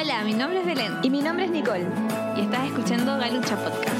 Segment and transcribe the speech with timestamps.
[0.00, 1.84] Hola, mi nombre es Belén Y mi nombre es Nicole.
[2.36, 3.96] y estás escuchando Galucha Podcast.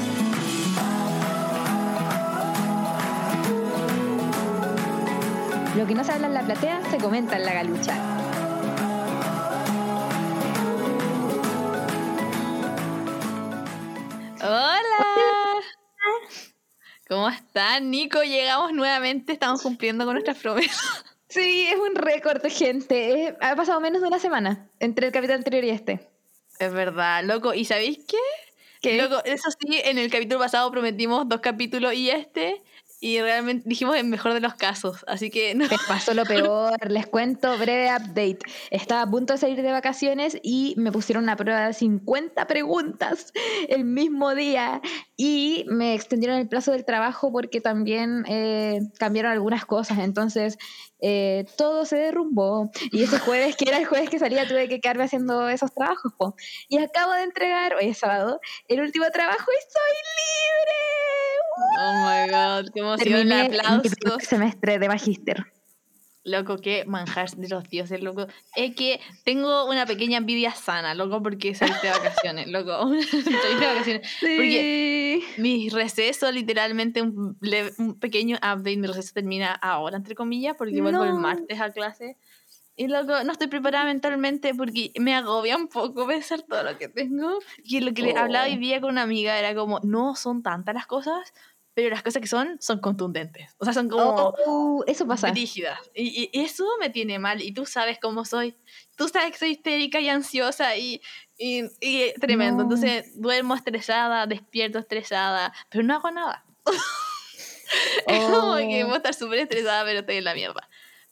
[5.75, 7.93] Lo que no se habla en la platea se comenta en la galucha.
[14.41, 15.05] Hola.
[17.09, 18.23] ¿Cómo están, Nico?
[18.23, 21.03] Llegamos nuevamente, estamos cumpliendo con nuestras promesas.
[21.29, 23.27] Sí, es un récord, gente.
[23.27, 26.09] Es- ha pasado menos de una semana entre el capítulo anterior y este.
[26.59, 27.53] Es verdad, loco.
[27.53, 28.17] ¿Y sabéis qué?
[28.81, 28.97] ¿Qué?
[29.01, 32.63] Loco, eso sí, en el capítulo pasado prometimos dos capítulos y este,
[33.01, 35.05] y realmente dijimos en mejor de los casos.
[35.07, 35.67] Así que no.
[35.67, 36.77] Me pasó lo peor.
[36.89, 38.39] Les cuento breve update.
[38.71, 43.31] Estaba a punto de salir de vacaciones y me pusieron una prueba de 50 preguntas
[43.69, 44.81] el mismo día
[45.15, 49.99] y me extendieron el plazo del trabajo porque también eh, cambiaron algunas cosas.
[49.99, 50.57] Entonces
[51.01, 54.81] eh, todo se derrumbó y ese jueves, que era el jueves que salía, tuve que
[54.81, 56.13] quedarme haciendo esos trabajos.
[56.17, 56.35] po.
[56.67, 61.18] Y acabo de entregar, hoy es sábado, el último trabajo y soy libre.
[61.81, 63.31] Oh my god, qué emoción.
[63.31, 63.93] Aplausos.
[64.27, 65.45] semestre de magíster.
[66.25, 68.27] Loco, qué manjar de los dioses, loco.
[68.55, 72.89] Es que tengo una pequeña envidia sana, loco, porque saliste de vacaciones, loco.
[73.11, 74.09] Saliste de vacaciones.
[74.19, 77.37] Porque mi receso, literalmente, un,
[77.77, 81.19] un pequeño update, mi receso termina ahora, entre comillas, porque vuelvo el No.
[81.19, 82.17] martes a clase.
[82.81, 86.87] Y loco, no estoy preparada mentalmente porque me agobia un poco pensar todo lo que
[86.87, 87.39] tengo.
[87.61, 88.59] Y lo que le hablaba hoy Oh.
[88.59, 91.33] día con una amiga era como, no son tantas las cosas,
[91.73, 93.53] pero las cosas que son, son contundentes.
[93.57, 95.29] O sea, son como Oh, eso pasa.
[95.29, 95.77] brígidas.
[95.93, 97.41] Y, y eso me tiene mal.
[97.41, 98.55] Y tú sabes cómo soy.
[98.95, 101.01] Tú sabes que soy histérica y ansiosa y,
[101.37, 102.57] y, y tremendo.
[102.57, 102.63] No.
[102.63, 106.45] Entonces duermo estresada, despierto estresada, pero no hago nada.
[108.07, 108.87] Es como que Oh.
[108.87, 110.67] puedo estar súper estresada, pero estoy en la mierda.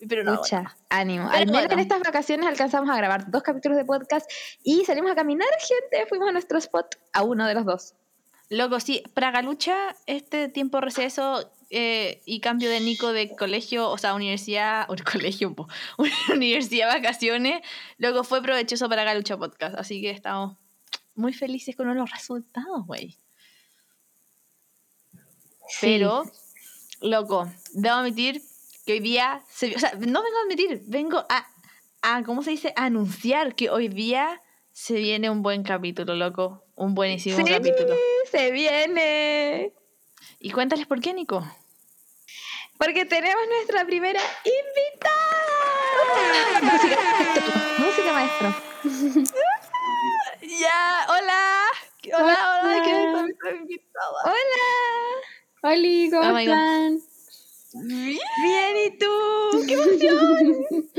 [0.08, 1.28] Pero no Mucha, ánimo.
[1.32, 1.74] Pero Al menos bueno.
[1.74, 4.30] en estas vacaciones alcanzamos a grabar dos capítulos de podcast
[4.64, 6.06] y salimos a caminar, gente.
[6.08, 7.94] Fuimos a nuestro spot, a uno de los dos.
[8.50, 13.98] Loco, sí, para Galucha, este tiempo receso eh, y cambio de Nico de colegio, o
[13.98, 15.68] sea, universidad, o colegio, po,
[16.34, 17.62] universidad, vacaciones,
[17.98, 19.76] luego fue provechoso para Galucha Podcast.
[19.78, 20.56] Así que estamos
[21.16, 23.18] muy felices con los resultados, güey.
[25.82, 26.24] Pero,
[27.02, 28.42] loco, debo admitir
[28.88, 31.46] que hoy día, se- o sea, no vengo a admitir, vengo a,
[32.02, 32.72] a, ¿cómo se dice?
[32.78, 36.64] A anunciar que hoy día se viene un buen capítulo, loco.
[36.76, 37.96] Un buenísimo Sí, capítulo.
[38.32, 39.74] se viene.
[40.40, 41.46] Y cuéntales por qué, Nico.
[42.78, 45.18] Porque tenemos nuestra primera invitada.
[46.62, 46.98] Música,
[47.80, 48.56] música maestro.
[50.42, 51.66] Ya, hola.
[52.06, 52.84] Hola, hola, Hola.
[52.84, 54.24] ¿quién es nuestra invitada?
[54.24, 55.74] Hola.
[55.74, 57.00] Oli, ¿cómo Oh están?
[57.74, 59.66] Bien, ¿y tú?
[59.68, 60.90] ¡Qué emoción!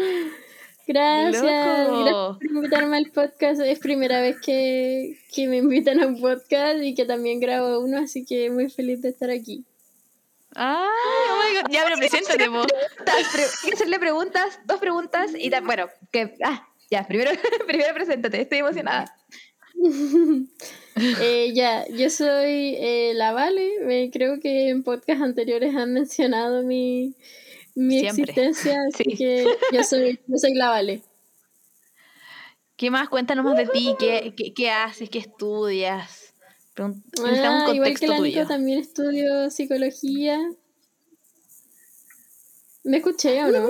[0.87, 2.05] Gracias, Loco.
[2.05, 3.61] gracias por invitarme al podcast.
[3.61, 7.99] Es primera vez que, que me invitan a un podcast y que también grabo uno,
[7.99, 9.65] así que muy feliz de estar aquí.
[10.55, 11.71] Ay, oh my God.
[11.71, 17.07] Ya, pero preséntate, pre- Hay que hacerle preguntas, dos preguntas y bueno, que ah, ya,
[17.07, 17.31] primero,
[17.67, 19.15] primero preséntate, estoy emocionada.
[21.21, 23.75] Eh, ya, yo soy eh, la Vale.
[23.89, 27.15] eh, creo que en podcasts anteriores han mencionado mi,
[27.77, 28.25] mi Siempre.
[28.25, 29.17] existencia, así Sí.
[29.17, 31.03] que yo soy, yo soy la Vale.
[32.77, 33.09] ¿Qué más?
[33.09, 33.95] Cuéntanos más de ti.
[34.01, 35.09] ¿Qué, qué, qué haces?
[35.09, 36.35] ¿Qué estudias?
[36.75, 38.47] Pregun- Necesitamos Ah, un igual que la Nico, tuyo.
[38.49, 40.41] también estudio psicología.
[42.83, 43.69] ¿Me escuché o no?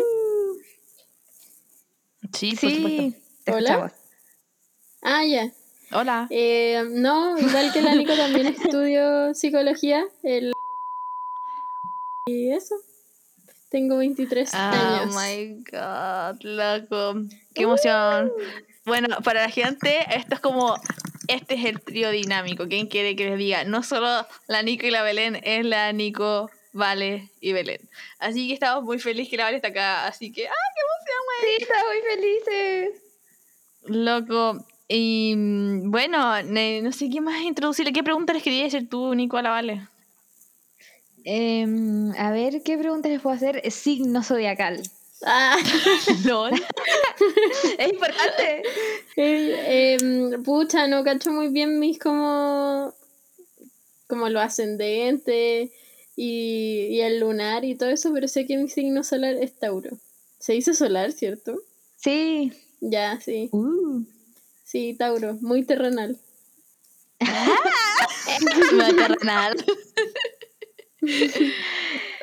[2.33, 2.57] Sí.
[2.57, 3.15] Sí,
[3.47, 3.95] Hola.
[5.03, 5.53] Ah, ya.
[5.93, 6.26] Hola.
[6.31, 10.04] Eh, no, igual que la Nico también estudio psicología.
[10.22, 10.53] El...
[12.26, 12.75] Y eso.
[13.71, 15.15] Tengo 23 Oh años.
[15.15, 17.21] my god, loco.
[17.54, 18.32] Qué emoción.
[18.84, 20.77] Bueno, para la gente, esto es como.
[21.27, 22.69] Este es el trío dinámico.
[22.69, 23.65] ¿Quién quiere que les diga?
[23.65, 27.81] No solo la Nico y la Belén, es la Nico, Vale y Belén.
[28.19, 30.06] Así que estamos muy felices que la Vale está acá.
[30.06, 30.54] Así que, ¡ay,
[31.41, 33.03] Sí, estamos muy felices.
[33.86, 34.66] qué loco!
[34.89, 37.93] Y mm, bueno, no sé qué más introducirle.
[37.93, 39.89] ¿Qué pregunta les quería hacer tú, Nico, a la Vale?
[41.25, 43.71] Em, a ver, ¿qué preguntas les puedo hacer?
[43.71, 44.83] Signo zodiacal.
[45.27, 45.57] Ah,
[46.25, 46.53] LOL.
[47.79, 48.63] Es importante.
[49.17, 52.95] eh, em, pucha, no cacho muy bien mis como.
[54.07, 55.71] como lo ascendente
[56.17, 59.99] y, y el lunar y todo eso, pero sé que mi signo solar es Tauro.
[60.39, 61.57] Se dice solar, ¿cierto?
[61.97, 62.53] Sí.
[62.81, 63.51] Ya, sí.
[63.53, 64.05] Uh.
[64.68, 66.18] Sí, Tauro, muy terrenal.
[68.74, 69.56] Maternal.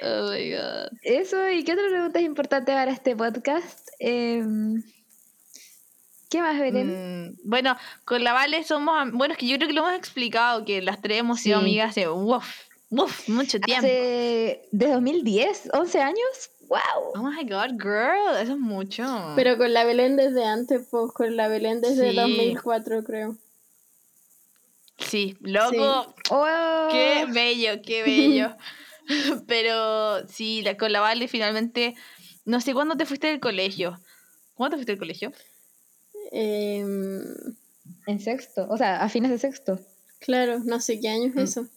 [0.03, 0.89] oh my god.
[1.01, 3.89] Eso, ¿y qué otra pregunta es importante para este podcast?
[3.97, 4.83] Em,
[6.29, 7.31] ¿Qué más, Belén?
[7.31, 7.75] Mm, bueno,
[8.05, 9.11] con la Vale somos.
[9.13, 11.65] Bueno, es que yo creo que lo hemos explicado, que las tres hemos sido Sí.
[11.65, 12.09] amigas hace.
[12.09, 12.45] Uf,
[12.89, 13.87] uf, mucho tiempo.
[13.87, 16.51] Hace de 2010, 11 años.
[16.67, 17.11] ¡Wow!
[17.15, 19.03] Oh my god, girl, eso es mucho.
[19.35, 22.15] Pero con la Belén desde antes, pues con la Belén desde Sí.
[22.15, 23.37] 2004, creo.
[24.97, 26.87] Sí, loco, Oh.
[26.91, 28.55] qué bello, qué bello.
[29.47, 31.95] Pero sí, la, con la Vale finalmente.
[32.45, 33.99] No sé cuándo te fuiste del colegio.
[34.55, 35.31] ¿Cuándo te fuiste del colegio?
[36.31, 37.23] Em,
[38.07, 39.79] En sexto, o sea, a fines de sexto.
[40.19, 41.39] claro, no sé qué año es Mm.
[41.39, 41.67] eso.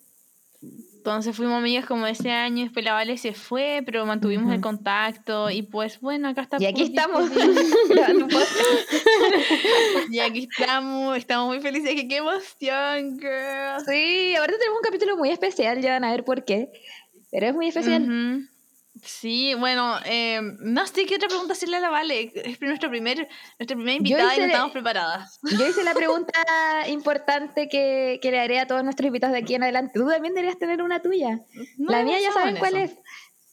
[1.09, 5.51] Entonces fuimos amigas como ese año, después la Vale se fue, pero mantuvimos el contacto
[5.51, 6.59] y pues bueno, acá está.
[6.61, 7.31] Y aquí estamos.
[10.11, 13.85] y aquí estamos, estamos muy felices, que qué emoción, girl.
[13.87, 16.71] sí, ahorita tenemos un capítulo muy especial, ya van a ver por qué.
[17.31, 18.03] Pero es muy especial.
[18.03, 18.49] Ujú.
[19.05, 22.33] Sí, bueno, eh, no sé qué otra pregunta hacerle a la Vale.
[22.35, 25.39] Es nuestro primer, nuestra primera invitada y no estamos preparadas.
[25.57, 26.33] Yo hice la pregunta
[26.89, 29.93] importante que, que le haré a todos nuestros invitados de aquí en adelante.
[29.95, 31.41] Tú también deberías tener una tuya.
[31.79, 32.93] la No, mía ya saben en cuál eso.
[32.95, 32.99] es.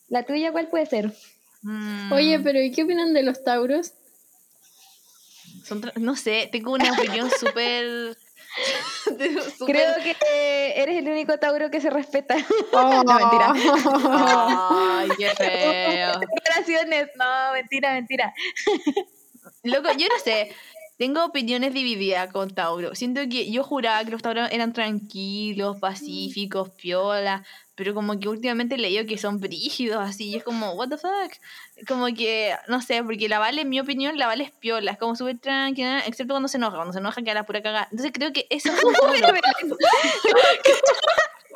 [0.08, 1.14] La tuya, ¿cuál puede ser?
[1.62, 3.94] Mm, Oye, pero ¿y qué opinan de los Tauros?
[5.64, 8.18] son no sé, tengo una opinión súper.
[9.66, 12.36] Creo que eres el único Tauro que se respeta.
[12.72, 13.04] Oh.
[13.06, 13.54] No, mentira.
[14.70, 16.20] Ay, qué feo.
[16.20, 17.10] Declaraciones.
[17.16, 18.34] No, mentira, mentira.
[19.64, 20.52] Loco, yo no sé.
[20.98, 22.96] Tengo opiniones divididas con Tauro.
[22.96, 27.44] Siento que yo juraba que los Tauros eran tranquilos, pacíficos, piola,
[27.76, 31.34] pero como que últimamente leído que son brígidos así, y es como, what the fuck?
[31.88, 34.98] Como que, no sé, porque la Vale, en mi opinión, la Vale es piola, es
[34.98, 37.88] como súper tranquila, excepto cuando se enoja, cuando se enoja queda la pura cagada.
[37.92, 38.94] Entonces creo que eso es un.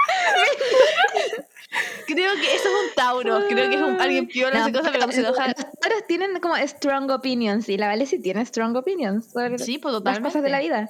[2.07, 4.87] Creo que eso es un Tauro, creo que es un, alguien piola, No, hace cosas,
[4.91, 5.47] pero cuando se enoja...
[5.47, 9.77] Los Tauros tienen como strong opinions y la Vale sí tiene strong opinions sobre Sí,
[9.77, 10.27] pues las totalmente.
[10.27, 10.89] cosas de la vida.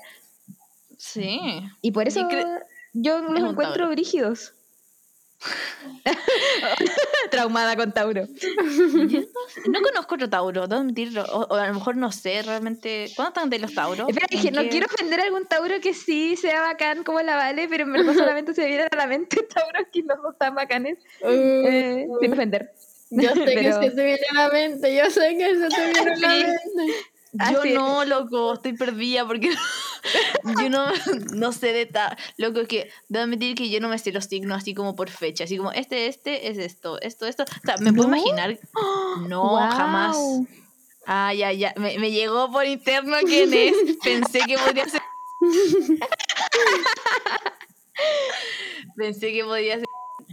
[0.97, 1.39] Sí.
[1.81, 2.27] Y por eso
[2.93, 4.53] yo los encuentro brígidos.
[7.31, 8.27] Traumada con Tauro.
[9.67, 11.23] No conozco otro Tauro, debo admitirlo.
[11.25, 13.11] O, o a lo mejor no sé realmente.
[13.15, 14.07] ¿Cuándo están de los Tauros?
[14.09, 17.21] Espera, ¿En dije, no qué- quiero ofender a algún Tauro que sí sea bacán como
[17.21, 20.15] la Vale, pero en verdad solamente se me vienen a la mente Tauros que no
[20.21, 20.97] son tan bacanes.
[21.21, 22.71] Uh, Eh, sin ofender.
[23.11, 25.83] yo sé que pero- se te viene a la mente, yo sé que se te
[25.85, 26.93] viene a la mente.
[27.31, 27.73] Yo Así es.
[27.75, 29.51] no, loco, estoy perdida porque
[30.61, 30.85] yo no,
[31.33, 32.17] no sé de ta...
[32.37, 35.43] Loco, que debo admitir que yo no me sé los signos así como por fecha,
[35.43, 37.43] así como este, este es esto, esto, esto.
[37.43, 38.57] O sea, me puedo imaginar.
[39.27, 40.17] No, jamás.
[41.05, 41.73] Ah, ya, ya.
[41.77, 43.73] Me, me llegó por interno quién es.
[44.03, 45.01] Pensé que podría ser.
[48.95, 49.85] Pensé que podía ser.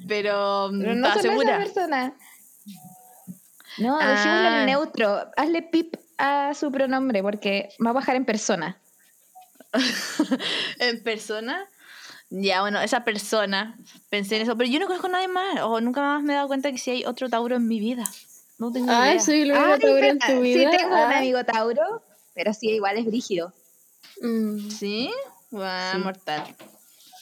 [0.07, 1.57] Pero, Pero no solo segura.
[1.57, 2.15] esa persona.
[3.79, 4.61] No, dejémoslo Ah.
[4.61, 5.21] en neutro.
[5.37, 8.79] Hazle pip a su pronombre porque va a bajar en persona.
[10.79, 11.67] en persona.
[12.29, 13.79] Ya, bueno, esa persona,
[14.11, 16.37] pensé en eso, pero yo no conozco a nadie más, o nunca más me he
[16.37, 18.05] dado cuenta que si hay otro Tauro en mi vida.
[18.59, 19.23] No tengo Ay, idea.
[19.23, 20.71] soy el único Tauro en tu vida.
[20.71, 22.03] Sí, tengo un amigo Tauro,
[22.35, 23.53] pero sí, igual es brígido.
[24.21, 24.71] Mm.
[24.71, 25.11] ¿Sí?
[25.51, 25.99] Sí.
[25.99, 26.57] mortal.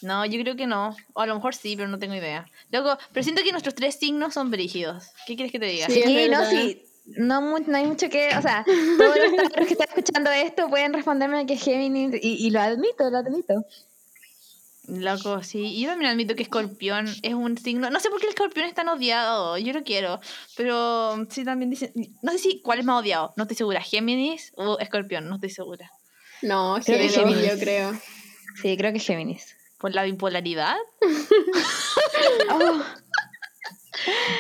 [0.01, 0.97] No, yo creo que no.
[1.13, 2.47] O a lo mejor sí, pero no tengo idea.
[2.71, 5.05] Luego, pero siento que nuestros tres signos son brígidos.
[5.27, 5.87] ¿Qué quieres que te diga?
[5.87, 6.85] Sí, no, sí.
[7.07, 8.65] No, mu- no hay mucho que, o sea,
[8.99, 13.11] todos los tauros que están escuchando esto pueden responderme que Géminis, y, y lo admito,
[13.11, 13.65] lo admito.
[14.87, 15.61] Loco, sí.
[15.65, 17.89] Y yo también admito que escorpión es un signo.
[17.89, 19.57] No sé por qué el escorpión es tan odiado.
[19.57, 20.21] Yo lo quiero.
[20.59, 21.91] Pero sí también dicen.
[22.23, 23.33] No sé si cuál es más odiado.
[23.39, 23.81] No estoy segura.
[23.81, 25.27] Géminis o escorpión.
[25.29, 25.91] No estoy segura.
[26.43, 27.51] No, Creo que Géminis.
[27.51, 27.99] yo creo.
[28.61, 29.57] Sí, creo que Géminis.
[29.79, 30.77] Por la bipolaridad.
[32.51, 32.83] Oh,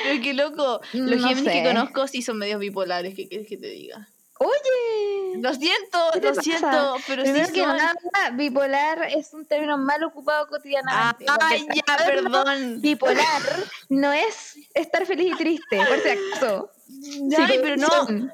[0.03, 0.81] Pero qué loco.
[0.93, 1.65] Los No Géminis que sé.
[1.65, 3.15] conozco sí son medios bipolares.
[3.15, 4.09] ¿Qué quieres que te diga?
[4.37, 6.43] oye, Lo siento, ¿Qué te lo pasa?
[6.43, 6.97] siento.
[7.07, 7.77] Pero primero sí que son.
[7.77, 11.25] nada, bipolar es un término mal ocupado cotidianamente.
[11.27, 12.81] porque Ay, ya, perdón.
[12.81, 13.43] Bipolar
[13.89, 16.71] no es estar feliz y triste, por si acaso.
[17.39, 17.87] Ay, pero no.
[17.89, 18.33] Psicodepresión.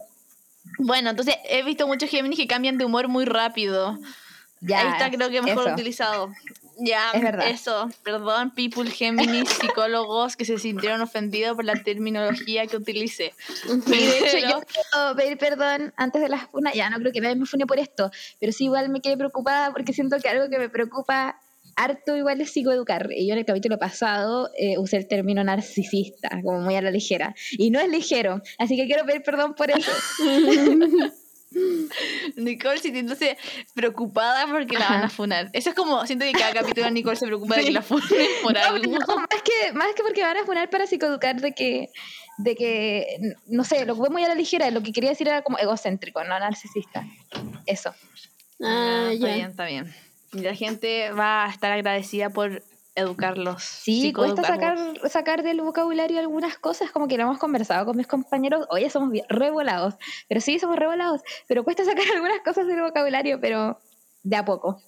[0.79, 3.99] Bueno, entonces he visto muchos Géminis que cambian de humor muy rápido.
[4.63, 5.75] Ya, Ahí está, creo que mejor eso.
[5.75, 6.33] utilizado.
[6.83, 7.49] Ya, Es verdad.
[7.49, 7.89] eso.
[8.03, 13.33] Perdón, people, Géminis, psicólogos que se sintieron ofendidos por la terminología que utilicé.
[13.69, 16.75] Y de hecho, Pero- yo quiero pedir perdón antes de las funas.
[16.75, 19.73] Ya no creo que nadie me fune por esto, pero sí, igual me quedé preocupada
[19.73, 21.39] porque siento que algo que me preocupa
[21.77, 23.09] harto igual es psicoeducar.
[23.13, 26.91] Y yo en el capítulo pasado eh, usé el término narcisista, como muy a la
[26.91, 27.35] ligera.
[27.53, 29.91] Y no es ligero, así que quiero pedir perdón por eso.
[32.37, 33.37] Nicole sintiéndose
[33.75, 35.51] preocupada porque la van a funar.
[35.53, 38.55] Eso es como, siento que cada capítulo Nicole se preocupa de que la funen por
[38.55, 38.87] No, algo.
[38.99, 41.89] no, más, que, más que porque van a funar para psicoeducar de que,
[42.39, 43.07] de que,
[43.47, 45.59] no sé, lo que fue muy a la ligera, lo que quería decir era como
[45.59, 47.05] egocéntrico, no narcisista.
[47.67, 47.95] Eso.
[48.63, 49.35] Ah, está ya.
[49.35, 49.95] bien, está bien.
[50.33, 52.63] Y la gente va a estar agradecida por
[53.01, 53.63] educarlos.
[53.63, 54.79] Sí, cuesta sacar,
[55.09, 58.67] sacar del vocabulario algunas cosas, como que lo hemos conversado con mis compañeros.
[58.71, 59.95] Oye, somos revolados,
[60.29, 63.79] pero sí, somos revolados, pero cuesta sacar algunas cosas del vocabulario, pero
[64.23, 64.83] de a poco.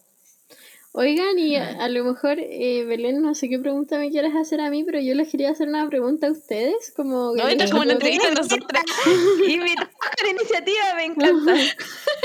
[0.95, 4.61] Oigan, y a, a lo mejor, eh, Belén, no sé qué pregunta me quieres hacer
[4.61, 7.35] a mí, pero yo les quería hacer una pregunta a ustedes, como...
[7.35, 8.85] No, que esto es como una entrevista a nosotras.
[9.49, 9.89] Invitamos
[10.21, 11.55] con iniciativa, me encanta.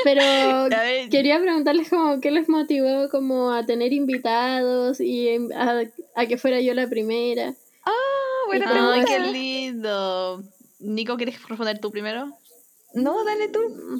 [0.04, 0.22] Pero
[1.12, 5.84] quería preguntarles como qué les motivó como a tener invitados y em, a,
[6.16, 7.54] a que fuera yo la primera.
[7.86, 7.92] Ah,
[8.48, 9.06] buena pregunta.
[9.06, 10.44] qué lindo.
[10.80, 12.38] Nico, ¿quieres responder tú primero?
[12.94, 13.60] No, dale tú.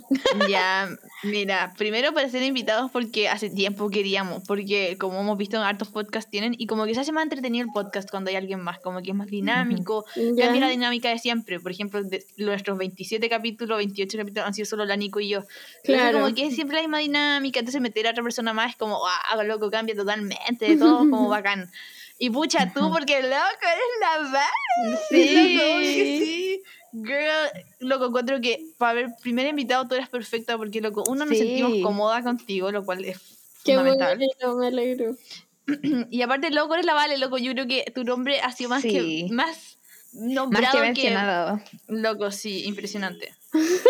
[0.50, 0.90] Ya,
[1.24, 5.90] mira, primero para ser invitados porque hace tiempo queríamos, porque como hemos visto en hartos
[5.90, 8.80] podcasts tienen, y como que se hace más entretenido el podcast cuando hay alguien más,
[8.80, 10.46] como que es más dinámico, Ya.
[10.46, 14.66] cambia la dinámica de siempre, por ejemplo, de nuestros 27 capítulos, 28 capítulos han sido
[14.66, 16.22] solo la Nico y yo, Entonces, Claro.
[16.22, 19.00] como que es siempre la misma dinámica, entonces meter a otra persona más es como,
[19.06, 21.70] ah, loco, cambia totalmente, todo como bacán.
[22.20, 24.46] Y pucha, tú, porque loco, eres la banda.
[25.10, 25.28] Sí.
[26.18, 26.47] Sí.
[26.94, 31.38] Girl, loco, encuentro que para ver primer invitado tú eras perfecta porque, loco, uno nos
[31.38, 31.44] Sí.
[31.44, 33.18] sentimos cómoda contigo, lo cual es
[33.64, 34.18] Qué fundamental.
[34.18, 35.16] bueno, me alegro.
[36.10, 38.82] Y aparte, loco, eres la Vale, loco, yo creo que tu nombre ha sido más
[38.84, 39.28] Sí.
[39.28, 39.78] que más
[40.14, 41.62] Más nombrado que que, mencionado.
[41.88, 43.37] loco, sí, impresionante.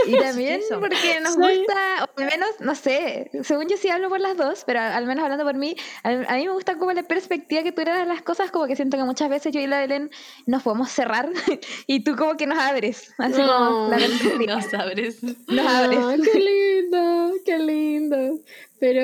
[0.06, 0.80] Y también eso.
[0.80, 4.38] porque nos Soy- gusta, o al menos, no sé, según yo sí hablo por las
[4.38, 7.64] dos, pero al menos hablando por mí, a, a mí me gusta como la perspectiva
[7.64, 9.80] que tú eres de las cosas, como que siento que muchas veces yo y la
[9.80, 10.12] Belén
[10.46, 11.30] nos podemos cerrar
[11.88, 14.06] y tú como que nos abres, así como la No.
[14.08, 14.56] perspectiva.
[14.56, 15.24] No sabes.
[15.24, 16.00] Nos abres.
[16.02, 18.40] Ah, qué lindo, qué lindo.
[18.80, 19.02] Pero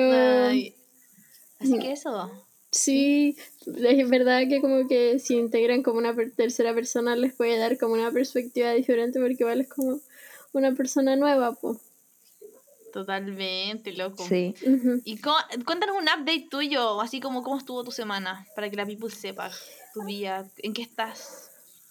[0.48, 0.74] Ay.
[1.60, 2.30] Así que eso.
[2.70, 7.56] sí, es verdad que como que si integran como una per- tercera persona les puede
[7.58, 10.00] dar como una perspectiva diferente porque igual es como
[10.60, 11.78] una persona nueva, pues.
[12.92, 14.24] Totalmente, loco.
[14.26, 14.54] Sí.
[15.04, 19.10] Y cuéntanos un update tuyo, así como cómo estuvo tu semana, para que la people
[19.10, 19.50] sepa
[19.92, 21.50] tu día, en qué estás.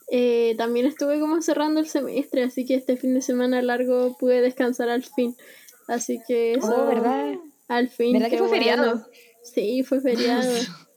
[0.09, 4.39] Eh, también estuve como cerrando el semestre, así que este fin de semana largo pude
[4.41, 5.35] descansar al fin.
[5.87, 7.33] Así que eso, Oh, ¿verdad?
[7.67, 8.13] al fin.
[8.13, 8.63] ¿Verdad que qué fue bueno.
[8.63, 9.07] feriado?
[9.43, 10.53] Sí, fue feriado.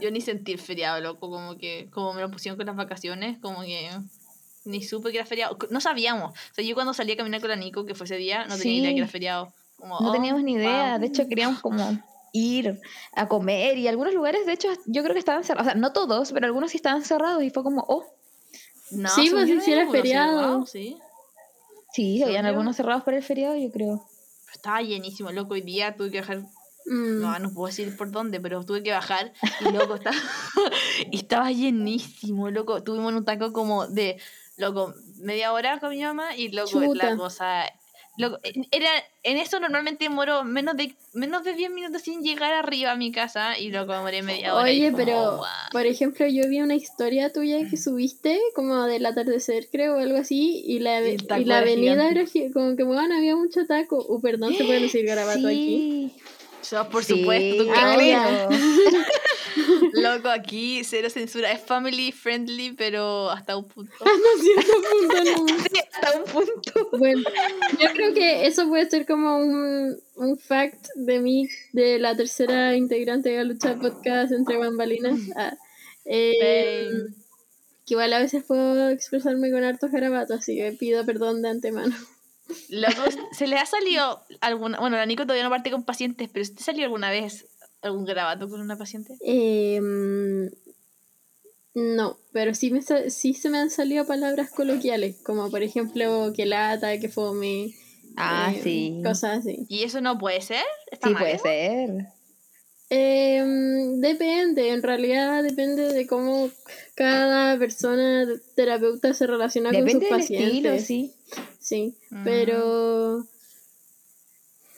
[0.00, 3.38] Yo ni sentí el feriado, loco, como que, como me lo pusieron con las vacaciones,
[3.40, 3.90] como que
[4.64, 5.56] ni supe que era feriado.
[5.70, 6.32] No sabíamos.
[6.32, 8.56] O sea, yo cuando salí a caminar con la Nico, que fue ese día, no
[8.56, 8.78] tenía Sí.
[8.80, 9.52] idea que era feriado.
[9.76, 11.00] Como, No oh, teníamos ni idea, wow.
[11.00, 11.98] de hecho queríamos como
[12.32, 12.80] ir
[13.14, 15.92] a comer y algunos lugares, de hecho, yo creo que estaban cerrados, o sea, no
[15.92, 18.06] todos, pero algunos sí estaban cerrados y fue como, oh,
[18.90, 20.66] No, Sí, pues, si no sí era había algunos feriado.
[20.66, 20.96] sí.
[21.92, 24.06] sí, habían algunos cerrados por el feriado, yo creo.
[24.44, 25.54] Pero estaba llenísimo, loco.
[25.54, 26.42] Hoy día tuve que bajar
[26.84, 27.20] Mm.
[27.20, 30.16] No, no puedo decir por dónde, pero tuve que bajar y loco, estaba,
[31.12, 32.82] y estaba llenísimo, loco.
[32.82, 34.18] Tuvimos un taco como de,
[34.56, 37.10] loco, media hora con mi mamá y loco, Chuta.
[37.10, 37.64] la cosa...
[38.18, 38.90] Loco, en- era,
[39.22, 43.10] en eso normalmente demoro menos de menos de 10 minutos sin llegar arriba a mi
[43.10, 44.64] casa y loco, demoré media hora.
[44.64, 45.46] Oye, como, pero, "Wow".
[45.72, 50.18] por ejemplo, yo vi una historia tuya que subiste, como del atardecer, creo, o algo
[50.18, 51.16] así, y la, Y
[51.46, 54.04] la avenida era como que, bueno, había mucho taco.
[54.06, 56.12] Uh, perdón, se puede decir garabato aquí.
[56.14, 56.70] Sí.
[56.70, 58.48] Yo, por Sí, supuesto, ¿tú qué Ah.
[59.92, 61.52] Loco, aquí cero censura.
[61.52, 63.92] Es family friendly, pero hasta un punto.
[64.00, 65.66] Hasta cierto punto nomás.
[65.72, 66.98] Sí, hasta un punto.
[66.98, 67.22] Bueno,
[67.78, 72.76] yo creo que eso puede ser como un, un fact de mí, de la tercera
[72.76, 75.20] integrante de Lucha Podcast entre bambalinas.
[75.36, 75.56] Ah,
[76.04, 76.88] eh,
[77.86, 81.94] que igual a veces puedo expresarme con hartos garabatos, así que pido perdón de antemano.
[82.68, 84.78] Loco, ¿se le ha salido alguna...
[84.78, 87.46] Bueno, la Nico todavía no parte con pacientes, pero ¿te salió alguna vez
[87.82, 89.14] algún grabato con una paciente?
[89.20, 89.80] Eh,
[91.74, 96.44] no, pero sí, me, sí se me han salido palabras coloquiales, como por ejemplo que
[96.46, 97.74] lata, que fome.
[98.16, 99.00] Ah, eh, sí.
[99.02, 99.64] Cosas así.
[99.68, 100.64] ¿Y eso no puede ser?
[100.90, 101.22] ¿Está Sí, mal?
[101.22, 102.06] puede ser.
[102.90, 103.42] Eh,
[103.96, 106.50] depende, en realidad depende de cómo
[106.94, 110.74] cada persona terapeuta se relaciona Depende con sus pacientes.
[110.74, 111.14] estilo, sí.
[111.58, 112.24] Sí, Mm.
[112.24, 113.26] pero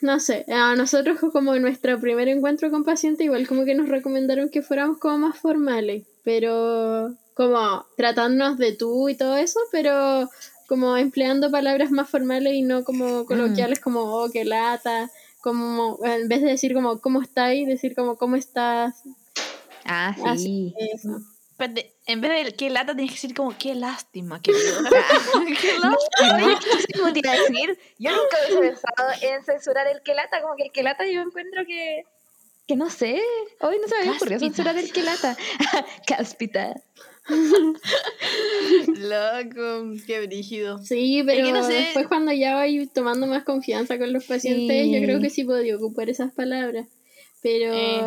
[0.05, 3.89] no sé, a nosotros como en nuestro primer encuentro con paciente igual como que nos
[3.89, 10.29] recomendaron que fuéramos como más formales, pero como tratándonos de tú y todo eso, pero
[10.69, 16.29] como empleando palabras más formales y no como coloquiales como oh, que lata, como en
[16.29, 19.03] vez de decir como cómo estáis, decir como cómo estás.
[19.87, 21.09] Ah, Así, sí.
[21.55, 25.91] Espérate, en vez de qué lata, tienes que decir como qué lástima, qué qué No,
[25.91, 26.47] lástima.
[26.47, 26.57] oye,
[26.89, 27.79] ¿qué te iba a decir?
[27.97, 32.03] Yo nunca hubiese pensado en censurar el quelata, como que el quelata yo encuentro que,
[32.67, 33.23] que no sé,
[33.61, 35.37] hoy no se me había ocurrido censurar el quelata.
[36.09, 36.75] Cáspita.
[38.89, 40.79] Loco, qué brígido.
[40.79, 45.31] Sí, pero después cuando ya voy tomando más confianza con los pacientes, yo creo que
[45.31, 46.89] sí podría ocupar esas palabras.
[47.43, 48.03] Pero, eh.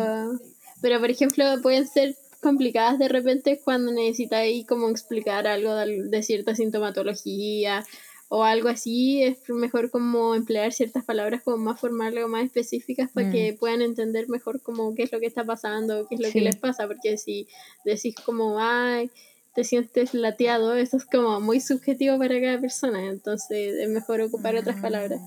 [0.82, 6.54] pero por ejemplo, pueden ser complicadas de repente cuando necesitáis como explicar algo de, cierta
[6.54, 7.84] sintomatología
[8.28, 13.10] o algo así, es mejor como emplear ciertas palabras como más formales o más específicas
[13.10, 13.56] para que mm.
[13.56, 16.56] puedan entender mejor como qué es lo que está pasando, qué es lo que les
[16.56, 17.48] pasa, porque si
[17.86, 19.10] decís como, ay,
[19.54, 24.56] te sientes lateado, eso es como muy subjetivo para cada persona, entonces es mejor ocupar
[24.56, 25.20] otras palabras.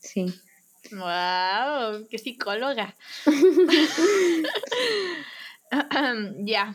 [0.00, 0.26] Sí.
[0.90, 2.08] ¡Wow!
[2.10, 2.96] ¡Qué psicóloga!
[6.44, 6.74] ya.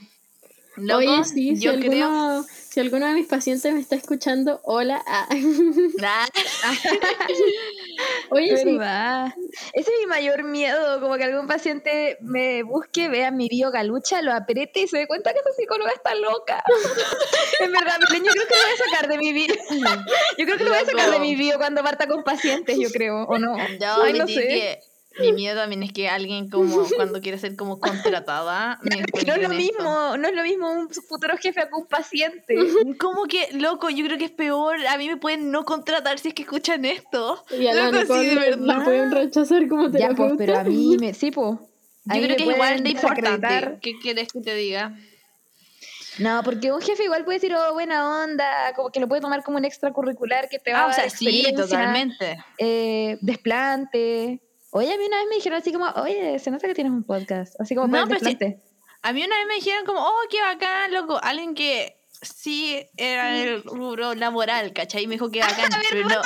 [0.77, 2.05] Oye, sí, yo si creo...
[2.05, 5.03] Alguno, si alguno de mis pacientes me está escuchando, hola.
[5.05, 5.27] Ah.
[6.03, 6.27] Ah.
[8.29, 8.77] Oye, sí.
[9.73, 14.21] Ese es mi mayor miedo, como que algún paciente me busque, vea mi bio galucha,
[14.21, 16.63] lo apriete y se dé cuenta que esa psicóloga está loca.
[17.59, 19.53] en verdad, yo creo que lo voy a sacar de mi bio.
[20.37, 22.89] yo creo que lo voy a sacar de mi bio cuando parta con pacientes, yo
[22.89, 23.57] creo, ¿o no?
[23.79, 24.79] Yo no sé.
[25.19, 29.41] Mi miedo también es que alguien como cuando quiere ser como contratada me no es
[29.41, 32.55] lo mismo, no es lo mismo un futuro jefe que un paciente.
[32.97, 34.77] Como que, loco, yo creo que es peor.
[34.87, 37.43] A mí me pueden no contratar si es que escuchan esto.
[37.51, 38.83] Y a la loco, sí, de verdad.
[38.83, 39.99] pueden rechazar como terapeuta.
[39.99, 41.59] Ya, pues, pero a mí me, sí, pues.
[42.05, 43.79] Yo creo que es igual de importante.
[43.81, 44.97] ¿Qué quieres que te diga?
[46.19, 49.43] No, porque un jefe igual puede decir, oh, buena onda, como que lo puede tomar
[49.43, 52.43] como un extracurricular que te va ah, a dar o sea, sí, totalmente.
[52.57, 54.41] Eh, desplante.
[54.71, 57.03] Oye, a mí una vez me dijeron así como, oye, se nota que tienes un
[57.03, 57.59] podcast.
[57.59, 58.37] Así como, no, pero sí,
[59.03, 61.19] a mí una vez me dijeron como, oh, qué bacán, loco.
[61.21, 65.03] Alguien que sí era el rubro laboral, ¿cachai?
[65.03, 66.21] Y me dijo que bacán, pero no.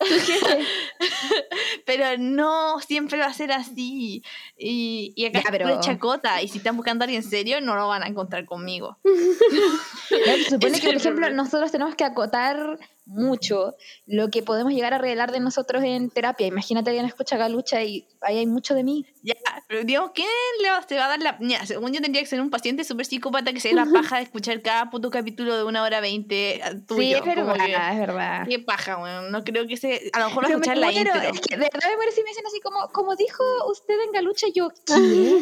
[1.86, 4.24] pero no siempre va a ser así.
[4.56, 6.40] Y, y acá es chacota.
[6.40, 8.98] Y si están buscando a alguien serio, no lo van a encontrar conmigo.
[10.08, 12.78] se supone que, por ejemplo, nosotros tenemos que acotar
[13.08, 13.74] mucho
[14.06, 16.46] lo que podemos llegar a revelar de nosotros en terapia.
[16.46, 19.06] Imagínate alguien escucha Galucha y ahí hay mucho de mí.
[19.22, 19.34] Ya,
[19.66, 20.28] pero digamos, ¿quién
[20.62, 21.38] le va, va a dar la...
[21.40, 24.16] Ya, según yo tendría que ser un paciente súper psicópata que se dé la paja
[24.18, 27.02] de escuchar cada puto capítulo de una hora veinte ah, tuyo.
[27.02, 28.46] Sí, es verdad, es verdad.
[28.46, 29.22] Qué paja, bueno.
[29.22, 30.10] No creo que se...
[30.12, 31.14] A lo mejor va a escuchar la intro.
[31.14, 34.46] Es que de verdad me parece me dicen así como, como dijo usted en Galucha,
[34.54, 35.40] yo, ¿qué?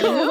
[0.00, 0.30] ¿Cómo?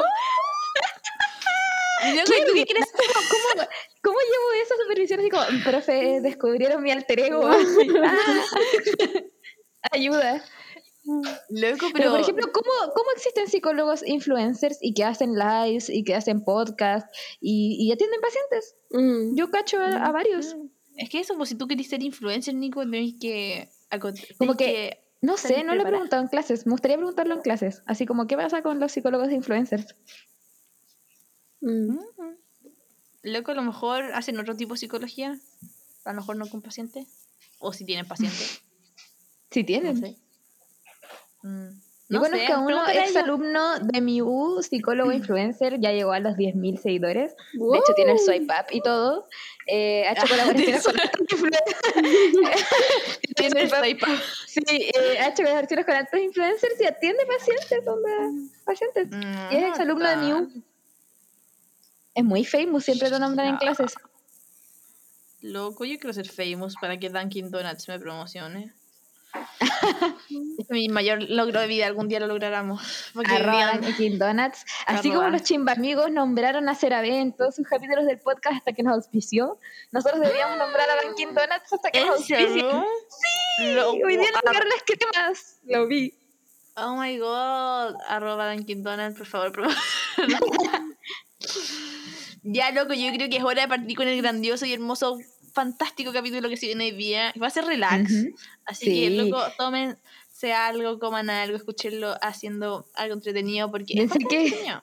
[2.54, 2.92] ¿Qué crees?
[2.92, 3.64] ¿Cómo,
[4.02, 7.48] ¿Cómo llevo esa supervisión así como, profe, descubrieron mi alter ego?
[9.92, 10.44] Ayuda.
[11.50, 12.12] Loco, pero...
[12.12, 17.10] por ejemplo, ¿cómo, ¿cómo existen psicólogos influencers y que hacen lives y que hacen podcasts
[17.40, 18.76] y, y atienden pacientes?
[18.90, 19.36] Mm.
[19.36, 20.54] Yo cacho a, varios.
[20.54, 20.70] Mm.
[20.96, 23.68] Es que eso, pues si tú querés ser influencer, Nico, tenés que...
[24.38, 26.66] Como que, no sé, no lo he preguntado en clases.
[26.66, 27.82] Me gustaría preguntarlo en clases.
[27.86, 29.96] Así como, ¿qué pasa con los psicólogos influencers?
[31.64, 31.98] Mm.
[33.22, 35.38] Loco, a lo mejor hacen otro tipo de psicología.
[36.04, 37.06] A lo mejor no con pacientes.
[37.58, 38.60] O si tienen pacientes.
[39.50, 40.00] Si tienen.
[40.00, 40.16] No sé.
[41.44, 41.68] Mm.
[42.08, 46.34] Yo conozco a uno ex alumno de mi U, psicólogo influencer, ya llegó a los
[46.34, 47.34] 10.000 seguidores.
[47.52, 49.28] De hecho, tiene el swipe up y todo.
[49.66, 53.20] Eh, ha hecho colaboraciones con altos influencers.
[53.36, 54.18] tiene el swipe up.
[54.46, 57.84] Sí, eh, ha hecho colaboraciones con altos influencers y atiende pacientes.
[57.84, 59.08] Donde, pacientes.
[59.52, 60.64] y es ex alumno de mi U.
[62.14, 63.94] Es muy famous, siempre lo nombran en clases.
[65.40, 68.72] Loco, yo quiero ser famous para que Dunkin' Donuts me promocione.
[70.58, 73.12] es mi mayor logro de vida, algún día lo lograremos.
[73.28, 74.64] Arroba Dunkin' Donuts.
[74.86, 78.82] Así como los chimbamigos nombraron a CeraVe en todos sus capítulos del podcast hasta que
[78.82, 79.58] nos auspició,
[79.90, 82.46] nosotros deberíamos nombrar a Dunkin' Donuts hasta que nos auspició.
[83.58, 85.58] Sí, hoy día nombraron las cremas.
[85.64, 86.14] Lo vi.
[86.76, 89.52] Oh my god, arroba Dunkin' Donuts, por favor,
[92.44, 95.18] Ya, loco, yo creo que es hora de partir con el grandioso y hermoso,
[95.52, 97.32] fantástico capítulo que se viene hoy día.
[97.42, 98.12] Va a ser relax.
[98.66, 104.82] Así que, loco, tómense algo, coman algo, escúchenlo haciendo algo entretenido porque es que, entretenido.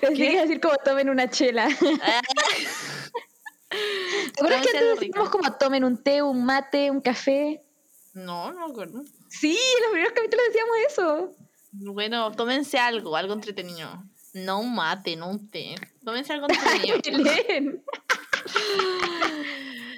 [0.16, 1.68] que decir como tomen una chela.
[2.02, 2.22] Ah.
[3.68, 7.62] ¿Te acuerdas que antes decíamos como tomen un té, un mate, un café?
[8.14, 9.02] No, no me acuerdo.
[9.28, 11.36] Sí, en los primeros capítulos decíamos eso.
[11.72, 14.02] Bueno, tómense algo, algo entretenido.
[14.36, 15.74] No un mate, no un té.
[16.04, 16.46] Tómense algo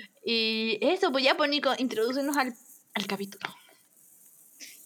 [0.24, 2.54] y eso, pues ya, pues Nico, introducenos al,
[2.94, 3.52] al capítulo.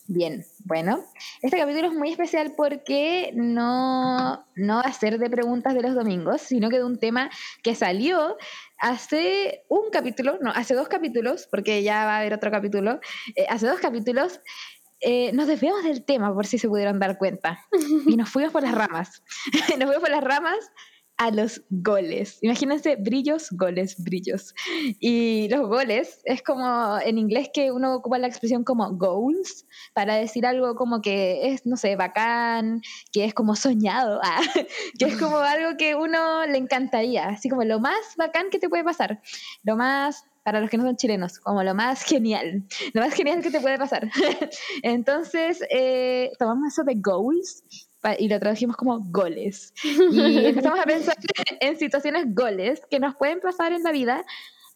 [0.07, 1.05] Bien, bueno,
[1.43, 5.95] este capítulo es muy especial porque no, no va a ser de preguntas de los
[5.95, 7.31] domingos, sino que de un tema
[7.63, 8.39] que salió
[8.79, 13.01] hace un capítulo, no, hace dos capítulos, porque ya va a haber otro capítulo,
[13.37, 14.41] eh, hace dos capítulos
[15.03, 17.61] eh, nos desviamos del tema, por si se pudieron dar cuenta,
[18.07, 19.23] y nos fuimos por las ramas.
[19.79, 20.71] nos fuimos por las ramas
[21.23, 22.39] a los goles.
[22.43, 24.55] Imagínense brillos, goles, brillos.
[24.99, 30.17] Y los goles es como en inglés que uno ocupa la expresión como goals para
[30.17, 32.81] decir algo como que es, no sé, bacán,
[33.13, 34.41] que es como soñado, ah,
[34.99, 38.69] que es como algo que uno le encantaría, así como lo más bacán que te
[38.69, 39.21] puede pasar,
[39.63, 43.43] lo más para los que no son chilenos, como lo más genial, lo más genial
[43.43, 44.11] que te puede pasar.
[44.83, 47.65] Entonces, eh, tomamos eso de goals
[48.19, 49.73] y lo tradujimos como goles.
[49.85, 51.17] Y empezamos a pensar
[51.61, 54.25] en situaciones goles que nos pueden pasar en la vida.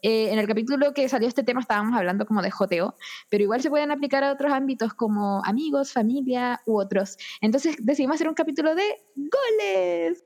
[0.02, 2.94] Eh, en el capítulo que salió este tema estábamos hablando como de joteo,
[3.31, 7.16] pero igual se pueden aplicar a otros ámbitos como amigos, familia u otros.
[7.40, 8.85] Entonces decidimos hacer un capítulo de
[9.16, 10.22] goles.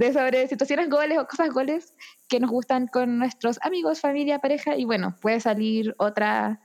[0.00, 1.94] De sobre situaciones goles o cosas goles
[2.26, 6.58] que nos gustan con nuestros amigos, familia, pareja y bueno, puede salir otra,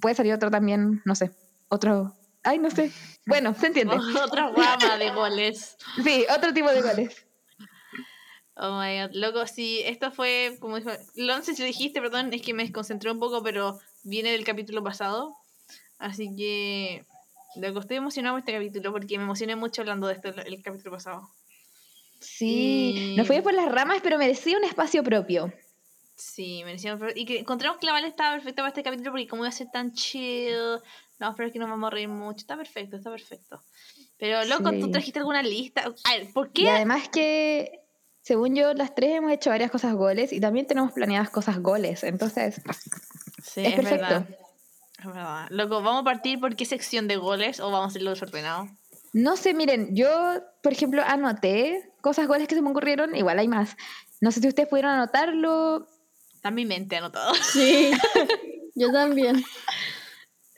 [0.00, 1.30] puede salir otro también, no sé,
[1.68, 2.90] otro, ay, no sé,
[3.24, 3.94] bueno, se entiende.
[4.24, 5.76] Otra rama de goles.
[6.02, 7.24] Sí, otro tipo de goles.
[8.56, 12.32] Oh my god, loco, sí, esto fue, como dijo, no sé si lo dijiste, perdón,
[12.32, 15.36] es que me desconcentré un poco, pero viene del capítulo pasado,
[15.98, 17.06] así que,
[17.54, 20.90] loco, estoy emocionado con este capítulo porque me emocioné mucho hablando de esto el capítulo
[20.96, 21.30] pasado.
[22.20, 25.52] Sí, nos fuimos por las ramas, pero merecía un espacio propio.
[26.14, 29.26] Sí, merecía un Y que encontramos que la Vale estaba perfecta para este capítulo porque
[29.26, 30.78] como iba a ser tan chill,
[31.18, 32.38] no, pero es que nos vamos a reír mucho.
[32.38, 33.62] Está perfecto, está perfecto.
[34.18, 35.82] Pero loco, ¿tú trajiste alguna lista?
[36.04, 36.62] A ver, ¿por qué?
[36.62, 37.80] Y además que,
[38.20, 42.04] según yo, las tres hemos hecho varias cosas goles y también tenemos planeadas cosas goles.
[42.04, 42.60] Entonces,
[43.42, 44.06] sí, es, perfecto.
[44.06, 44.28] Verdad.
[44.98, 45.46] Es verdad.
[45.48, 48.68] Loco, ¿vamos a partir por qué sección de goles o vamos a hacerlo desordenado?
[49.12, 50.08] No sé, miren, yo,
[50.62, 53.76] por ejemplo, anoté cosas goles que se me ocurrieron, igual hay más.
[54.20, 55.88] No sé si ustedes pudieron anotarlo.
[56.34, 57.34] Está en mi mente anotado.
[57.34, 57.90] Sí,
[58.74, 59.42] yo también.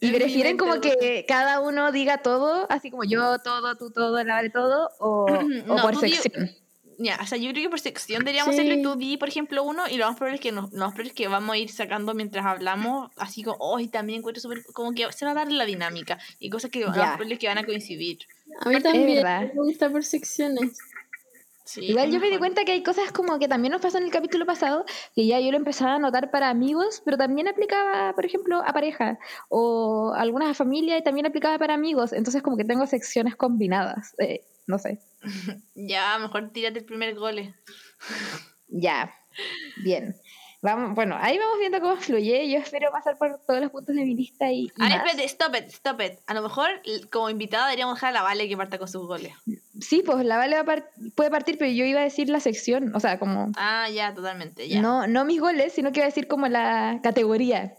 [0.01, 4.43] ¿Y prefieren como que cada uno diga todo, así como yo todo, tú todo, la
[4.43, 5.27] de todo, o,
[5.69, 6.51] o por sección?
[7.03, 9.65] Ya, o sea, yo creo que por sección deberíamos hacerlo y tú di, por ejemplo,
[9.65, 11.71] uno y lo más probable es que, no, lo más es que vamos a ir
[11.71, 15.35] sacando mientras hablamos, así como, oh, y también encuentro súper, como que se va a
[15.35, 16.81] dar la dinámica y cosas que,
[17.39, 18.19] que van a coincidir.
[18.61, 20.79] A mí también me gusta por secciones.
[21.77, 24.11] Igual yo me di cuenta que hay cosas como que también nos pasó en el
[24.11, 24.85] capítulo pasado,
[25.15, 28.73] que ya yo lo empezaba a anotar para amigos, pero también aplicaba, por ejemplo, a
[28.73, 32.13] pareja o algunas familia y también aplicaba para amigos.
[32.13, 34.15] Entonces como que tengo secciones combinadas.
[34.19, 35.01] Eh, no sé.
[35.75, 37.55] ya, mejor tírate el primer gole.
[38.69, 39.15] ya,
[39.83, 40.17] bien.
[40.65, 42.49] Vamos, bueno, ahí vamos viendo cómo fluye.
[42.49, 44.71] Yo espero pasar por todos los puntos de mi lista y.
[44.79, 46.13] Ay, espérate, stop it, stop it.
[46.29, 46.69] A lo mejor
[47.11, 49.33] como invitada deberíamos dejar a la Vale que parta con sus goles.
[49.81, 50.57] Sí, pues la Vale
[51.17, 53.51] puede partir, pero yo iba a decir la sección, o sea, como.
[53.57, 54.81] Ah, ya, totalmente, ya.
[54.81, 57.75] No, no mis goles, sino que iba a decir como la categoría.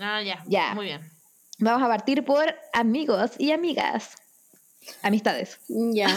[0.00, 0.44] Ah, ya.
[0.46, 0.72] Ya.
[0.74, 1.00] Muy bien.
[1.58, 4.14] Vamos a partir por amigos y amigas.
[5.02, 5.58] Amistades.
[5.68, 6.08] Ya.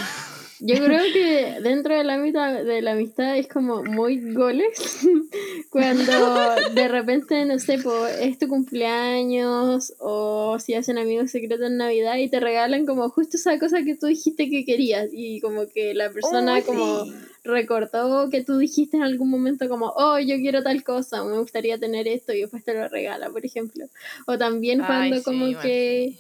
[0.66, 4.70] Yo creo que dentro de la amistad, de la amistad es como muy goles.
[5.70, 7.80] Cuando de repente, no sé,
[8.22, 13.36] es tu cumpleaños o si hacen amigos secretos en Navidad y te regalan como justo
[13.36, 17.08] esa cosa que tú dijiste que querías y como que la persona como
[17.44, 21.78] recortó que tú dijiste en algún momento como, oh, yo quiero tal cosa, me gustaría
[21.78, 23.86] tener esto y después te lo regala, por ejemplo.
[24.28, 26.16] O también cuando como que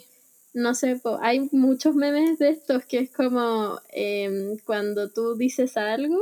[0.54, 6.22] no sé, hay muchos memes de estos que es como em, cuando tú dices algo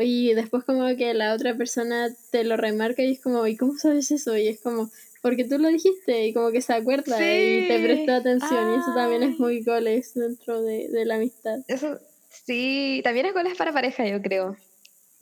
[0.00, 3.76] y después como que la otra persona te lo remarca y es como, ¿y cómo
[3.76, 4.36] sabes eso?
[4.36, 4.90] Y es como,
[5.22, 8.94] porque tú lo dijiste y como que se acuerda y te presta atención y eso
[8.94, 11.58] también es muy goles dentro de, la amistad.
[11.66, 11.98] Eso,
[12.44, 14.56] sí, también es goles para pareja, yo creo.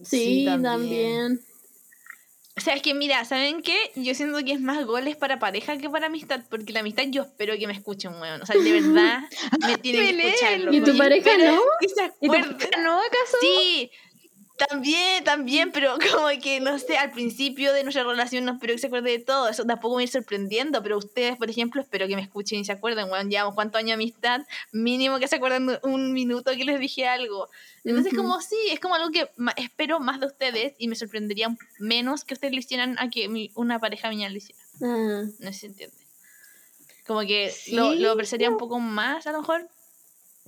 [0.02, 1.40] Sí, también.
[2.58, 3.76] O sea, es que mira, ¿saben qué?
[3.96, 7.22] Yo siento que es más goles para pareja que para amistad, porque la amistad yo
[7.22, 8.40] espero que me escuchen, weón.
[8.40, 9.24] O sea, de verdad
[9.66, 10.72] me tienen que escucharlo.
[10.72, 11.60] ¿Y tu pareja no?
[12.20, 13.36] ¿Y tu pareja no, acaso?
[13.42, 13.90] Sí,
[14.56, 18.78] también, también, pero como que, no sé, al principio de nuestra relación no espero que
[18.78, 22.16] se acuerde de todo, eso tampoco me ir sorprendiendo, pero ustedes, por ejemplo, espero que
[22.16, 25.78] me escuchen y se acuerden, bueno, llevamos cuántos años de amistad, mínimo que se acuerden
[25.82, 27.48] un minuto que les dije algo.
[27.84, 32.24] Entonces, como sí, es como algo que espero más de ustedes y me sorprendería menos
[32.24, 34.62] que ustedes le hicieran a que una pareja mía lo hiciera.
[34.82, 35.22] Ah.
[35.38, 35.96] No se entiende.
[37.06, 39.68] Como que lo, lo apreciaría un poco más, a lo mejor,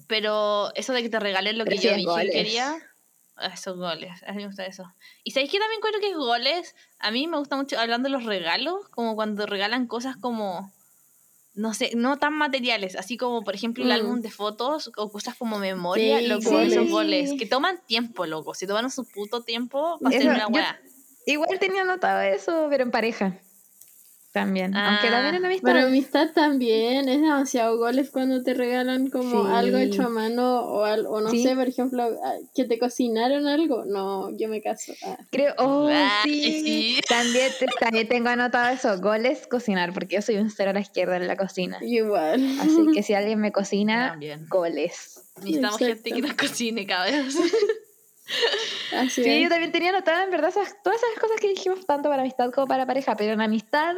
[0.09, 2.77] pero eso de que te regalen lo que yo dije quería
[3.47, 4.85] esos goles, a mí me gusta eso.
[5.25, 8.13] Y sabéis que también creo que es goles, a mí me gusta mucho hablando de
[8.13, 10.73] los regalos, como cuando regalan cosas como,
[11.55, 13.93] no sé, no tan materiales, así como por ejemplo el mm.
[13.93, 18.55] álbum de fotos o cosas como memoria, lo loco, esos goles, que toman tiempo, loco,
[18.55, 20.81] si toman su puto tiempo para hacer una weá.
[21.27, 23.39] Igual tenía notado eso, pero en pareja.
[24.33, 24.77] También.
[24.77, 25.73] Aunque también en amistad.
[25.73, 29.51] Pero amistad también, es demasiado goles cuando te regalan como Sí.
[29.53, 31.43] algo hecho a mano o, al- o no Sí.
[31.43, 33.85] sé, por ejemplo, ah, que te cocinaron algo.
[33.87, 34.93] No, yo me caso.
[35.05, 35.19] Ah.
[35.31, 36.43] Creo, oh, Ah, sí.
[36.63, 37.01] sí.
[37.09, 41.17] También, también tengo anotado eso, goles, cocinar, porque yo soy un cero a la izquierda
[41.17, 41.79] en la cocina.
[41.81, 42.45] Igual.
[42.61, 44.47] Así que si alguien me cocina, También.
[44.49, 45.23] goles.
[45.39, 45.95] Necesitamos Exacto.
[46.05, 47.35] gente que nos cocine cada vez.
[48.93, 49.43] Así Sí, es.
[49.43, 52.51] yo también tenía anotadas, en verdad, esas- todas esas cosas que dijimos tanto para amistad
[52.51, 53.97] como para pareja, pero en amistad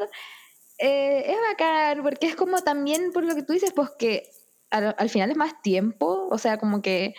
[0.79, 4.31] eh, es bacán, porque es como también por lo que tú dices, pues que
[4.71, 7.14] al, al final es más tiempo, o sea, como que,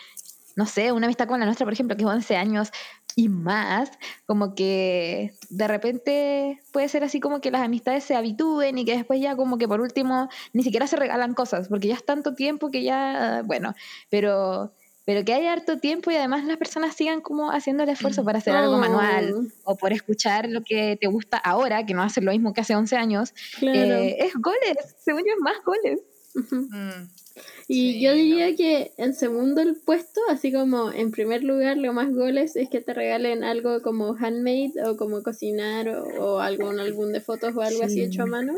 [0.56, 2.70] no sé, una amistad como la nuestra, por ejemplo, que es 11 años
[3.14, 3.90] y más,
[4.26, 8.96] como que de repente puede ser así como que las amistades se habitúen y que
[8.96, 12.34] después ya como que por último ni siquiera se regalan cosas, porque ya es tanto
[12.34, 13.74] tiempo que ya, bueno,
[14.10, 14.72] pero...
[15.04, 18.38] Pero que haya harto tiempo y además las personas sigan como haciendo el esfuerzo para
[18.38, 22.30] hacer algo manual o por escuchar lo que te gusta ahora, que no hace lo
[22.30, 23.78] mismo que hace 11 años, Claro.
[23.78, 26.00] eh, es goles, según yo es más goles.
[26.50, 27.08] Mm.
[27.68, 28.16] Y Sí, yo no.
[28.16, 32.68] diría que en segundo el puesto, así como en primer lugar, lo más goles es
[32.68, 36.04] que te regalen algo como handmade o como cocinar o,
[36.36, 38.02] o algún álbum de fotos o algo así Sí.
[38.04, 38.54] hecho a mano.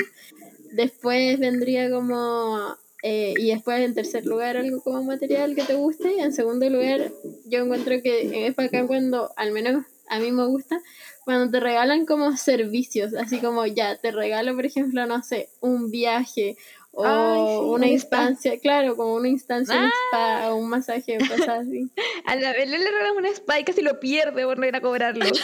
[0.73, 2.77] Después vendría como...
[3.07, 6.15] eh, y después en tercer lugar algo como material que te guste.
[6.15, 7.13] Y en segundo lugar
[7.45, 10.81] yo encuentro que es bacán cuando, al menos a mí me gusta,
[11.27, 15.91] cuando te regalan como servicios, así como ya, te regalo por ejemplo, no sé, un
[15.91, 16.57] viaje
[16.97, 18.17] o Ay, sí, una un spa.
[18.25, 19.93] instancia, claro, como una instancia, un Ah.
[20.09, 21.91] spa o un masaje cosas así.
[22.27, 24.81] A la Belén le regalamos un spa y casi lo pierde por no ir a
[24.81, 25.25] cobrarlo.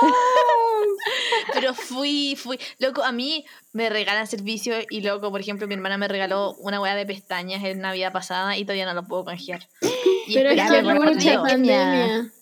[1.54, 2.58] Pero fui, fui.
[2.78, 6.80] Loco, a mí me regalan servicio y loco, por ejemplo, mi hermana me regaló una
[6.80, 9.68] hueá de pestañas en Navidad pasada y todavía no lo puedo canjear.
[10.26, 12.32] Y Pero es que no pandemia.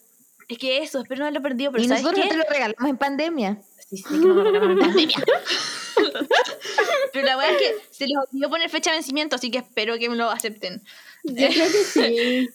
[0.48, 2.30] Es que eso, espero no haberlo perdido, pero y ¿sabes nosotros qué?
[2.30, 3.60] te lo regalamos en pandemia.
[3.88, 5.16] Sí, sí, que no lo regalaron en pandemia.
[7.12, 9.98] Pero la verdad es que se les olvidó poner fecha de vencimiento, así que espero
[9.98, 10.82] que me lo acepten.
[11.24, 12.48] Yo creo que sí.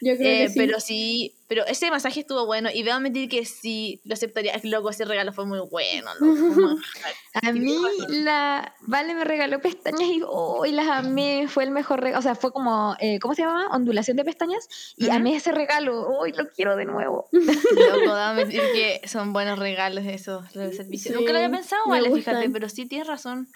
[0.00, 0.58] Yo creo Eh, que sí.
[0.58, 4.52] Pero sí, pero ese masaje estuvo bueno y debo admitir que sí lo aceptaría.
[4.52, 6.10] Es loco, ese regalo fue muy bueno.
[6.20, 6.76] Loco.
[7.42, 7.76] A mí
[8.08, 12.22] la Vale me regaló pestañas y, oh, y las amé, fue el mejor regalo, o
[12.22, 13.68] sea, fue como, eh, ¿cómo se llama?
[13.70, 15.14] Ondulación de pestañas y Ujú.
[15.16, 17.28] amé ese regalo, hoy lo quiero de nuevo.
[17.32, 21.12] Loco, debo admitir que son buenos regalos esos, los del servicio.
[21.12, 23.48] Sí, Nunca lo había pensado, vale, fíjate, pero sí tienes razón.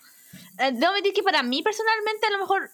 [0.59, 2.71] Eh, debo admitir que para mí personalmente, a lo mejor,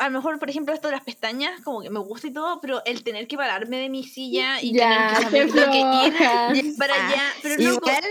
[0.00, 2.60] a lo mejor, por ejemplo, esto de las pestañas, como que me gusta y todo,
[2.60, 5.70] pero el tener que pararme de mi silla y Ya, tener que saber
[6.52, 8.04] que ir para allá, pero loco, Igual,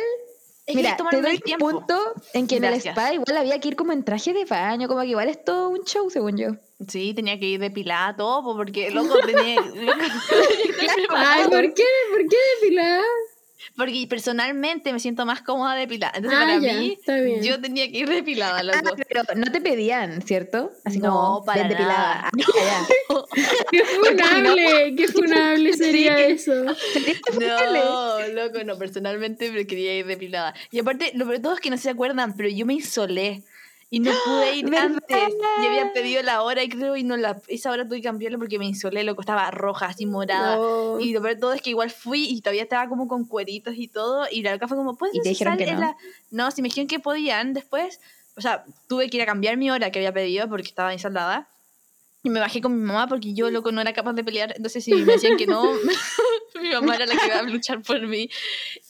[0.68, 1.70] es mira, que te doy el tiempo.
[1.72, 2.86] punto en que en Gracias.
[2.86, 5.44] el spa igual había que ir como en traje de baño, como que igual es
[5.44, 6.50] todo un show, según yo.
[6.88, 9.60] Sí, tenía que ir depilada todo, po, porque loco tenía.
[9.62, 11.84] loco, Ay, ¿por qué?
[12.12, 13.02] ¿Por qué depilar?
[13.76, 16.14] Porque personalmente me siento más cómoda depilada.
[16.16, 17.44] Entonces, Ah, para ya, mí, está bien.
[17.44, 18.96] yo tenía que ir depilada, Ah, loco.
[19.08, 20.72] pero no te pedían, ¿cierto?
[20.86, 22.16] Así No, como para depilada.
[22.16, 22.30] nada.
[22.34, 22.88] Ah, ya.
[23.72, 26.24] Qué funable, qué funable sería Sí.
[26.34, 26.66] eso.
[27.40, 30.54] No, loco, no, personalmente me quería ir depilada.
[30.72, 33.44] Y aparte, lo peor de todo es que no se acuerdan, pero yo me insolé.
[33.92, 35.34] Y no pude ir antes.
[35.62, 38.38] Y había pedido la hora y creo, y no la, esa hora tuve que cambiarla
[38.38, 40.58] porque me insolé, loco, estaba roja, así morada.
[40.58, 41.00] No.
[41.00, 43.74] Y lo peor de todo es que igual fui y todavía estaba como con cueritos
[43.78, 44.28] y todo.
[44.32, 45.80] Y la loca fue como, ¿puedes Y te dijeron que no.
[45.80, 45.98] la-?"
[46.32, 48.00] No, si me dijeron que podían después.
[48.38, 51.50] O sea, tuve que ir a cambiar mi hora que había pedido porque estaba instalada.
[52.24, 54.54] Y me bajé con mi mamá porque yo, loco, no era capaz de pelear.
[54.56, 55.64] Entonces, si me decían que no,
[56.60, 58.30] mi mamá era la que iba a luchar por mí.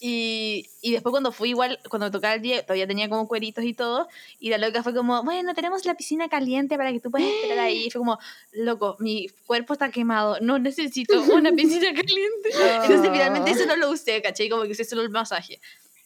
[0.00, 3.64] Y, y después cuando fui igual, cuando me tocaba el día, todavía tenía como cueritos
[3.64, 4.08] y todo.
[4.38, 7.58] Y la loca fue como, bueno, tenemos la piscina caliente para que tú puedas esperar
[7.60, 7.86] ahí.
[7.86, 8.18] Y fue como,
[8.52, 12.50] loco, mi cuerpo está quemado, no necesito una piscina caliente.
[12.82, 14.48] Entonces finalmente eso no lo usé, ¿cachai?
[14.48, 15.60] Como que usé solo el masaje.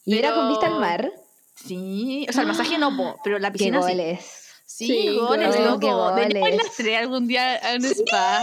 [0.05, 1.13] Y era con Pero- vista al mar.
[1.57, 3.93] Sí, o sea, el masaje no, po, pero la Qué piscina sí.
[3.93, 4.41] goles.
[4.67, 5.61] Sí, Sí, goles, goles.
[5.67, 6.15] loco.
[6.17, 8.41] Qué las tres algún día a un spa.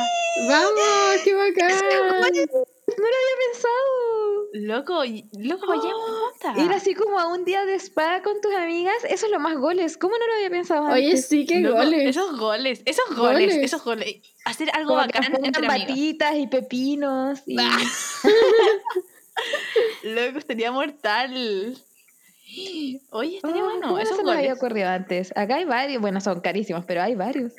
[0.48, 1.72] Vamos, qué bacán.
[3.02, 4.22] No lo había pensado.
[4.54, 5.04] Loco,
[5.40, 6.58] loco, vayamos juntas.
[6.64, 9.58] Ir así como a un día de spa con tus amigas, eso es lo más
[9.58, 9.98] goles.
[9.98, 10.96] ¿Cómo no lo había pensado antes?
[10.96, 12.10] Oye, sí, qué Loco, goles.
[12.10, 13.66] Esos goles, esos goles, Goles.
[13.66, 14.18] esos goles.
[14.46, 17.42] Hacer algo como que bacán entre batitas y pepinos.
[17.46, 17.58] Y...
[17.60, 17.80] Ah.
[20.04, 21.78] Loco, estaría mortal.
[23.12, 25.32] Oye, estaría Oh, bueno, ¿cómo no esos se nos había ocurrido antes?
[25.36, 27.54] Acá hay varios, bueno, son carísimos, pero hay varios.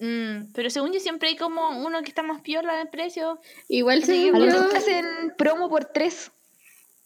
[0.00, 3.40] Mm, pero según yo siempre hay como uno que está más piola de precio.
[3.68, 4.60] Igual Sí, yo.
[4.76, 5.04] hacen
[5.36, 6.30] promo por tres.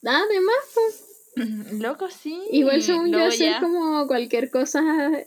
[0.04, 1.04] Además, pues,
[1.80, 2.38] Loco, sí.
[2.50, 3.60] igual según yo Luego hacer ya.
[3.60, 4.82] como cualquier cosa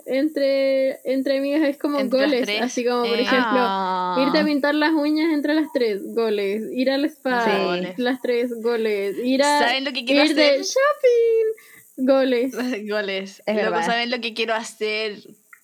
[0.06, 2.50] entre, entre amigas es como Entre goles.
[2.62, 3.22] Así como, por Eh.
[3.22, 4.24] ejemplo, Ah.
[4.28, 6.64] irte a pintar las uñas entre las tres, goles.
[6.72, 7.94] Ir al spa, Sí.
[7.98, 9.16] Las tres, goles.
[9.24, 10.62] Ir a ¿Saben lo que quiero ir de hacer?
[10.62, 12.52] shopping, Goles.
[12.90, 13.42] Goles.
[13.46, 13.86] Es verdad.
[13.86, 15.18] saben lo que quiero hacer.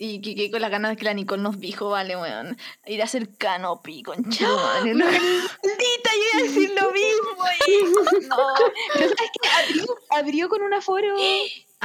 [0.03, 2.57] Y que con las ganas de que la Nicole nos dijo, vale, weón.
[2.87, 4.93] Ir a hacer canopy con madre.
[4.95, 5.05] ¿no?
[5.05, 7.45] Maldita, yo iba a decir lo mismo.
[7.67, 8.37] y- No,
[8.93, 9.49] pero ¿sabes qué?
[9.49, 11.15] Abrió, abrió con un aforo.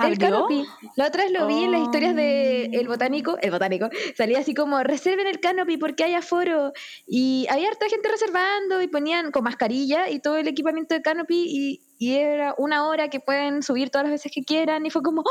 [0.02, 0.64] El canopy.
[0.96, 2.86] La otra vez lo vi en las historias de Oh.
[2.88, 3.36] Botánico.
[3.42, 3.88] El Botánico.
[4.16, 6.72] Salía así como, reserven el canopy porque hay aforo.
[7.06, 11.44] Y había harta gente reservando y ponían con mascarilla y todo el equipamiento de canopy.
[11.48, 14.86] Y, y era una hora que pueden subir todas las veces que quieran.
[14.86, 15.24] Y fue como, ¡Oh,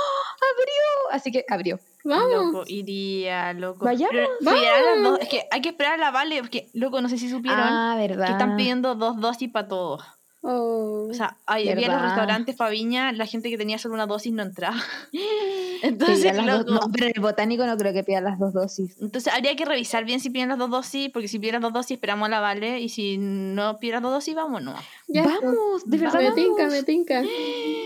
[0.54, 1.12] abrió.
[1.16, 1.80] Así que abrió.
[2.06, 2.54] Vamos.
[2.54, 3.84] Loco, iría, loco.
[3.84, 7.18] Vayamos, las dos- Es que hay que esperar a la Vale, porque, loco, no sé
[7.18, 8.28] si supieron Ah, verdad.
[8.28, 10.04] que están pidiendo dos dosis para todos.
[10.48, 11.08] Oh.
[11.10, 14.32] O sea, ahí había los restaurantes para Viña, la gente que tenía solo una dosis
[14.32, 14.78] no entraba.
[15.82, 18.96] Entonces, dos- loco, no, pero en el botánico no creo que pidan las dos dosis.
[19.02, 21.74] entonces habría que revisar bien si piden las dos dosis, porque si piden las dos
[21.74, 24.80] dosis esperamos a la Vale, y si no piden las dos dosis, vámonos.
[25.08, 26.22] Ya, vamos, de verdad.
[26.22, 26.74] Me tinca, vamos.
[26.74, 27.24] me tinca.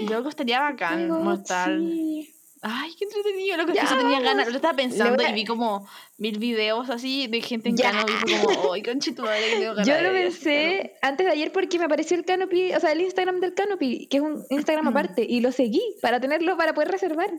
[0.09, 1.79] Luego estaría bacán, mortal.
[1.79, 2.33] sí.
[2.61, 3.71] Ay, qué entretenido, loco.
[3.71, 7.41] Ya, Yo tenía ganas, lo estaba pensando a- y vi como mil videos así de
[7.41, 7.91] gente en Ya.
[7.91, 11.31] cano y fue como, ay, conchito madre que tengo ganas Yo lo pensé antes de
[11.31, 14.45] ayer porque me apareció el Canopy, o sea, el Instagram del Canopy, que es un
[14.49, 17.29] Instagram aparte, y lo seguí para tenerlo para poder reservar.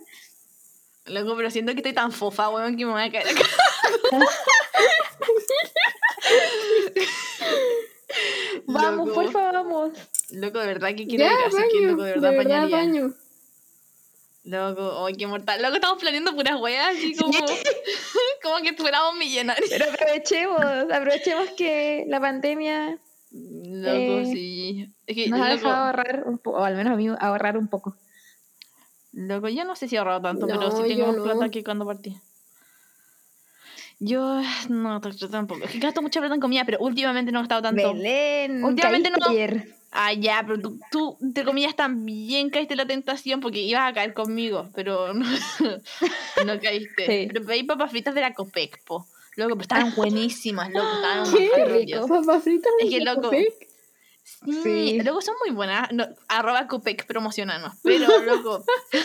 [1.06, 3.42] Loco, pero siento que estoy tan fofa, weón, que me voy a caer acá.
[8.66, 9.90] Vamos, porfa, vamos.
[10.30, 12.76] Loco, de verdad que quiero ir, así que loco, de De verdad, verdad, bañaría.
[12.76, 13.14] baño.
[14.42, 15.60] Loco, ay, qué mortal.
[15.62, 17.32] Loco, estamos planeando puras weas, así como,
[18.42, 19.68] como que fuéramos millonarios.
[19.70, 22.98] Pero aprovechemos, aprovechemos que la pandemia
[23.32, 24.94] Loco, Eh, sí.
[25.06, 27.68] Es que, nos ha dejado ahorrar un poco, o al menos a mí ahorrar un
[27.68, 27.96] poco.
[29.12, 31.22] loco, yo no sé si he ahorrado tanto, pero sí tengo más no.
[31.24, 32.16] plata que cuando partí.
[34.00, 35.00] Yo, no,
[35.30, 35.64] tampoco.
[35.64, 37.92] Es que gasto mucha plata en comida, pero últimamente no he gastado tanto.
[37.92, 39.28] Belén, Últimamente no.
[39.28, 39.76] ayer.
[39.92, 43.92] Ah, ya, pero tú, tú, entre comillas, también caíste en la tentación porque ibas a
[43.92, 45.26] caer conmigo, pero no,
[46.46, 47.06] no caíste.
[47.06, 47.28] Sí.
[47.32, 49.06] Pero pedí papas fritas de la Copec, po.
[49.36, 51.64] Loco, pero estaban buenísimas, loco, estaban ¿Qué?
[51.64, 52.06] rico.
[52.06, 53.68] Papas fritas Es de loco, Copec.
[54.22, 55.02] Sí, Sí.
[55.02, 55.90] loco, son muy buenas.
[55.92, 57.74] No, arroba Copec, promocionanos.
[57.82, 58.98] Pero, loco, de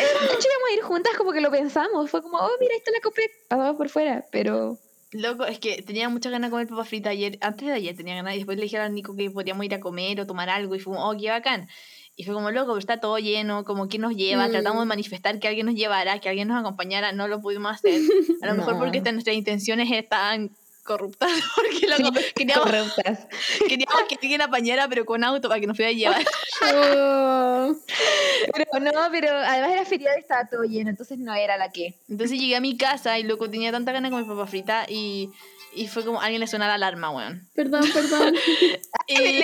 [0.00, 2.90] hecho íbamos a ir juntas como que lo pensamos, fue como, oh, mira, ahí está
[2.90, 4.78] la Copec, pasamos por fuera, pero...
[5.12, 7.38] loco, es que tenía muchas ganas de comer papas fritas ayer.
[7.40, 9.80] Antes de ayer tenía ganas y después le dije a Nico que podíamos ir a
[9.80, 11.68] comer o tomar algo y fue como, oh, qué bacán.
[12.16, 14.48] Y fue como, loco, pero está todo lleno, como, ¿quién nos lleva?
[14.48, 14.50] Mm.
[14.50, 18.00] Tratamos de manifestar que alguien nos llevara, que alguien nos acompañara, no lo pudimos hacer.
[18.42, 20.50] A lo mejor porque nuestras intenciones estaban
[20.88, 23.28] corruptas, porque loco, queríamos, corruptas.
[23.68, 26.24] queríamos que alguien apañara, pero con auto para que nos pudiera llevar.
[26.62, 27.76] Oh.
[28.54, 31.94] Pero no, pero además era feriado y estaba todo lleno, entonces no era la que.
[32.08, 35.30] Entonces llegué a mi casa y loco, tenía tanta ganas de comer papas fritas y,
[35.74, 37.46] y fue como, alguien le suena la alarma, weón.
[37.54, 38.34] Perdón, perdón.
[39.08, 39.42] Y,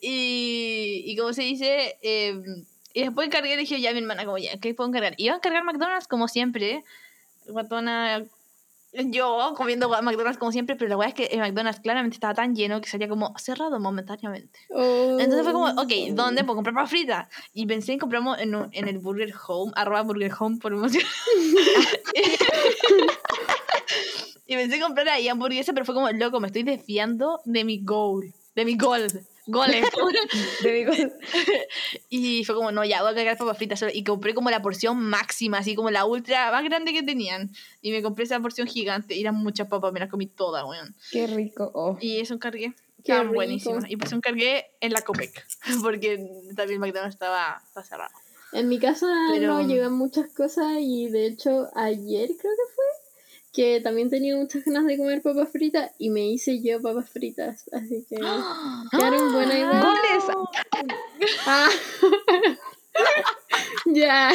[0.00, 2.38] y, y como se dice, eh,
[2.92, 5.14] y después cargué y dije ya a mi hermana, como ya, ¿qué puedo cargar?
[5.16, 6.84] Iba a cargar McDonald's como siempre,
[7.48, 8.24] guatona,
[9.04, 12.54] yo comiendo McDonald's como siempre, pero la verdad es que el McDonald's claramente estaba tan
[12.54, 14.58] lleno que salía como cerrado momentáneamente.
[14.70, 15.16] Oh.
[15.18, 17.28] Entonces fue como, ok, ¿dónde puedo comprar papas fritas?
[17.52, 21.04] Y pensé en compramos en, un- en el Burger Home, arroba Burger Home por emoción.
[24.46, 27.82] y pensé en comprar ahí hamburguesa, pero fue como, loco, me estoy desviando de mi
[27.82, 29.06] goal, de mi goal.
[29.46, 29.86] Goles.
[32.10, 33.92] y fue como, no, ya voy a cargar papas fritas solo.
[33.94, 37.50] Y compré como la porción máxima, así como la ultra más grande que tenían.
[37.80, 39.14] Y me compré esa porción gigante.
[39.14, 40.94] Y eran muchas papas, me las comí todas, weón.
[41.10, 41.70] Qué rico.
[41.74, 41.96] Oh.
[42.00, 42.74] Y eso encargué.
[43.04, 43.84] Qué buenísimas.
[43.88, 45.46] Y pues encargué en la Copec.
[45.82, 46.18] Porque
[46.56, 48.10] también McDonald's estaba, estaba cerrado.
[48.52, 52.84] En mi casa Pero- no llegan muchas cosas y de hecho ayer creo que fue
[53.56, 57.64] que también tenía muchas ganas de comer papas fritas y me hice yo papas fritas,
[57.72, 58.16] así que
[58.90, 59.80] quedaron buena idea.
[59.80, 60.24] ¡Goles!
[61.46, 61.68] Ah.
[63.86, 64.30] ya.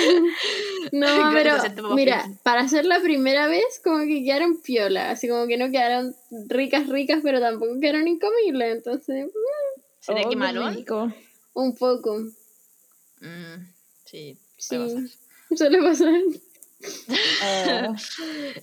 [0.91, 1.55] No, pero
[1.93, 2.41] mira, fritas.
[2.41, 6.15] para hacer la primera vez como que quedaron piola, así como que no quedaron
[6.47, 11.13] ricas ricas, pero tampoco quedaron incomibles, entonces mm, ¿Será Oh, que rico.
[11.53, 12.17] un poco.
[13.19, 13.67] Mm,
[14.05, 14.37] sí.
[14.57, 14.75] Sí.
[14.75, 15.17] puede pasar.
[15.55, 16.13] Suele pasar.
[17.43, 17.95] Oh.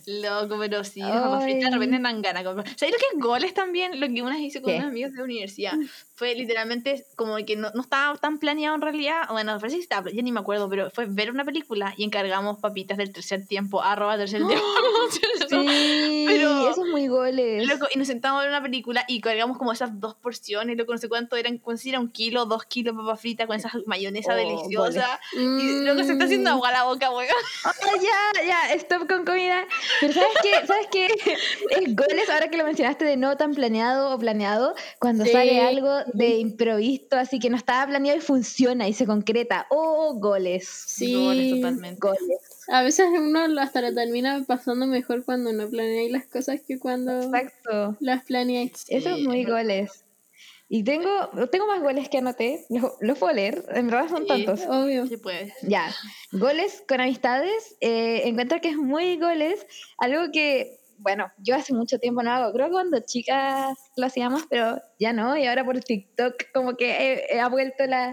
[0.07, 2.45] Loco, pero sí, las papas fritas de repente dan ganas.
[2.45, 4.01] ¿Sabes lo que es goles también?
[4.01, 4.78] Lo que una vez hice con ¿Qué?
[4.78, 5.72] unos amigos de la universidad.
[6.18, 9.28] Fue literalmente como que no, no estaba tan planeado en realidad.
[9.30, 12.58] Bueno, parece que estaba, ya ni me acuerdo, pero fue ver una película y encargamos
[12.58, 14.64] papitas del tercer tiempo, arroba tercer tiempo.
[15.48, 17.66] Sí, Pero- eso es muy goles.
[17.68, 20.92] Loco, y nos sentamos a ver una película y cargamos como esas dos porciones, loco,
[20.92, 23.70] no sé cuánto eran, cuánto era un kilo, dos kilos de papas fritas con esa
[23.86, 25.20] mayonesa Oh, deliciosa.
[25.34, 27.28] Y loco, se está haciendo agua la boca, weón.
[27.64, 29.64] Ah, ya, ya, stop con comida.
[30.00, 30.66] Pero ¿sabes qué?
[30.66, 31.06] ¿Sabes qué?
[31.70, 35.30] Es goles, ahora que lo mencionaste de no tan planeado o planeado, cuando Sí.
[35.32, 39.66] sale algo de improviso, así que no estaba planeado y funciona y se concreta.
[39.70, 40.66] ¡Oh, goles!
[40.68, 42.00] Sí, Goles totalmente.
[42.00, 42.64] Goles.
[42.68, 47.22] a veces uno hasta lo termina pasando mejor cuando no planeáis las cosas que cuando
[47.22, 47.96] Exacto.
[48.00, 48.84] las planeáis.
[48.88, 50.04] Eso es muy goles.
[50.70, 51.09] Y tengo,
[51.50, 52.66] tengo más goles que anoté.
[52.68, 53.64] Los, los puedo leer.
[53.74, 54.28] En verdad son Sí.
[54.28, 54.61] tantos.
[54.68, 55.06] Obvio.
[55.06, 55.54] Sí puedes.
[55.62, 55.90] Ya.
[56.30, 57.76] Goles con amistades.
[57.80, 59.66] eh, encuentro que es muy goles.
[59.96, 62.53] Algo que, bueno, yo hace mucho tiempo no hago.
[62.53, 65.36] Creo que cuando chicas lo hacíamos, pero ya no.
[65.36, 68.12] Y ahora por TikTok como que ha vuelto la,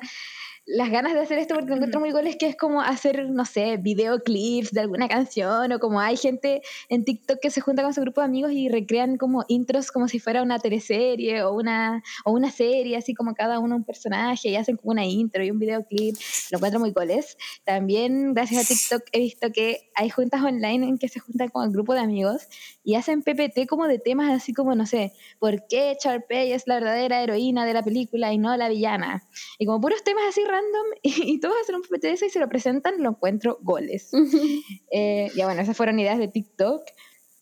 [0.67, 3.77] las ganas de hacer esto porque encuentro muy goles que es como hacer, no sé,
[3.77, 8.01] videoclips de alguna canción o como hay gente en TikTok que se junta con su
[8.01, 12.31] grupo de amigos y recrean como intros como si fuera una teleserie o una, o
[12.31, 15.59] una serie, así como cada uno un personaje y hacen como una intro y un
[15.59, 16.15] videoclip.
[16.49, 17.37] Lo encuentro muy goles.
[17.63, 21.65] También gracias a TikTok he visto que hay juntas online en que se juntan con
[21.65, 22.47] el grupo de amigos
[22.83, 26.75] y hacen PPT como de temas así como, no sé, ¿por qué Sharpay es la
[26.75, 29.27] verdadera heroína de la película y no la villana?
[29.59, 32.29] Y como puros temas así random y, y todos hacen un PPT de eso y
[32.29, 34.11] se lo presentan, lo encuentro goles.
[34.91, 36.81] Eh, ya bueno, esas fueron ideas de TikTok.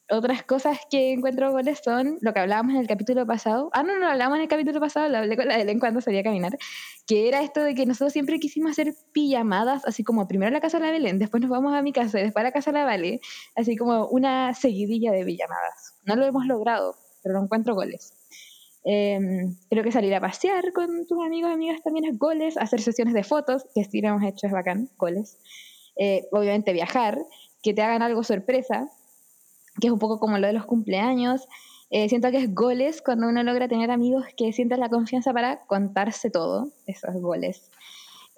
[0.10, 3.70] Otras cosas que encuentro goles son lo que hablábamos en el capítulo pasado.
[3.74, 6.02] Ah, no, no lo hablamos en el capítulo pasado, lo hablé con la Belén cuando
[6.02, 6.58] salía a caminar.
[7.06, 10.62] Que era esto de que nosotros siempre quisimos hacer pijamadas, así como primero a la
[10.62, 12.72] casa de la Belén, después nos vamos a mi casa y después a la casa
[12.72, 13.22] de la Vale.
[13.56, 15.96] Así como una seguidilla de pijamadas.
[16.06, 18.14] No lo hemos logrado, pero lo encuentro goles.
[18.86, 19.20] Eh,
[19.70, 22.58] creo que salir a pasear con tus amigos y amigas también es goles.
[22.58, 25.38] Hacer sesiones de fotos, que sí lo hemos hecho, es bacán, goles.
[25.96, 27.20] Eh, obviamente viajar,
[27.62, 28.90] que te hagan algo sorpresa,
[29.80, 31.48] que es un poco como lo de los cumpleaños.
[31.90, 35.66] Eh, siento que es goles cuando uno logra tener amigos que sientan la confianza para
[35.66, 36.72] contarse todo.
[36.88, 37.70] Eso es goles.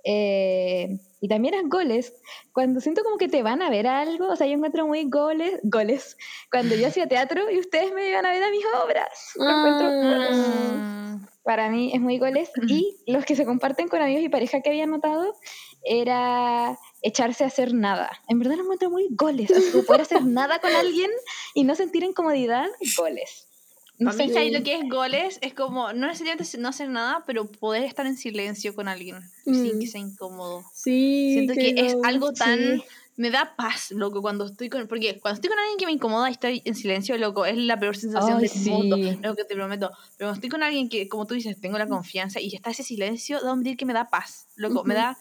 [0.08, 2.14] Eh, y también es goles
[2.54, 4.28] cuando siento como que te van a ver algo.
[4.30, 6.18] O sea, yo encuentro muy goles, goles.
[6.52, 9.32] Cuando yo hacía teatro y ustedes me iban a ver a mis obras.
[9.36, 10.38] Lo encuentro goles.
[10.38, 12.52] Mm, Para mí es muy goles.
[12.68, 15.36] Y los que se comparten con amigos y pareja que había notado
[15.84, 18.12] era echarse a hacer nada.
[18.28, 19.52] En verdad lo encuentro muy goles.
[19.88, 21.10] Poder hacer nada con alguien
[21.56, 23.45] y no sentir incomodidad, goles.
[23.98, 27.84] No sé, lo que es goles es como, no necesariamente no hacer nada, pero poder
[27.84, 29.80] estar en silencio con alguien sin Mm.
[29.80, 30.64] que sea incómodo.
[30.74, 31.32] Sí.
[31.34, 32.60] Siento que es algo tan...
[32.60, 32.84] sí.
[33.18, 34.90] Me da paz, loco, cuando estoy con...
[34.90, 37.80] Porque cuando estoy con alguien que me incomoda y estoy en silencio, loco, es la
[37.80, 38.98] peor sensación Ay, del mundo.
[39.22, 39.90] Lo que te prometo.
[40.18, 42.84] Pero cuando estoy con alguien que, como tú dices, tengo la confianza y está ese
[42.84, 44.84] silencio, da un decir que me da paz, loco.
[44.84, 45.02] Me Ujú.
[45.02, 45.18] da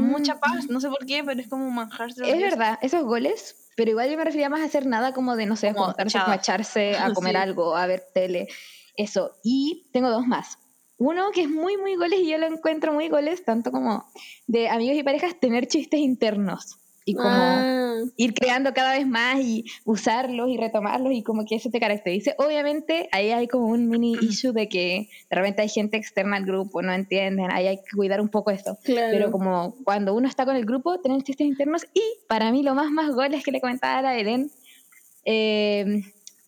[0.00, 0.68] mucha paz.
[0.68, 2.12] No sé por qué, pero es como un manjar.
[2.12, 5.12] de los Es verdad, esos goles, pero igual yo me refería más a hacer nada
[5.12, 7.42] como de, no sé, Como juntarse, como a echarse a comer Sí.
[7.42, 8.48] algo, a ver tele,
[8.96, 9.32] eso.
[9.42, 10.58] Y tengo dos más.
[10.98, 14.04] Uno que es muy, muy goles y yo lo encuentro muy goles, tanto como
[14.46, 16.78] de amigos y parejas, tener chistes internos.
[17.04, 21.56] Y como Ah, ir creando cada vez más y usarlos y retomarlos y como que
[21.56, 22.34] eso te caracterice.
[22.38, 26.44] Obviamente ahí hay como un mini issue de que de repente hay gente externa al
[26.44, 28.78] grupo, no entienden, ahí hay que cuidar un poco esto.
[28.82, 29.08] claro.
[29.12, 32.74] Pero como cuando uno está con el grupo, tener chistes internos y para mí lo
[32.74, 34.50] más más goles que le comentaba a la Belén,
[35.24, 36.02] eh,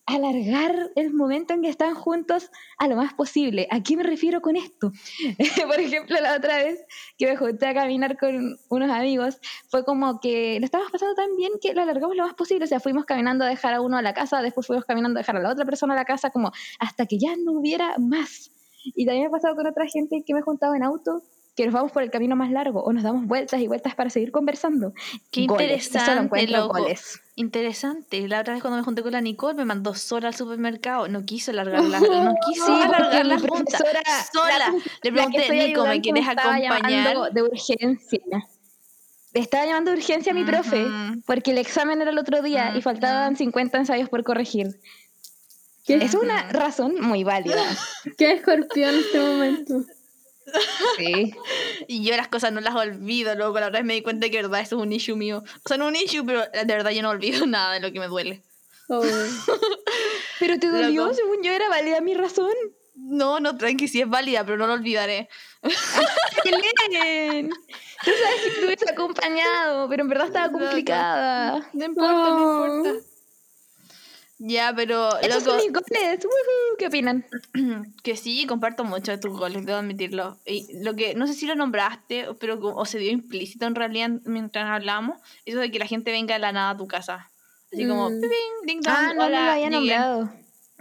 [0.05, 3.67] alargar el momento en que están juntos a lo más posible.
[3.71, 4.91] ¿A qué me refiero con esto?
[5.67, 6.79] Por ejemplo, la otra vez
[7.17, 9.39] que me junté a caminar con unos amigos,
[9.69, 12.65] fue como que lo estábamos pasando tan bien que lo alargamos lo más posible.
[12.65, 15.21] O sea, fuimos caminando a dejar a uno a la casa, después fuimos caminando a
[15.21, 18.51] dejar a la otra persona a la casa, como hasta que ya no hubiera más.
[18.83, 21.23] Y también me ha pasado con otra gente que me he juntado en auto,
[21.55, 24.09] que nos vamos por el camino más largo o nos damos vueltas y vueltas para
[24.09, 24.93] seguir conversando.
[25.31, 26.79] Qué Goles, eso lo interesante, encuentro loco.
[26.79, 27.21] goles.
[27.35, 28.27] Interesante.
[28.27, 31.07] La otra vez cuando me junté con la Nicole me mandó sola al supermercado.
[31.07, 33.77] No quiso alargar la, no quiso Sí, alargar la junta.
[33.77, 34.57] Sola.
[34.59, 37.31] la- Le pregunté, Nico, ¿me quieres acompañar?
[37.31, 38.19] de urgencia.
[39.33, 40.85] Le estaba llamando de urgencia a mi profe
[41.25, 44.79] porque el examen era el otro día y faltaban 50 ensayos por corregir.
[45.85, 47.61] ¿Qué, Es una razón muy válida.
[48.17, 49.73] qué escorpión en este momento?
[50.97, 51.33] Sí.
[51.87, 54.37] Y yo las cosas no las olvido, luego la otra vez me di cuenta que
[54.37, 55.43] de verdad eso es un issue mío.
[55.63, 57.99] O sea, no un issue, pero de verdad yo no olvido nada de lo que
[57.99, 58.41] me duele.
[58.87, 59.01] Oh,
[60.39, 61.15] Pero te dolió, Loco.
[61.15, 62.51] según yo era válida mi razón.
[62.95, 65.27] No, no, tranqui, sí es válida, pero no lo olvidaré.
[66.43, 67.49] Belén.
[67.49, 71.69] Tú sabes que te hubiese acompañado, pero en verdad estaba complicada.
[71.73, 72.65] No importa, no Oh.
[72.85, 73.05] importa.
[74.37, 76.25] Ya, pero Esos loco, son mis goles.
[76.25, 76.77] Woohoo.
[76.77, 77.25] ¿Qué opinan?
[78.03, 80.37] que sí, comparto mucho de tus goles, debo admitirlo.
[80.45, 83.75] Y lo que, no sé si lo nombraste, pero como- o se dio implícito en
[83.75, 87.31] realidad mientras hablamos, eso de que la gente venga de la nada a tu casa.
[87.71, 88.21] Así como, Mm.
[88.21, 90.29] ping, ding dong, Ah, no hola, lo había nombrado.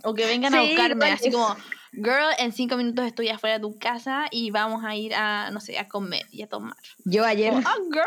[0.03, 1.57] O que vengan a Sí, buscarme, igual así es- como,
[1.93, 5.61] girl, en cinco minutos estoy afuera de tu casa y vamos a ir a, no
[5.61, 6.77] sé, a comer y a tomar.
[7.05, 7.53] Yo ayer.
[7.53, 8.05] Como, oh, girl.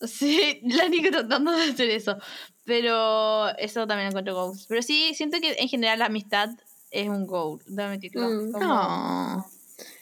[0.08, 2.18] Sí, la Nico tratando de hacer eso.
[2.64, 4.66] Pero eso también encuentro goals.
[4.68, 6.50] Pero sí, siento que en general la amistad
[6.90, 8.28] es un goal, debo admitirlo.
[8.28, 8.52] Mm.
[8.52, 9.46] Como- No.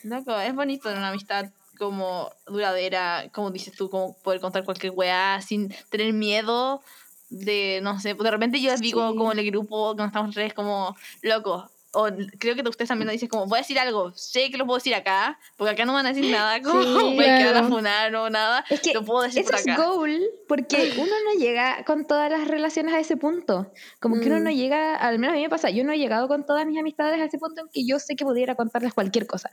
[0.04, 5.40] Loco, es bonito una amistad como duradera, como dices tú, como poder contar cualquier weá
[5.40, 6.82] sin tener miedo
[7.30, 9.16] de, no sé, de repente yo les digo Sí.
[9.16, 13.12] como en el grupo, cuando estamos redes, como, loco, o creo que ustedes también lo
[13.12, 15.92] dicen como, voy a decir algo, sé que lo puedo decir acá, porque acá no
[15.92, 17.68] van a decir nada, como, Sí, me quedar a claro.
[17.68, 19.76] funar o nada, Es que lo puedo decir eso por es acá.
[19.84, 23.72] goal porque uno no llega con todas las relaciones a ese punto.
[24.00, 24.44] Como que uno Mm.
[24.44, 26.78] no llega, al menos a mí me pasa, yo no he llegado con todas mis
[26.78, 29.50] amistades a ese punto en que yo sé que pudiera contarles cualquier cosa.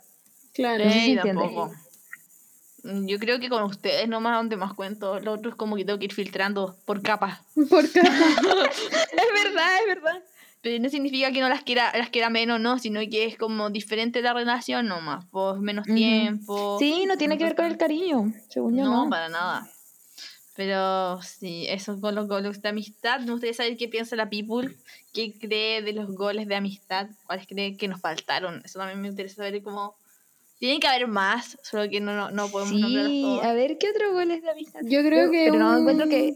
[0.54, 0.86] Claro.
[0.86, 1.72] No sé si tampoco.
[2.84, 5.84] Mm, Yo creo que con ustedes nomás donde más cuento, lo otro es como que
[5.84, 7.40] tengo que ir filtrando por capas.
[7.70, 8.10] Por capa.
[8.72, 10.24] Es verdad, es verdad.
[10.62, 13.70] Pero no significa que no las quiera, las quiera menos, no, sino que es como
[13.70, 16.78] diferente la relación nomás, pues menos tiempo.
[16.80, 19.10] Sí, no tiene que ver con el cariño, según yo No, no.
[19.10, 19.70] para nada.
[20.56, 23.22] Pero sí, eso con los goles de amistad.
[23.22, 24.76] Me gustaría saber qué piensa la people,
[25.14, 28.62] qué cree de los goles de amistad, cuáles cree que nos faltaron.
[28.66, 29.96] Eso también me interesa saber cómo...
[30.60, 33.46] Tiene que haber más, solo que no, no, no podemos Sí, todos.
[33.46, 34.82] a ver, ¿qué otro gol es de amistad?
[34.84, 35.46] Yo creo Yo- que.
[35.50, 36.36] Pero no encuentro que...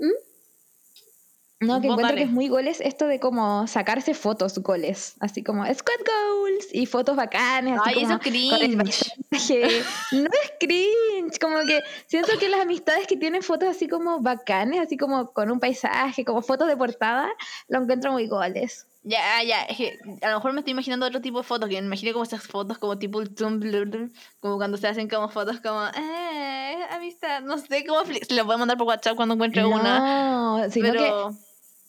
[0.00, 0.10] ¿Mm?
[1.60, 2.16] No, que Vos encuentro dale.
[2.18, 6.86] que es muy goles esto de como sacarse fotos goles, así como squad goals y
[6.86, 7.80] fotos bacanas.
[7.80, 9.12] Así Ay, eso como es con el cringe.
[10.12, 14.80] No es cringe, como que siento que las amistades que tienen fotos así como bacanes,
[14.80, 17.28] así como con un paisaje, como fotos de portada,
[17.66, 18.86] lo encuentro muy goles.
[19.02, 21.80] Ya, ya, es que a lo mejor me estoy imaginando otro tipo de fotos, que
[21.80, 25.60] me imagino como esas fotos como tipo el Tumblr, como cuando se hacen como fotos
[25.60, 29.64] como, eh, amistad, no sé cómo, se lo voy a mandar por WhatsApp cuando encuentre
[29.64, 31.32] una, No, sino que pero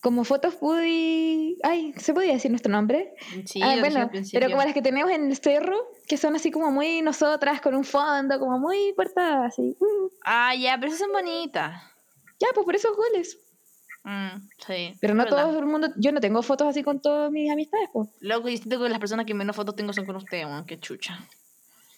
[0.00, 1.56] como fotos pude...
[1.62, 3.12] Ay, ¿se podía decir nuestro nombre?
[3.44, 5.76] sí, Ah, bueno, pero como las que tenemos en el cerro,
[6.06, 9.76] que son así como muy nosotras, con un fondo, como muy portada, así.
[9.78, 11.82] Mm, Ah, ya, pero esas son bonitas.
[12.38, 13.38] Ya, pues por esos goles.
[14.04, 14.94] Mm, sí.
[15.00, 15.44] Pero no verdad.
[15.44, 18.08] todo el mundo, yo no tengo fotos así con todas mis amistades, pues.
[18.20, 20.80] Loco, y siento que las personas que menos fotos tengo son con ustedes, weón, qué
[20.80, 21.18] chucha.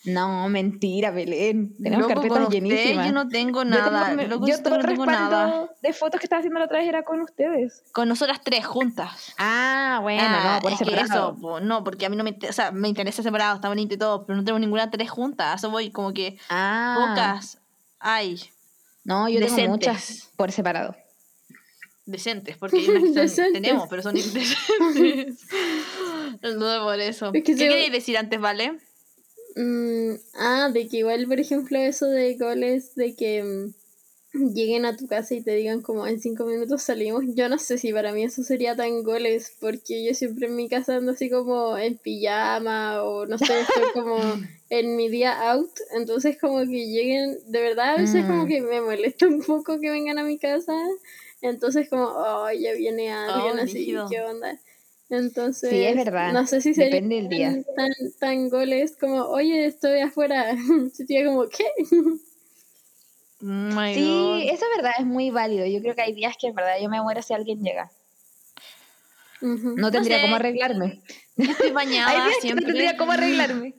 [0.05, 1.77] No, mentira, Belén.
[1.77, 3.07] Tenemos Loco, carpetas con llenísimas.
[3.07, 4.09] yo no tengo Yo nada.
[4.17, 5.71] tengo- Loco, yo yo todo el no tengo nada.
[5.81, 7.85] de fotos que estaba haciendo la otra vez era con ustedes.
[7.93, 9.33] Con nosotras tres juntas.
[9.39, 11.31] Ah, bueno, Ah, no, por es que separado.
[11.33, 13.95] eso, po, no, porque a mí no me, o sea, me interesa separado, está bonito
[13.95, 17.59] y todo, pero no tengo ninguna tres juntas, eso voy, como que Ah, pocas
[18.01, 18.41] hay
[19.05, 19.69] no, yo tengo decentes.
[19.71, 20.97] muchas por separado.
[22.07, 23.53] decentes, porque hay unas que son- Decentes.
[23.63, 25.47] tenemos, pero son indecentes.
[26.43, 27.27] no por eso.
[27.27, 28.79] Es que ¿Qué se- queréis decir antes, vale?
[29.57, 33.75] Mm, ah, de que igual, por ejemplo, eso de goles, de que mm,
[34.55, 37.25] lleguen a tu casa y te digan como en cinco minutos salimos.
[37.35, 40.69] Yo no sé si para mí eso sería tan goles, porque yo siempre en mi
[40.69, 44.17] casa ando así como en pijama o no sé, estoy como
[44.71, 45.71] en mi día out.
[45.95, 48.49] Entonces, como que lleguen, de verdad, a veces como Mm.
[48.49, 50.73] que me molesta un poco que vengan a mi casa.
[51.43, 54.07] Entonces, como, oh, ya viene alguien Oh, así, brígido.
[54.09, 54.59] ¿qué onda?
[55.15, 56.33] Entonces, Sí, es verdad.
[56.33, 57.63] no sé si sería Depende del día.
[57.77, 60.57] tan, tan, goles como, oye, estoy afuera.
[60.95, 61.67] Sería como, ¿qué?
[63.41, 64.41] My Sí, God.
[64.45, 65.67] eso es verdad, es muy válido.
[65.67, 67.91] Yo creo que hay días que en verdad yo me muero si alguien llega.
[69.43, 70.23] No tendría sé.
[70.23, 71.03] cómo arreglarme.
[71.37, 72.65] Estoy Hay bañada que siempre.
[72.65, 73.75] no tendría cómo arreglarme.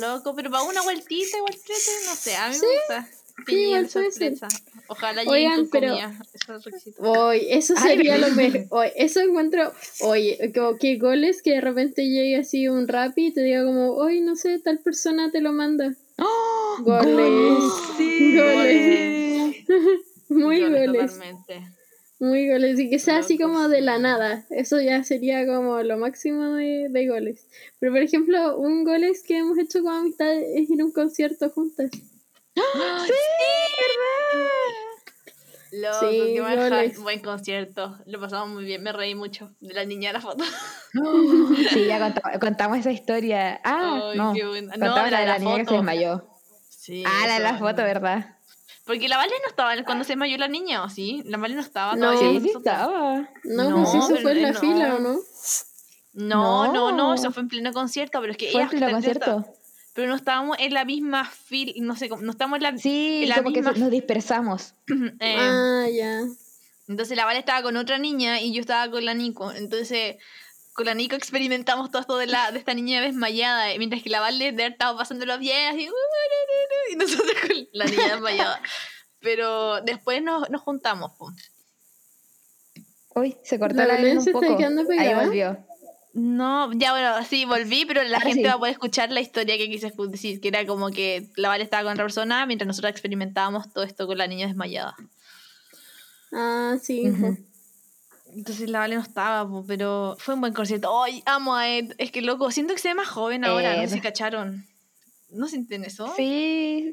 [0.00, 3.08] Loco, pero para una vueltita igual trete, no sé, a mí Sí, me gusta.
[3.46, 4.36] Sí, puede ser.
[4.36, 4.48] sorpresa.
[4.88, 6.18] Ojalá lleguen Oigan, con pero- comida.
[6.34, 6.60] Eso.
[6.98, 8.66] Hoy, eso Ay, sería lo mejor.
[8.70, 9.72] Oye, eso encuentro,
[10.02, 13.92] oye, como que goles que de repente llegue así un rap y te diga como,
[13.94, 15.94] oye, no sé, tal persona te lo manda.
[16.18, 16.76] ¡Oh!
[16.82, 17.62] Goles.
[17.96, 19.56] Sí, Goles.
[20.28, 21.12] Muy Goles goles.
[21.12, 21.60] Totalmente.
[22.20, 22.78] Muy goles.
[22.78, 23.82] Y que sea así como de sí.
[23.84, 24.44] la nada.
[24.50, 27.46] Eso ya sería como lo máximo de, de goles.
[27.78, 31.48] Pero por ejemplo, un goles que hemos hecho con amistad es ir a un concierto
[31.50, 31.90] juntas.
[35.72, 36.98] Loco, Sí, qué buen, goles.
[37.00, 37.96] buen concierto.
[38.06, 39.52] Lo pasamos muy bien, me reí mucho.
[39.60, 40.44] De la niña de la foto.
[41.72, 43.60] Sí, ya contamos, contamos esa historia.
[43.62, 44.32] Ah, Ay, no.
[44.34, 44.42] qué.
[44.42, 45.74] No, de la la de la, niña que se foto.
[45.76, 46.28] desmayó.
[46.68, 47.52] Sí, Ah, la de eso.
[47.52, 48.36] la foto, ¿verdad?
[48.84, 51.22] Porque la Vale no estaba cuando se desmayó la niña, ¿o sí?
[51.26, 52.10] La Vale no estaba No.
[52.10, 53.28] todavía Sí, sí estaba.
[53.44, 54.60] No, No, pues eso pero fue en la no.
[54.60, 55.18] fila, ¿o no?
[56.14, 57.14] No, no, no, No.
[57.14, 59.46] eso fue en pleno concierto, pero es que Fue ella en pleno concierto.
[60.00, 62.78] Pero no estábamos en la misma fila, no sé, cómo- no estábamos en la...
[62.78, 64.72] Sí, en la como que misma- nos dispersamos.
[65.20, 66.22] eh, Ah, ya.
[66.88, 69.52] Entonces la Vale estaba con otra niña y yo estaba con la Nico.
[69.52, 70.16] Entonces
[70.72, 73.70] con la Nico experimentamos todo esto de, la, de esta niña desmayada.
[73.72, 75.86] eh, Mientras que la Vale de haber estado pasándolo bien, así...
[75.86, 78.62] "Uh, Y nosotros con la niña desmayada.
[79.20, 81.12] Pero después nos, nos juntamos.
[81.18, 81.30] po.
[83.16, 84.46] Uy, se cortó La la, Belén un poco.
[84.98, 85.58] Ahí volvió.
[86.12, 88.46] No, ya bueno, sí, volví, pero la Ahora gente sí.
[88.48, 91.62] va a poder escuchar la historia que quise decir, que era como que la Vale
[91.62, 94.96] estaba con otra persona mientras nosotros experimentábamos todo esto con la niña desmayada.
[96.32, 97.08] Ah, sí.
[97.08, 97.36] Ujú.
[98.34, 101.02] Entonces la Vale no estaba, pero fue un buen concierto.
[101.02, 101.92] ¡Ay, amo a Ed!
[101.98, 104.02] Es que loco, siento que se ve más joven ahora, no Ed.
[104.02, 104.66] cacharon.
[105.30, 106.12] ¿No sienten eso?
[106.16, 106.92] Sí,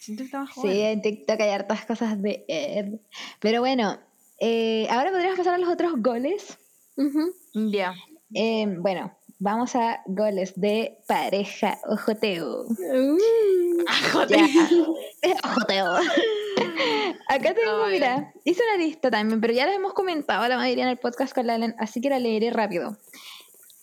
[0.00, 0.76] Siento que está más sí, joven.
[0.76, 3.00] en TikTok hay hartas cosas de Ed.
[3.40, 3.98] Pero bueno,
[4.38, 6.58] eh, ahora podríamos pasar a los otros goles.
[6.96, 7.34] Ujú.
[7.70, 7.94] Ya.
[8.34, 12.66] Eh, bueno, vamos a goles de pareja ojoteo.
[12.66, 13.18] Uh,
[14.28, 14.46] Ya.
[15.44, 15.94] ojoteo.
[17.28, 20.90] Acá tengo, mira, hice una lista también, pero ya la hemos comentado la mayoría en
[20.90, 22.96] el podcast con la así que la leeré rápido.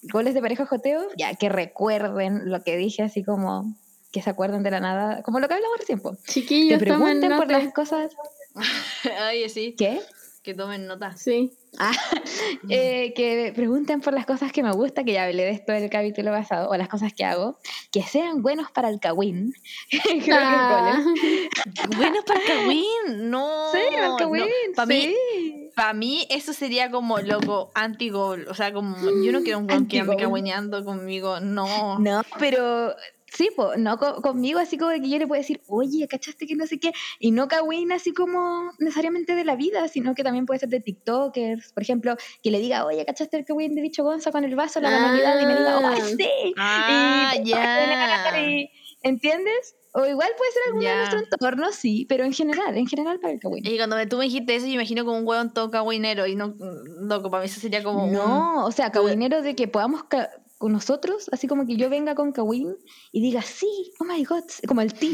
[0.04, 3.76] Goles de pareja ojoteo, ya que recuerden lo que dije, así como
[4.12, 6.00] que se acuerden de la nada, como lo que hablamos recién.
[6.00, 8.12] Que Chiquillos, tomen pregunten por las cosas.
[9.20, 9.76] Ay, sí.
[9.78, 10.02] ¿Qué?
[10.44, 11.16] Que tomen nota.
[11.16, 11.54] Sí.
[11.78, 11.92] Ah,
[12.70, 15.84] eh, que pregunten por las cosas que me gusta, que ya hablé de esto en
[15.84, 17.60] el capítulo pasado, o las cosas que hago,
[17.92, 19.00] que sean buenos para el
[19.92, 21.50] es Ah, goles.
[21.96, 23.72] Bueno, para Kawin, no.
[23.72, 24.44] Sí, el kawin,
[24.76, 25.70] Para mí, sí.
[25.76, 28.48] para mí, eso sería como loco, anti-goal.
[28.50, 31.40] O sea, como yo no quiero un que ande cagüineando conmigo.
[31.40, 32.00] No.
[32.00, 32.96] No, pero
[33.34, 36.46] sí, po, no co- conmigo así como de que yo le puedo decir, oye, ¿cachaste
[36.46, 36.92] que no sé qué?
[37.20, 40.82] Y no kawin así como necesariamente de la vida, sino que también puede ser de
[40.82, 41.72] TikTokers.
[41.74, 44.80] Por ejemplo, que le diga, oye, ¿cachaste el kawin de bicho Gonza con el vaso,
[44.82, 45.42] la Ah.
[45.42, 46.54] Y me diga, oh, sí.
[46.58, 48.40] Ah, y, ya.
[48.40, 48.70] y-
[49.04, 49.76] ¿Entiendes?
[49.94, 50.92] O igual puede ser alguno Ya.
[50.92, 53.66] de nuestro entorno, sí, pero en general, en general para el kawin.
[53.66, 56.28] Y cuando me, tú me dijiste eso, yo imagino como un hueón todo cagüinero.
[56.28, 56.56] Y no,
[57.02, 58.06] loco, para mí eso sería como.
[58.06, 60.30] un- No, o sea, kawinero de que podamos ca-
[60.62, 62.74] con nosotros, así como que yo venga con kawin
[63.12, 63.68] y diga, sí,
[64.00, 65.10] oh my god, como el té,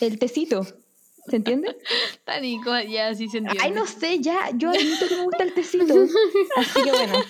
[0.00, 0.64] el tecito.
[1.26, 1.76] ¿Se entiende?
[2.24, 3.60] Tan ico- ya, sí se entiende.
[3.64, 5.94] Ay, no sé, ya, yo admito que me gusta el tecito.
[6.56, 7.14] Así que bueno.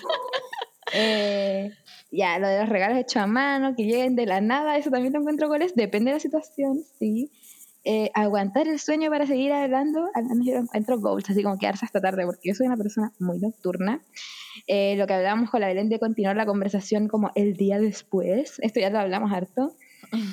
[0.93, 1.71] Eh,
[2.11, 5.11] ya, lo de los regalos hechos a mano, que lleguen de la nada, eso también
[5.13, 7.31] lo encuentro goles, depende de la situación, sí.
[7.87, 11.85] Eh, aguantar el sueño para seguir hablando, al menos yo encuentro goals, así como quedarse
[11.85, 14.01] hasta tarde, porque yo soy una persona muy nocturna.
[14.65, 18.55] Eh, lo que hablábamos con la Belén de continuar la conversación como el día después,
[18.63, 19.75] esto ya lo hablamos harto.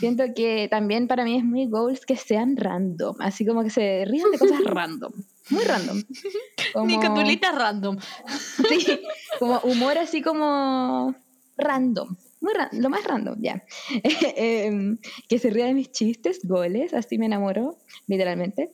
[0.00, 4.04] Siento que también para mí es muy goals que sean random, así como que se
[4.06, 5.12] rían de cosas random,
[5.50, 5.96] muy random.
[6.86, 7.98] Ni Como- catulitas random.
[8.68, 9.00] Sí,
[9.38, 11.14] como humor así como
[11.58, 12.16] random.
[12.42, 13.64] Muy lo más random, ya.
[14.36, 17.78] Em, que se ría de mis chistes, goles, así me enamoro,
[18.08, 18.72] literalmente.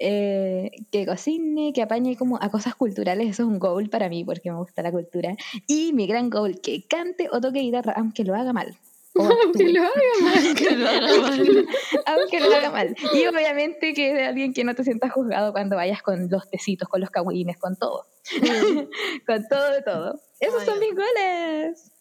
[0.00, 4.24] Eh, que cocine, que apañe como a cosas culturales, eso es un goal para mí
[4.24, 5.36] porque me gusta la cultura.
[5.68, 8.76] Y mi gran goal, que cante o toque guitarra, aunque lo haga mal.
[9.16, 10.54] O que actúe, lo haga mal.
[10.56, 11.66] Que lo haga mal.
[12.06, 12.96] aunque lo haga mal.
[13.14, 16.88] Y obviamente que de alguien que no te sientas juzgado cuando vayas con los tecitos,
[16.88, 18.06] con los cagüines, con todo.
[19.24, 20.20] con todo de todo.
[20.40, 21.93] Esos Ay, son mis goles.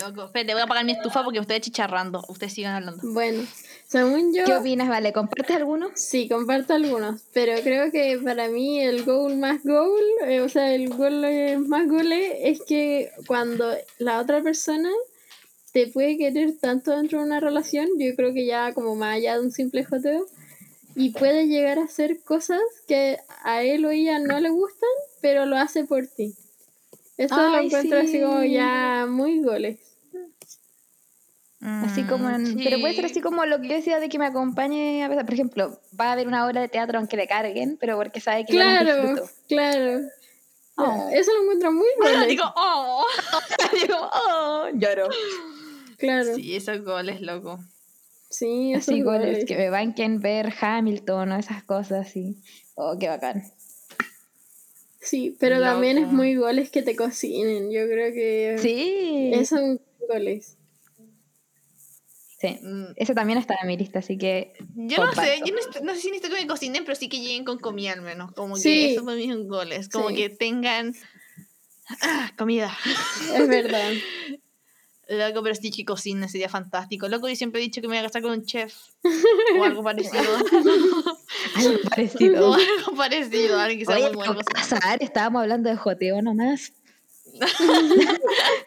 [0.00, 2.24] Loco, espérate, voy a apagar mi estufa porque ustedes chicharrando.
[2.28, 3.02] Ustedes sigan hablando.
[3.12, 3.46] Bueno,
[3.86, 5.12] según yo, ¿Qué opinas, Vale?
[5.12, 5.90] ¿Compartes alguno?
[5.94, 10.74] sí, comparto algunos, pero creo que para mí el goal más goal, eh, o sea,
[10.74, 14.88] el goal más goal es que cuando la otra persona
[15.72, 19.34] te puede querer tanto dentro de una relación, yo creo que ya como más allá
[19.34, 20.26] de un simple joteo,
[20.96, 24.88] y puede llegar a hacer cosas que a él o ella no le gustan,
[25.20, 26.34] pero lo hace por ti.
[27.16, 29.78] Eso lo encuentro así como ya muy goles.
[31.60, 34.26] Así como en- Pero puede ser así como lo que yo decía de que me
[34.26, 35.24] acompañe a veces.
[35.24, 38.44] Por ejemplo, va a haber una obra de teatro aunque le carguen, pero porque sabe
[38.44, 39.30] que yo la Claro, disfruto.
[39.48, 40.00] claro.
[40.76, 41.08] Oh.
[41.12, 42.28] Eso lo encuentro muy goles.
[42.28, 43.06] Digo, oh.
[43.80, 45.08] Digo, oh, lloro.
[45.96, 46.34] Claro.
[46.34, 47.60] Sí, esos goles, loco.
[48.28, 49.44] Sí, esos Así goles, goles.
[49.46, 52.36] que me banquen ver Hamilton o esas cosas así.
[52.74, 53.44] Oh, qué bacán.
[55.04, 57.70] Sí, pero también es muy goles que te cocinen.
[57.70, 59.30] Yo creo que Sí.
[59.34, 60.56] esos son goles.
[62.40, 62.58] Sí.
[62.62, 64.52] Mm, Ese también está en mi lista, así que.
[64.74, 67.20] Yo no sé, yo no, no sé si necesito que me cocinen, pero sí que
[67.20, 68.32] lleguen con comida al menos.
[68.32, 68.70] Como Sí.
[68.70, 69.72] que eso para mí es un gol.
[69.72, 70.16] Es como Sí.
[70.16, 70.94] que tengan
[72.02, 72.76] ah, comida.
[73.34, 73.92] Es verdad.
[75.08, 77.08] Loco, pero sí que cocinen sería fantástico.
[77.08, 78.74] Loco, yo siempre he dicho que me voy a casar con un chef.
[79.58, 80.22] o algo parecido.
[81.56, 82.54] Algo o parecido.
[82.54, 83.58] algo parecido.
[83.58, 84.40] Alguien que sea Oye, muy bueno.
[84.44, 86.72] casar, estábamos hablando de joteo nomás.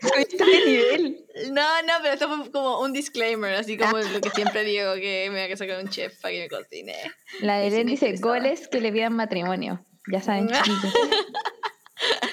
[0.02, 1.26] Subiste de nivel.
[1.52, 5.28] No, no, pero esto fue como un disclaimer, así como lo que siempre digo, que
[5.30, 6.96] me voy a casar con un chef para que me cocine.
[7.40, 8.34] La me dice interesaba.
[8.34, 9.86] goles que le pidan matrimonio.
[10.12, 10.50] Ya saben.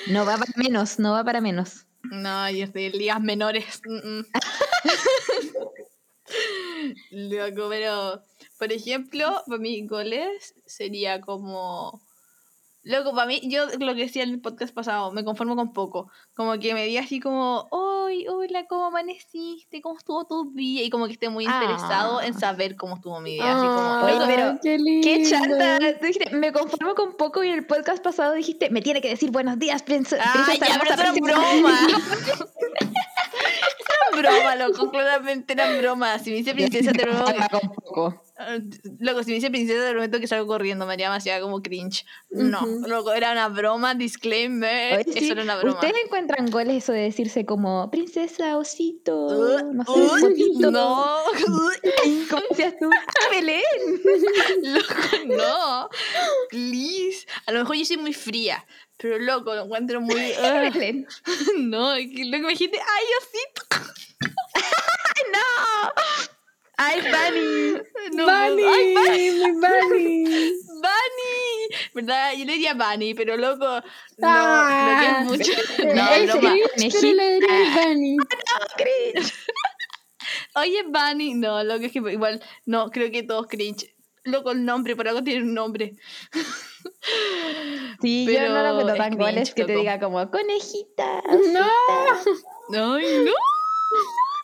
[0.09, 1.87] No va para menos, no va para menos.
[2.11, 3.81] No, yo estoy en ligas menores.
[3.87, 4.25] mm, mm.
[7.11, 8.23] Loco, pero,
[8.59, 12.01] por ejemplo, para mis goles sería como
[12.87, 16.11] Loco, para mí, yo lo que decía en el podcast pasado, me conformo con poco.
[16.35, 19.81] Como que me diga así como, hoy, hola, ¿cómo amaneciste?
[19.81, 20.83] ¿Cómo estuvo tu día?
[20.83, 22.39] Y como que esté muy interesado en Ah.
[22.39, 23.53] saber cómo estuvo mi día.
[23.57, 25.09] Así como, Ah, Oye, pero qué lindo.
[25.09, 25.79] Qué chata.
[25.99, 29.09] Tú dijiste, me conformo con poco y en el podcast pasado dijiste, me tiene que
[29.09, 31.39] decir buenos días, princesa ya, pero era princesa".
[31.41, 31.79] broma.
[34.15, 36.19] Era broma, loco, claramente era broma.
[36.19, 37.07] Si me dice princesa, te.
[37.07, 38.23] Conforma con poco.
[38.37, 38.59] Ah,
[38.99, 42.05] Loco, si me dice princesa, te prometo que salgo corriendo, me haría demasiado como cringe.
[42.31, 44.99] No, loco, era una broma, disclaimer.
[44.99, 45.75] Oye, sí, Eso era una broma.
[45.75, 51.17] ¿Ustedes encuentran goles eso de decirse como princesa, osito, Uh, no sé, uh, no,
[52.31, 52.91] ¿Cómo decías tú?
[52.93, 53.63] ¡Ah, Belén!
[54.63, 54.95] loco,
[55.27, 55.89] no.
[56.51, 57.27] Please.
[57.47, 58.67] A lo mejor yo soy muy fría,
[58.97, 60.33] pero loco, lo encuentro muy.
[60.43, 61.07] ¡Ah, Belén!
[61.59, 63.93] no, que loco, me dijiste, ay, osito.
[65.33, 66.34] ¡No!
[66.77, 67.83] ¡Ay, Bunny!
[68.17, 69.31] No, Bunny, ay, Bunny.
[69.31, 70.25] mi Bunny.
[70.67, 71.69] Bunny.
[71.95, 72.33] ¿Verdad?
[72.37, 73.65] Yo le diría Bunny, pero loco,
[74.19, 75.21] no, Ah.
[75.21, 75.53] es mucho.
[75.79, 76.55] No, No, broma.
[76.75, 76.95] cringe.
[77.01, 78.17] Pero le diría Bunny.
[78.17, 78.25] ¡No,
[78.77, 79.33] cringe!
[80.57, 81.35] Oye, Bunny.
[81.35, 83.95] No, loco, es que igual, no, creo que todos cringe.
[84.25, 85.97] Loco, el nombre, por algo tiene un nombre.
[88.01, 89.81] Sí, yo Pero no lo es tan cringe, goles que te loco.
[89.81, 91.23] diga como conejita.
[91.53, 91.67] No.
[91.89, 92.27] Ay,
[92.71, 92.95] no.
[92.97, 92.99] No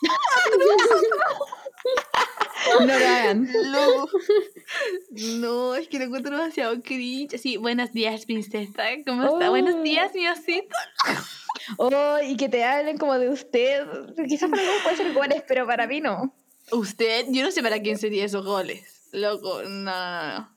[2.87, 3.49] lo hagan.
[3.71, 4.07] No,
[5.39, 7.35] no, es que lo encuentro demasiado cringe.
[7.35, 8.83] Así, buenos días, princesa.
[9.07, 9.49] ¿Cómo está?
[9.49, 9.51] Oh.
[9.51, 10.75] Buenos días, mi osito.
[11.77, 13.85] Oh, y que te hablen como de usted.
[14.29, 16.33] Quizás para algunos puede ser goles, pero para mí no.
[16.73, 19.09] Usted, yo no sé para quién sería esos goles.
[19.13, 20.57] Loco, no, no, no.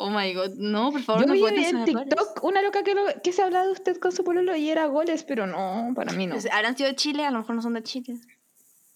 [0.00, 1.84] Oh my god, no, por favor, Yo no vi cuentes en.
[1.84, 4.86] TikTok una loca que, lo- que se habla de usted con su pololo y era
[4.86, 6.40] goles, pero no, para mí no.
[6.40, 8.14] Sea, Habrán sido de Chile, a lo mejor no son de Chile.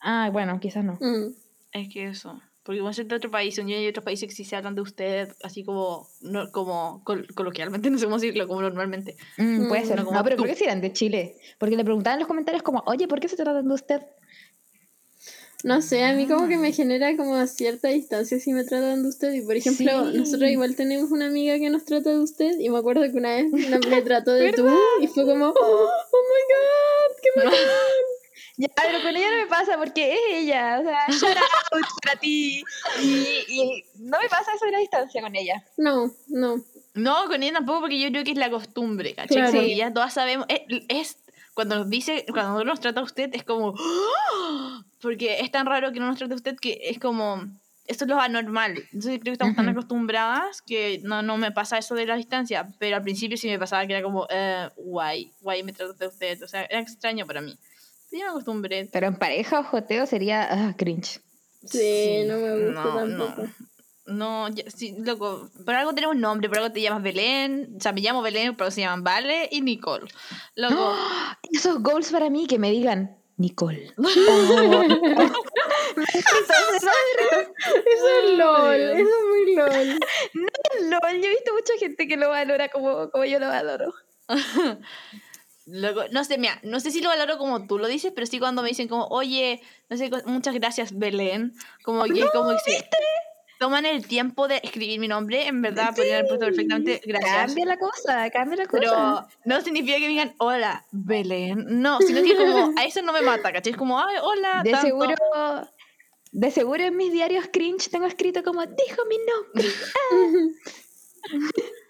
[0.00, 0.98] Ah, bueno, quizás no.
[1.00, 1.34] Mm.
[1.72, 2.40] Es que eso.
[2.62, 4.82] Porque igual ser de otro país, y hay otros países que sí se hablan de
[4.82, 9.16] usted, así como, no, como col- coloquialmente, no sé cómo decirlo, como normalmente.
[9.36, 9.96] Mm, puede Mm, ser.
[9.96, 10.42] no No, como pero tú.
[10.44, 11.36] creo que sí eran de Chile.
[11.58, 14.02] Porque le preguntaban en los comentarios como, oye, ¿por qué se tratan de usted?
[15.64, 19.08] No sé, a mí como que me genera como cierta distancia si me tratan de
[19.08, 19.32] usted.
[19.32, 20.18] Y por ejemplo, Sí.
[20.18, 22.58] nosotros igual tenemos una amiga que nos trata de usted.
[22.58, 24.66] Y me acuerdo que una vez me trató de tú.
[25.00, 27.60] Y fue como, oh, oh my god, qué bacán.
[28.62, 30.78] Ya, pero con ella no me pasa porque es ella.
[30.80, 31.36] O sea, shout
[31.72, 32.62] out para ti.
[33.02, 33.06] Y,
[33.48, 35.64] y no me pasa eso de la distancia con ella.
[35.76, 36.62] No, no.
[36.94, 39.36] No, con ella tampoco, porque yo creo que es la costumbre, ¿cachai?
[39.36, 39.52] Claro.
[39.52, 41.18] Porque ya todas sabemos, es, es-
[41.54, 44.84] cuando nos dice, cuando nos trata usted, es como, ¡Ah!
[45.00, 47.42] porque es tan raro que no nos trate usted que es como,
[47.86, 48.74] esto es lo anormal.
[48.92, 52.68] Entonces creo que estamos tan acostumbradas que no, no me pasa eso de la distancia,
[52.78, 56.06] pero al principio sí me pasaba que era como, eh, guay, guay me trata de
[56.06, 57.58] usted, o sea, era extraño para mí.
[58.12, 58.88] Me acostumbré.
[58.92, 61.20] Pero en pareja o joteo sería ah, cringe.
[61.64, 63.42] Sí, no me gusta no, tampoco.
[64.06, 67.80] No, no ya- sí, loco, por algo tenemos nombre, por algo te llamas Belén, o
[67.80, 70.10] sea, me llamo Belén, pero se llaman Vale y Nicole.
[70.56, 70.96] Loco,
[71.50, 73.92] Esos goals para mí que me digan, Nicole.
[75.96, 76.18] Eso
[78.08, 79.70] es LOL, eso es muy LOL.
[80.90, 83.92] LOL, yo he visto mucha gente que lo valora como, como yo lo valoro.
[85.66, 88.38] Loco, no sé, mira, no sé si lo valoro como tú lo dices, pero sí
[88.38, 91.54] cuando me dicen como, oye, no sé, muchas gracias Belén,
[91.84, 92.88] como que, como que se
[93.58, 97.46] toman el tiempo de escribir mi nombre, en verdad podrían haber puesto perfectamente gracias.
[97.46, 98.80] Cambia la cosa, cambia la cosa.
[98.80, 101.66] Pero no significa que me digan, hola, Belén.
[101.80, 103.70] No, sino que como, a eso no me mata, ¿cachai?
[103.72, 104.86] Es como, ay, hola, de tanto".
[104.88, 105.14] seguro,
[106.32, 109.68] de seguro en mis diarios cringe tengo escrito como, dijo mi nombre.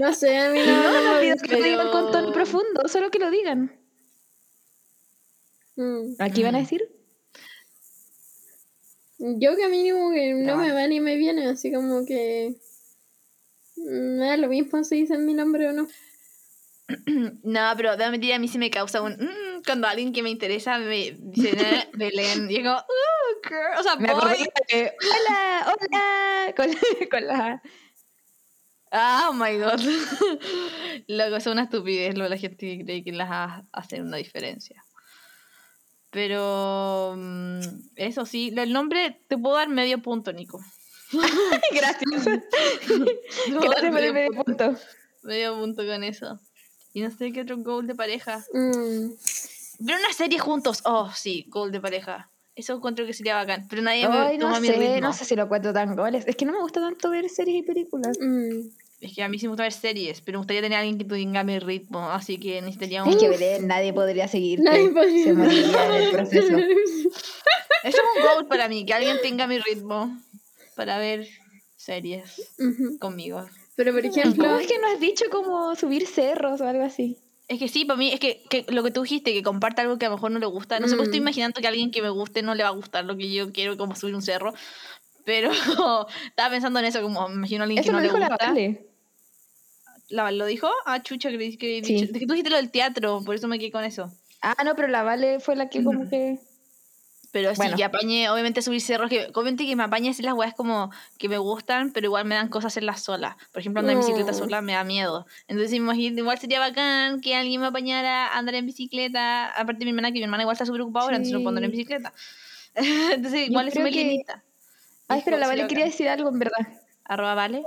[0.00, 3.10] No sé, a mí no, No, no, pido que lo digan con tono profundo, solo
[3.10, 3.78] que lo digan.
[5.76, 6.14] Mm.
[6.18, 6.88] ¿Aquí van a decir?
[9.18, 12.54] Yo que a mí como que no me va ni me viene, así como que...
[13.76, 15.88] mm, Me da lo mismo si dicen mi nombre o no.
[17.42, 19.12] No, pero de mentira a mí sí me causa un...
[19.14, 23.78] mm, cuando alguien que me interesa me dice "Eh, Belén, y yo como, uh, girl",
[23.78, 24.48] o sea, Me boy.
[24.70, 26.68] de, hola, hola, con,
[27.10, 27.62] con la...
[28.92, 29.80] Ah, oh my god.
[31.08, 34.16] Loco, es una estupidez lo de la gente que cree que las ha- hacen una
[34.16, 34.82] diferencia.
[36.10, 37.60] Pero mm,
[37.96, 40.60] eso sí, el nombre te puedo dar medio punto, Nico.
[41.72, 42.24] Gracias.
[43.48, 44.76] Gracias por el medio punto.
[45.22, 46.40] medio punto con eso.
[46.92, 48.44] Y no sé qué otro goal de pareja.
[48.54, 49.10] Mm.
[49.80, 50.80] Ver una serie juntos.
[50.84, 52.30] Oh, sí, goal de pareja.
[52.56, 53.66] Eso encuentro que sería bacán.
[53.68, 55.00] Pero nadie Ay, me toma no mi sé, ritmo.
[55.00, 56.24] no sé si lo cuento tan goles.
[56.26, 58.18] Es que no me gusta tanto ver series y películas.
[58.18, 58.68] Mm.
[59.02, 60.96] Es que a mí sí me gusta ver series, pero me gustaría tener a alguien
[60.96, 62.10] que tenga mi ritmo.
[62.10, 63.10] Así que necesitaría un...
[63.10, 64.64] Es que Belén, nadie podría seguirte.
[64.64, 66.56] Nadie podría- Se moriría en el proceso.
[67.84, 70.18] Eso es un goal para mí, que alguien tenga mi ritmo
[70.74, 71.28] para ver
[71.76, 72.24] series
[72.98, 73.44] conmigo.
[73.76, 74.42] Pero por ejemplo.
[74.44, 77.18] ¿Cómo es que no has dicho como subir cerros o algo así?
[77.48, 79.98] Es que sí, para mí, es que, que lo que tú dijiste, que comparte algo
[79.98, 80.80] que a lo mejor no le gusta.
[80.80, 81.22] No sé, pues estoy Mm.
[81.22, 83.52] imaginando que a alguien que me guste no le va a gustar lo que yo
[83.52, 84.52] quiero, como subir un cerro.
[85.24, 85.50] Pero
[86.26, 88.28] estaba pensando en eso, como imagino a alguien Eso que no lo le dijo la
[88.28, 88.46] gusta.
[88.48, 88.86] Vale.
[90.08, 90.68] ¿La, ¿Lo dijo?
[90.86, 92.12] Ah, chucha, que, que, Sí.
[92.12, 94.12] que tú dijiste lo del teatro, por eso me quedé con eso.
[94.42, 96.38] Ah, no, pero la Vale fue la que como que...
[97.32, 97.76] Pero sí, Bueno.
[97.76, 101.28] que apañe, obviamente subir cerros, que obviamente que me apañe así las weas como que
[101.28, 103.36] me gustan, pero igual me dan cosas hacerlas sola.
[103.52, 104.38] Por ejemplo, andar en bicicleta No.
[104.38, 105.26] sola me da miedo.
[105.48, 109.46] Entonces imagino, igual sería bacán que alguien me apañara a andar en bicicleta.
[109.48, 111.48] Aparte de mi hermana, que mi hermana igual está súper ocupada ahora, entonces no puedo
[111.50, 111.76] andar en Sí.
[111.76, 112.12] bicicleta.
[112.74, 114.42] entonces igual creo me que- limita.
[115.08, 116.66] Ay, pero la Vale quería decir algo en verdad.
[117.04, 117.62] Arroba vale.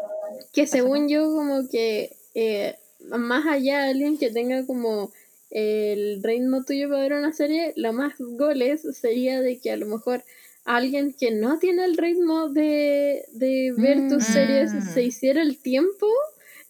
[0.54, 2.76] que según yo como que eh,
[3.10, 5.10] más allá de alguien que tenga como
[5.50, 9.86] el ritmo tuyo para ver una serie, lo más goles sería de que a lo
[9.88, 10.24] mejor
[10.66, 14.32] alguien que no tiene el ritmo de, de ver tus Mm.
[14.32, 16.08] series se hiciera el tiempo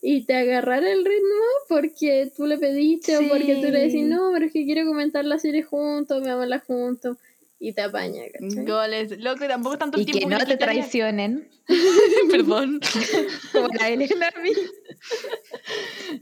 [0.02, 4.32] y te agarrara el ritmo porque tú le pediste o porque tú le decís, no,
[4.34, 7.18] pero es que quiero comentar la serie juntos, veámosla juntos
[7.60, 8.66] y te apaña, ¿cachai?
[8.66, 9.20] Goles.
[9.20, 11.50] Loco, tampoco es tanto el Y que tiempo no le te traicionen.
[12.32, 12.80] Perdón.
[13.52, 14.52] Como la Elena a mí.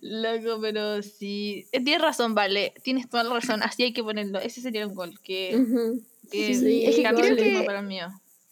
[0.02, 1.66] Loco, pero sí.
[1.72, 2.74] Eh, Tienes razón, vale.
[2.84, 3.62] Tienes toda la razón.
[3.64, 4.40] Así hay que ponerlo.
[4.40, 5.20] Ese sería un gol.
[5.22, 5.52] Que,
[6.32, 8.08] que Sí, es que creo que- para mío.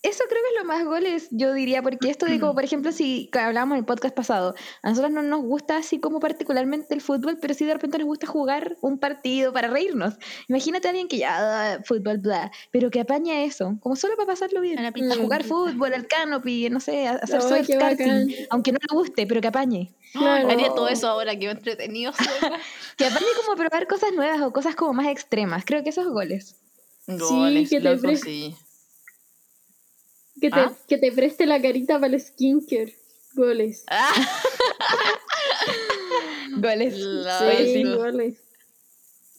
[0.05, 2.91] Eso creo que es lo más goles, yo diría, porque esto de como, por ejemplo,
[2.91, 4.53] si hablábamos en el podcast pasado,
[4.83, 8.05] a nosotros no nos gusta así como particularmente el fútbol, pero sí de repente nos
[8.05, 10.13] gusta jugar un partido para reírnos.
[10.47, 14.27] Imagínate a alguien que ya, ah, fútbol, bla, pero que apaña eso, como solo para
[14.27, 14.77] pasarlo bien.
[14.77, 18.29] A jugar fútbol, al canopy, no sé, a hacer surf karting, bacán.
[18.51, 19.91] aunque no le guste, pero que apañe.
[20.15, 20.47] Claro.
[20.49, 22.13] Haría todo eso ahora, que entretenido.
[22.97, 25.65] Que apañe como probar cosas nuevas o cosas como más extremas.
[25.65, 26.55] Creo que esos goles.
[27.07, 28.55] Goles, que te loco, sí.
[30.39, 30.73] Que te, ¿Ah?
[30.87, 32.95] que te preste la carita para el skincare.
[33.33, 33.85] Goles.
[33.91, 34.13] Ah,
[36.57, 36.93] Goles.
[36.95, 37.83] Sí, sí.
[37.83, 38.37] goles.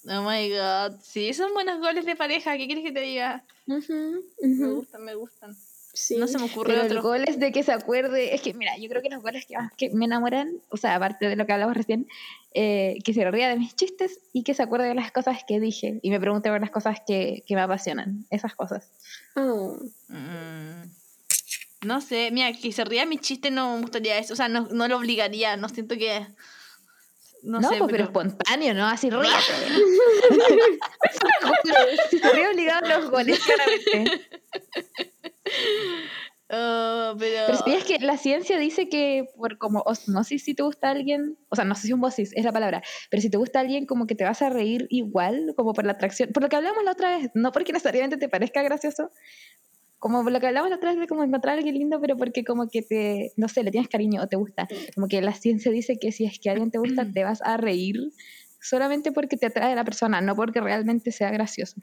[0.09, 1.01] oh my god.
[1.03, 2.57] Sí, son buenos goles de pareja.
[2.57, 3.44] ¿Qué quieres que te diga?
[3.66, 3.78] Me
[4.68, 5.57] gustan, me gustan.
[5.97, 6.16] Sí.
[6.18, 6.97] No se me ocurre Pero otro.
[6.97, 9.47] el gol es de que se acuerde, es que mira, yo creo que los goles
[9.47, 12.07] que más que me enamoran, o sea, aparte de lo que hablamos recién,
[12.53, 15.59] eh, que se ría de mis chistes y que se acuerde de las cosas que
[15.59, 18.90] dije y me pregunte por las cosas que, que me apasionan, esas cosas.
[19.36, 19.78] Oh.
[20.09, 20.90] Mm.
[21.86, 24.32] No sé, mira, que se ría mi chiste no me gustaría eso.
[24.32, 25.57] O sea, no, no lo obligaría.
[25.57, 26.26] No siento que.
[27.42, 28.86] No, No, sé, pues, pero espontáneo, ¿no?
[28.86, 29.09] Así.
[29.09, 29.30] Goles.
[32.11, 34.26] si se ríe obligado los goles, claramente.
[36.49, 37.53] Oh, pero.
[37.66, 41.64] Es que la ciencia dice que por como osmosis si te gusta alguien, o sea,
[41.64, 44.22] no sé si osmosis es la palabra, pero si te gusta alguien como que te
[44.22, 47.30] vas a reír igual, como por la atracción, por lo que hablamos la otra vez,
[47.34, 49.11] no porque necesariamente te parezca gracioso,
[49.99, 52.16] como por lo que hablamos la otra vez de como encontrar a alguien lindo, pero
[52.16, 55.34] porque como que te, no sé, le tienes cariño o te gusta, como que la
[55.34, 57.97] ciencia dice que si es que alguien te gusta te vas a reír
[58.61, 61.80] solamente porque te atrae a la persona, no porque realmente sea gracioso.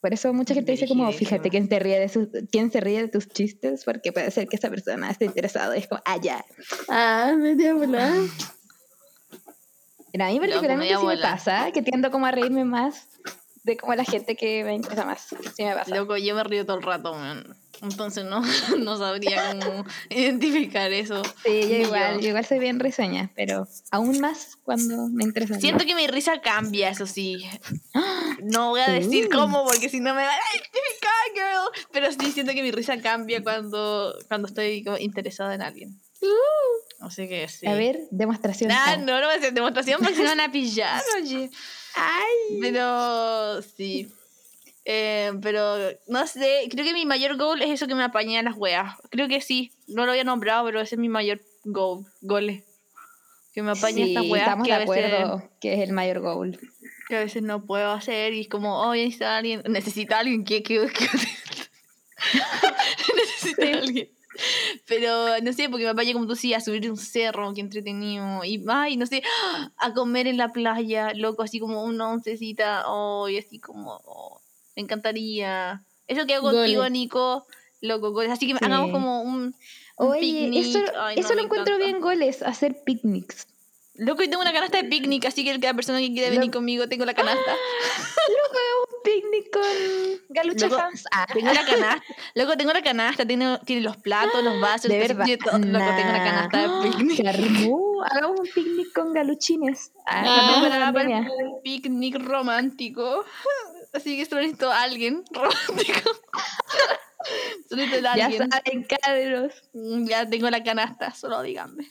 [0.00, 3.02] Por eso mucha gente dice como, fíjate quién te ríe de sus, quién se ríe
[3.02, 5.76] de tus chistes, porque puede ser que esa persona esté interesada.
[5.76, 6.44] Y es como, ah, ya.
[6.88, 8.16] Ah, media volada.
[10.12, 13.06] Pero a mí Loco, particularmente sí me pasa, que tiendo como a reírme más
[13.62, 15.28] de como la gente que me interesa más.
[15.54, 15.94] Sí me pasa.
[15.94, 17.56] Loco, yo me río todo el rato, man.
[17.82, 18.42] Entonces no,
[18.78, 21.22] no sabría cómo identificar eso.
[21.44, 22.20] Sí, yo igual, yo.
[22.20, 25.58] yo igual soy bien risueña, pero aún más cuando me interesa.
[25.60, 27.44] Siento que mi risa cambia, eso sí.
[28.42, 29.30] No voy a decir Uh.
[29.36, 31.86] cómo porque si no me van a identificar, girl.
[31.92, 36.00] Pero sí siento que mi risa cambia cuando, cuando estoy como interesada en alguien.
[37.00, 37.66] Así que sí.
[37.66, 38.68] A ver, demostración.
[38.68, 38.96] Nah, Ah.
[38.96, 41.50] no, no voy a hacer demostración porque se me van a pillar, oye.
[41.94, 42.58] Ay.
[42.60, 44.08] Pero sí.
[44.86, 45.76] Eh, pero
[46.08, 48.96] no sé, creo que mi mayor goal es eso que me apañe a las weas.
[49.10, 52.64] Creo que sí, no lo había nombrado, pero ese es mi mayor goal, gole.
[53.52, 56.20] Que me apañe a estas weas estamos que de veces, acuerdo que es el mayor
[56.20, 56.58] goal.
[57.08, 60.62] que a veces no puedo hacer y es como, oh, necesita alguien, necesita alguien que...
[60.62, 61.06] que, que-
[63.16, 64.08] necesita alguien.
[64.86, 68.44] Pero no sé, porque me apañe como tú sí, a subir un cerro, que entretenido.
[68.44, 69.22] Y ay, no sé,
[69.76, 72.84] a comer en la playa, loco, así como una oncecita.
[72.86, 74.40] Oh, y así como, oh,
[74.76, 75.82] me encantaría.
[76.06, 76.88] Eso que hago contigo.
[76.88, 77.46] Nico,
[77.80, 78.32] loco, goles.
[78.32, 78.64] Así que Sí.
[78.64, 79.54] hagamos como un.
[79.96, 80.66] un Oye, picnic.
[80.66, 81.86] eso, Ay, no, eso lo encuentro encanta.
[81.86, 83.46] bien goles, hacer picnics.
[83.94, 86.88] Loco, y tengo una canasta de picnic, así que cada persona que quiera venir conmigo,
[86.88, 87.52] tengo la canasta.
[88.28, 89.62] Un picnic con
[90.28, 91.04] galucha Luego, fans.
[91.12, 92.04] Ah, Tengo la canasta.
[92.34, 95.26] Loco, tengo la canasta, tiene, tiene los platos, los vasos, de verdad.
[95.42, 95.58] todo.
[95.58, 97.20] Loco, tengo una canasta de picnic.
[98.10, 99.92] Hagamos un picnic con galuchines.
[100.06, 103.24] Ah, Ah, la un picnic romántico.
[103.92, 106.10] Así que solo necesito a alguien romántico.
[107.68, 108.50] solo necesito a Ya alguien.
[108.50, 109.52] saben, cabros.
[109.72, 111.90] Mm, Ya tengo la canasta, solo díganme.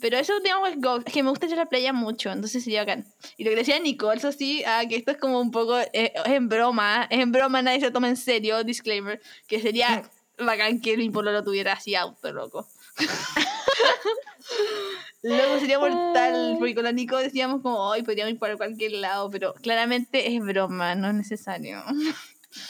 [0.00, 0.76] Pero eso, digamos, es.
[1.06, 3.04] Es que me gusta ir a la playa mucho, entonces sería bacán.
[3.36, 6.12] Y lo que decía Nicole, eso sí, ah, que esto es como un poco, eh,
[6.14, 10.08] es en broma, es en broma, nadie se toma en serio, disclaimer, que sería
[10.38, 12.66] bacán que mi pololo tuviera así auto, loco.
[15.22, 19.30] Luego sería mortal, porque con la Nico decíamos como, hoy podríamos ir para cualquier lado,
[19.30, 21.82] pero claramente es broma, no es necesario.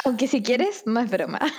[0.05, 1.41] Aunque si quieres, no es broma.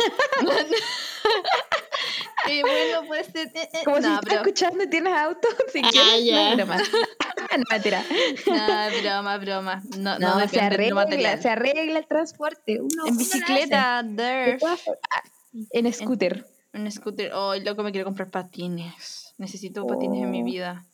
[2.50, 3.48] Eh, bueno, puede ser.
[3.48, 6.26] eh, eh, Como si no, estás pero- escuchando y tienes auto, si Ah, quieres, no
[6.26, 6.50] ya.
[6.52, 6.78] es broma.
[7.58, 8.04] no, mentira.
[8.46, 9.84] No, broma, broma.
[9.98, 12.80] No, no, No, se arregla, se arregla el transporte.
[12.80, 14.58] Uno, En bicicleta, there.
[14.64, 15.24] Ah,
[15.72, 16.46] En scooter.
[16.74, 17.32] Un scooter.
[17.34, 19.34] Oh, loco, me quiero comprar patines.
[19.38, 20.46] Necesito patines en mi Oh.
[20.46, 20.86] vida.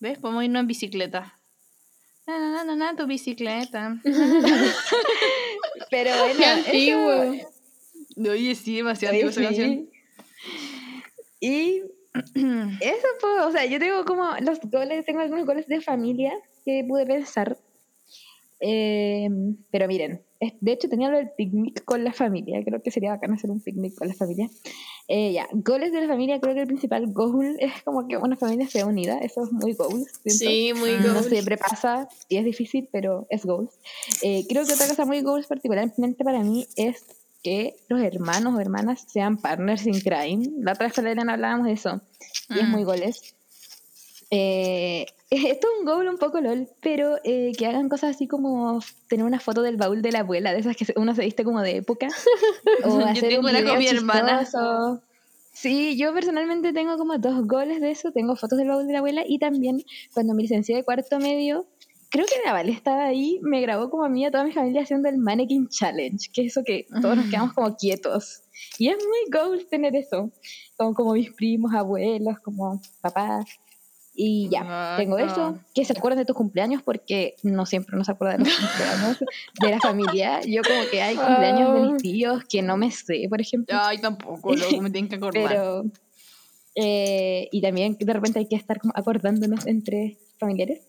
[0.00, 0.18] ¿Ves?
[0.18, 1.38] Podemos irnos en bicicleta.
[2.26, 3.96] Na, na, na, na, tu bicicleta.
[5.90, 7.12] Pero Qué bueno, antiguo.
[7.12, 7.48] eso-
[8.32, 9.90] Oye, sí, demasiado Oye, antigua esa canción.
[11.40, 11.82] Y
[12.14, 16.32] eso, pues, o sea, yo tengo como los goles, tengo algunos goles de familia
[16.64, 17.56] que pude pensar.
[18.60, 19.28] Eh,
[19.70, 20.20] pero miren,
[20.60, 23.60] de hecho tenía lo del picnic con la familia, creo que sería bacán hacer un
[23.60, 24.50] picnic con la familia.
[25.06, 28.36] Eh, ya, goles de la familia, creo que el principal goal es como que una
[28.36, 30.04] familia sea unida, eso es muy goal.
[30.24, 30.44] siento.
[30.44, 33.78] Sí, muy Mm, No siempre pasa y es difícil, pero es goals.
[34.22, 37.04] Eh, creo que otra cosa muy goals particularmente para mí es
[37.42, 40.48] que los hermanos o hermanas sean partners in crime.
[40.60, 42.00] La otra vez con Elena hablábamos de eso
[42.50, 42.70] y es Mm.
[42.70, 43.34] muy goles.
[44.30, 48.80] Eh, esto es un goal un poco lol, pero eh, que hagan cosas así como
[49.08, 51.60] tener una foto del baúl de la abuela, de esas que uno se viste como
[51.62, 52.08] de época.
[52.84, 54.40] O Yo hacer tengo un una con mi hermana.
[54.40, 55.02] chistoso.
[55.52, 58.12] Sí, yo personalmente tengo como dos goles de eso.
[58.12, 59.82] Tengo fotos del baúl de la abuela y también
[60.14, 61.66] cuando me licencié de cuarto medio,
[62.10, 64.52] creo que la Vale estaba ahí, me grabó como a mí y a toda mi
[64.52, 68.42] familia haciendo el Mannequin Challenge, que es eso que todos nos quedamos como quietos.
[68.78, 70.30] Y es muy goal tener eso,
[70.76, 73.46] como, como mis primos, abuelos, como papás.
[74.20, 75.24] Y ya, tengo no.
[75.24, 75.60] eso.
[75.72, 79.18] Que se acuerden de tus cumpleaños porque no siempre nos acuerdan de los cumpleaños
[79.60, 80.40] de la familia.
[80.40, 83.78] Yo como que hay cumpleaños de mis tíos que no me sé, por ejemplo.
[83.80, 85.48] Ay, tampoco, loco, me tienen que acordar.
[85.48, 85.84] Pero,
[86.74, 90.80] eh, y también de repente hay que estar como acordándonos entre familiares.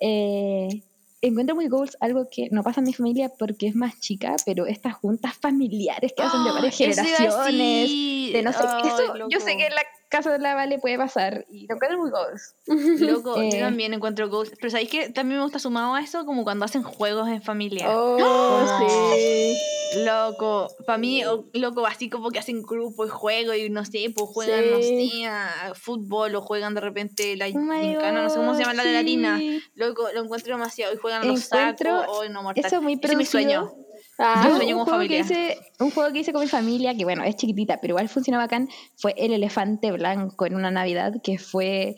[0.00, 0.82] Eh,
[1.22, 4.66] encuentro muy goals algo que no pasa en mi familia porque es más chica, pero
[4.66, 9.40] estas juntas familiares que hacen de varias Ah, generaciones, de no sé Ay, eso, yo
[9.40, 12.54] sé que la casa de la Vale puede pasar y lo encuentro muy goals.
[13.00, 13.50] Loco, Eh.
[13.52, 14.52] yo también encuentro goals.
[14.60, 16.26] Pero ¿sabéis que también me gusta sumado a eso?
[16.26, 17.86] Como cuando hacen juegos en familia.
[17.88, 19.56] Oh, sí.
[20.04, 24.12] Loco, para mí, o- loco, así como que hacen grupo y juego y no sé,
[24.14, 25.10] pues juegan, no Sí.
[25.22, 28.74] sé, a fútbol o juegan de repente la Oh gincana, no sé cómo se llama
[28.74, 29.40] la de la harina.
[29.74, 32.64] Loco, lo encuentro demasiado y juegan a los Encuentro sacos, oh, no, mortal.
[32.64, 33.72] Eso es muy Ese es mi sueño.
[34.18, 36.94] Ah, Yo Yo, sueño un, juego que hice, un juego que hice con mi familia,
[36.94, 41.14] que bueno, es chiquitita, pero igual funciona bacán, fue el elefante blanco en una Navidad,
[41.22, 41.96] que fue,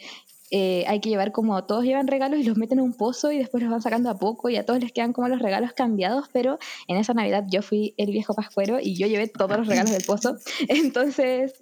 [0.50, 3.38] eh, hay que llevar como, todos llevan regalos y los meten en un pozo y
[3.38, 6.28] después los van sacando a poco y a todos les quedan como los regalos cambiados,
[6.32, 9.90] pero en esa Navidad yo fui el viejo pascuero y yo llevé todos los regalos
[9.90, 10.36] del pozo.
[10.68, 11.54] Entonces,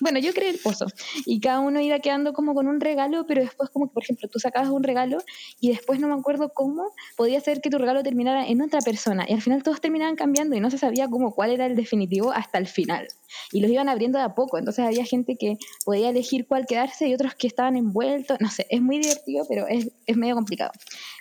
[0.00, 0.86] bueno, yo creé el pozo
[1.26, 4.28] y cada uno iba quedando como con un regalo, pero después como que, por ejemplo,
[4.28, 5.18] tú sacabas un regalo
[5.60, 9.24] y después no me acuerdo cómo podía ser que tu regalo terminara en otra persona
[9.28, 12.32] y al final todos terminaban cambiando y no se sabía como cuál era el definitivo
[12.32, 13.08] hasta el final
[13.52, 17.08] y los iban abriendo de a poco, entonces había gente que podía elegir cuál quedarse
[17.08, 20.72] y otros que estaban envueltos, no sé, es muy divertido, pero es, es medio complicado,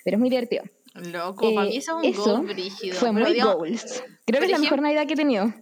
[0.04, 0.64] pero es muy divertido.
[0.96, 2.72] Loco, para Eh, mí eso es un eso goal.
[2.94, 4.04] Fue muy digamos, goals.
[4.26, 5.54] Creo que es la mejor Navidad que he tenido.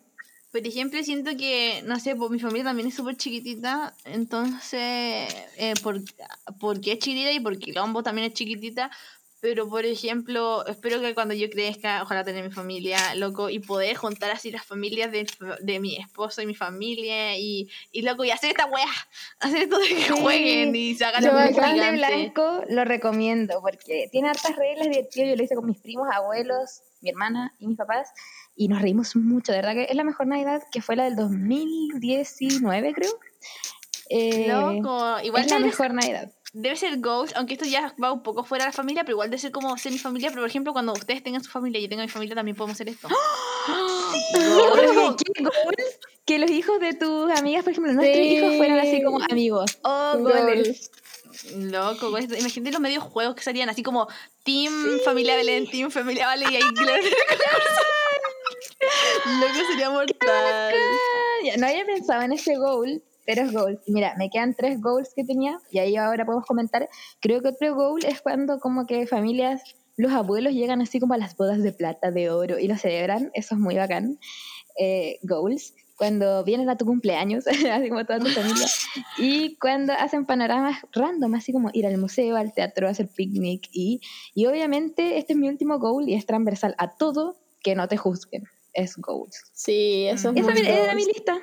[0.55, 5.27] Por ejemplo, siento que, no sé, pues mi familia también es súper chiquitita, entonces,
[5.57, 6.01] eh, por,
[6.61, 8.89] porque es chiquitita y porque Lombo también es chiquitita,
[9.45, 13.95] pero por ejemplo, espero que cuando yo crezca, ojalá tener mi familia, loco, y poder
[13.95, 15.27] juntar así las familias de,
[15.61, 18.87] de mi esposo y mi familia, y, y loco, y hacer esta wea,
[19.41, 20.13] hacer esto de que Sí.
[20.19, 25.29] jueguen y se hagan Yo el de blanco lo recomiendo porque tiene hartas reglas divertidas.
[25.29, 28.09] Yo lo hice con mis primos, abuelos, mi hermana y mis papás
[28.55, 29.51] y nos reímos mucho.
[29.51, 33.11] De verdad que es la mejor Navidad que fue la del 2019, creo.
[34.09, 36.31] Eh, Loco, igual es la mejor Navidad.
[36.55, 39.29] Debe ser Ghost, aunque esto ya va un poco fuera de la familia, pero igual
[39.29, 41.83] debe ser como ser mi familia, pero por ejemplo, cuando ustedes tengan su familia y
[41.83, 43.07] yo tenga mi familia, también podemos hacer esto.
[44.33, 45.75] Qué goal
[46.25, 48.37] que los hijos de tus amigas, por ejemplo, nuestros Sí.
[48.37, 49.77] hijos fueran así como amigos.
[49.83, 50.41] Oh, Goals.
[50.41, 50.91] goles.
[51.57, 52.35] Loco, con esto.
[52.35, 54.07] imagínate los medios juegos que salían así como
[54.43, 57.03] Team Familia Belén, Team Familia Vale y ahí claro.
[59.41, 60.73] Loco sería mortal.
[61.43, 63.79] Ya, no había pensado en ese goal, pero es goal.
[63.87, 66.87] Mira, me quedan tres goals que tenía y ahí ahora podemos comentar.
[67.21, 69.61] Creo que otro goal es cuando como que familias,
[69.97, 73.31] los abuelos llegan así como a las bodas de plata, de oro y lo celebran.
[73.33, 74.19] Eso es muy bacán.
[74.77, 75.73] Eh, goals.
[75.97, 78.65] cuando vienen a tu cumpleaños, así como toda tu familia,
[79.17, 84.01] y cuando hacen panoramas random, así como ir al museo, al teatro, hacer picnic, y,
[84.33, 87.95] y obviamente este es mi último goal y es transversal a todo, que no te
[87.95, 89.41] juzguen, es goals.
[89.53, 90.95] Sí, eso es Esa muy era goals.
[90.95, 91.39] mi lista.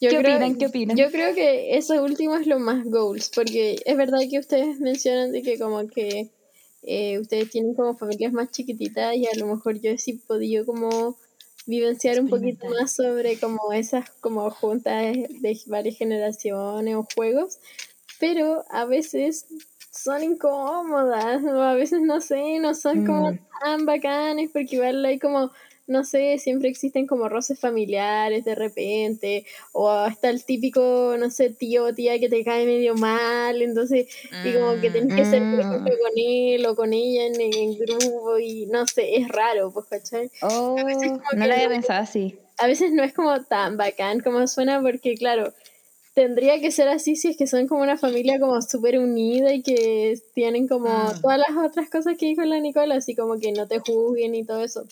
[0.00, 0.58] Yo ¿Qué creo- opinan?
[0.58, 0.96] ¿Qué opinan?
[0.96, 5.32] Yo creo que eso último es lo más goals, porque es verdad que ustedes mencionan
[5.32, 6.30] de que como que
[6.82, 11.16] eh, ustedes tienen como familias más chiquititas y a lo mejor yo sí podido como
[11.64, 17.58] vivenciar un poquito más sobre como esas como juntas de varias generaciones o juegos,
[18.18, 19.46] pero a veces
[19.92, 23.38] son incómodas o a veces no sé, no son como Mm.
[23.60, 25.52] tan bacanes porque igual hay como
[25.86, 31.50] no sé, siempre existen como roces familiares de repente, o hasta el típico, no sé,
[31.50, 34.06] tío o tía que te cae medio mal, entonces,
[34.44, 35.60] y como que tenés que ser, por Mm.
[35.60, 39.86] ejemplo, con él o con ella en, en grupo, y no sé, es raro, pues,
[39.86, 40.30] ¿cachai?
[40.42, 42.38] Oh, como no que lo había no- pensado así.
[42.58, 45.52] A veces no es como tan bacán como suena, porque, claro,
[46.14, 49.62] tendría que ser así si es que son como una familia como súper unida y
[49.62, 51.20] que tienen como Mm.
[51.22, 54.44] todas las otras cosas que dijo la Nicola, así como que no te juzguen y
[54.44, 54.84] todo eso.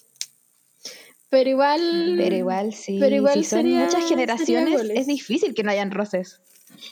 [1.31, 2.15] Pero igual...
[2.19, 5.91] Pero igual sí, Pero igual si son sería- muchas generaciones, es difícil que no hayan
[5.93, 6.41] roces.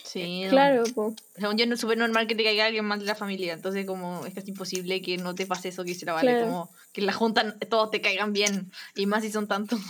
[0.05, 0.51] Sí, no.
[0.51, 1.14] Claro, po.
[1.39, 3.55] Según yo, no es súper normal que te caiga alguien más de la familia.
[3.55, 6.32] Entonces, como es casi imposible que no te pase eso que se la vale.
[6.32, 6.47] Claro.
[6.47, 8.70] Como que en la junta todos te caigan bien.
[8.97, 9.80] Y más si son tantos.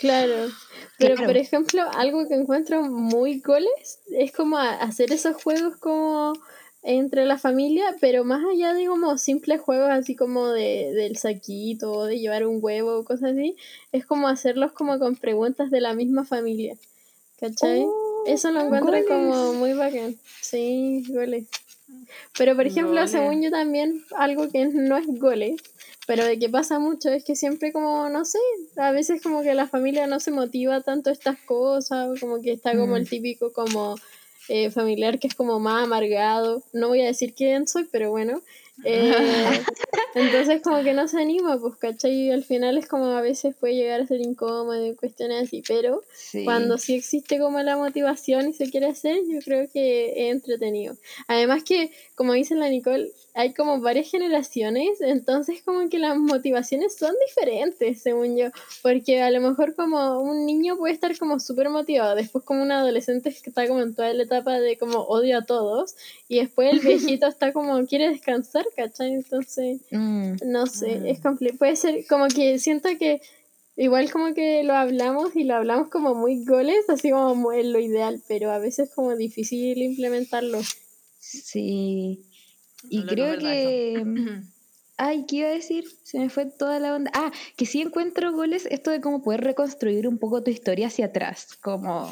[0.00, 0.34] Claro.
[0.98, 1.26] Pero, Claro.
[1.28, 6.34] por ejemplo, algo que encuentro muy goles es como a- hacer esos juegos como
[6.90, 11.92] entre la familia, pero más allá de como simples juegos así como de, del saquito
[11.92, 13.56] o de llevar un huevo o cosas así,
[13.92, 16.76] es como hacerlos como con preguntas de la misma familia.
[17.38, 17.82] ¿Cachai?
[17.86, 19.04] Oh, Eso lo encuentro goles.
[19.06, 20.16] como muy bacán.
[20.40, 21.46] Sí, goles.
[22.38, 23.10] Pero por ejemplo, Goles.
[23.10, 25.56] según yo también, algo que no es goles,
[26.06, 28.38] pero de que pasa mucho es que siempre como, no sé,
[28.76, 32.52] a veces como que la familia no se motiva tanto a estas cosas, como que
[32.52, 32.96] está como Mm.
[32.96, 33.94] el típico como
[34.48, 36.62] eh, familiar que es como más amargado.
[36.72, 38.40] No voy a decir quién soy, pero bueno.
[38.84, 39.12] Eh,
[40.14, 42.12] entonces como que no se anima, pues, ¿cachai?
[42.12, 45.62] Y al final es como a veces puede llegar a ser incómodo y cuestiones así,
[45.66, 46.44] pero Sí.
[46.44, 50.96] cuando sí existe como la motivación y se quiere hacer, yo creo que es entretenido.
[51.26, 56.96] Además que, como dice la Nicole, hay como varias generaciones, entonces como que las motivaciones
[56.96, 58.48] son diferentes, según yo,
[58.82, 62.72] porque a lo mejor como un niño puede estar como súper motivado, después como un
[62.72, 65.94] adolescente que está como en toda la etapa de como odio a todos,
[66.28, 66.80] y después el
[67.16, 69.12] viejito está como quiere descansar, ¿cachai?
[69.14, 69.80] Entonces...
[69.90, 70.34] Mm.
[70.46, 71.06] No sé, Mm.
[71.06, 71.58] es complicado.
[71.58, 73.20] Puede ser como que siento que
[73.76, 77.78] igual como que lo hablamos y lo hablamos como muy goles, así como muy lo
[77.78, 80.60] ideal, pero a veces como difícil implementarlo.
[81.18, 82.24] Sí.
[82.90, 83.92] Y creo ¿verdad que...
[83.96, 84.46] eso?
[85.00, 85.84] Ay, ¿qué iba a decir?
[86.02, 87.10] Se me fue toda la onda.
[87.14, 91.06] Ah, que sí encuentro goles esto de cómo poder reconstruir un poco tu historia hacia
[91.06, 91.54] atrás.
[91.60, 92.10] Como,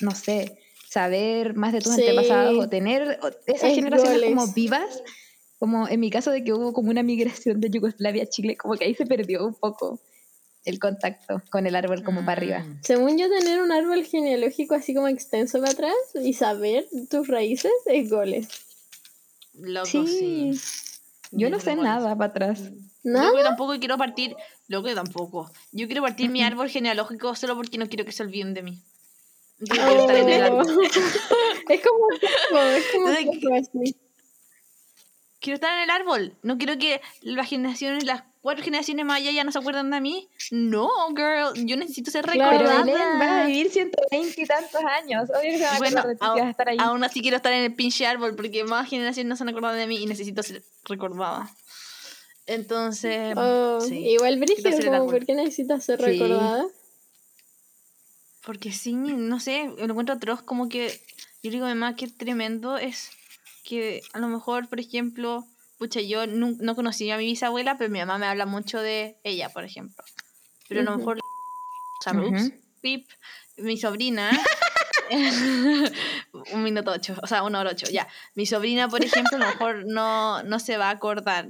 [0.00, 0.56] no sé,
[0.88, 2.02] saber más de tus Sí.
[2.02, 5.02] antepasados o tener esas Es generaciones como vivas.
[5.60, 8.74] Como en mi caso de que hubo como una migración de Yugoslavia a Chile, como
[8.76, 10.00] que ahí se perdió un poco
[10.64, 12.58] el contacto con el árbol como para arriba.
[12.60, 12.80] Mm.
[12.82, 17.70] Según yo, tener un árbol genealógico así como extenso para atrás y saber tus raíces
[17.86, 18.48] es goles.
[19.52, 20.06] Loco, Sí.
[20.56, 20.60] sí.
[21.32, 21.84] Yo no sé goles.
[21.84, 22.62] nada para atrás.
[23.04, 23.22] ¿No?
[23.22, 24.34] Loco, yo tampoco quiero partir.
[24.68, 25.50] Loco, yo tampoco.
[25.72, 28.82] Yo quiero partir mi árbol genealógico solo porque no quiero que se olviden de mí.
[29.58, 30.66] Yo quiero estar en el árbol.
[30.68, 30.80] Oh.
[31.68, 32.06] es como
[32.62, 33.06] es como
[33.40, 33.96] poco así.
[35.40, 36.36] Quiero estar en el árbol.
[36.42, 40.00] No quiero que las generaciones, las cuatro generaciones más allá ya no se acuerdan de
[40.00, 40.28] mí.
[40.50, 41.66] No, girl.
[41.66, 42.84] Yo necesito ser Claro, recordada.
[42.84, 45.30] Belén va a vivir 120 y tantos años.
[45.30, 46.76] Obvio que se van a Bueno, de ti, que aún, vas a estar ahí.
[46.78, 49.74] aún así quiero estar en el pinche árbol porque más generaciones no se han acordado
[49.74, 51.50] de mí y necesito ser recordada.
[52.46, 53.96] Entonces, Oh, sí.
[54.08, 54.38] Igual
[54.94, 55.10] árbol.
[55.10, 56.04] ¿por qué necesitas ser Sí.
[56.06, 56.66] recordada?
[58.44, 61.00] Porque sí, no sé, lo encuentro atroz como que,
[61.42, 63.10] yo digo además que tremendo es
[63.70, 65.46] que a lo mejor, por ejemplo,
[65.78, 69.16] pucha, yo nu- no conocí a mi bisabuela, pero mi mamá me habla mucho de
[69.22, 70.04] ella, por ejemplo.
[70.68, 73.08] Pero a lo mejor, o sea, ups, pip,
[73.56, 74.32] mi sobrina,
[76.52, 78.08] un minuto ocho, o sea, una hora ocho, ya.
[78.34, 81.48] Mi sobrina, por ejemplo, a lo mejor no, no se va a acordar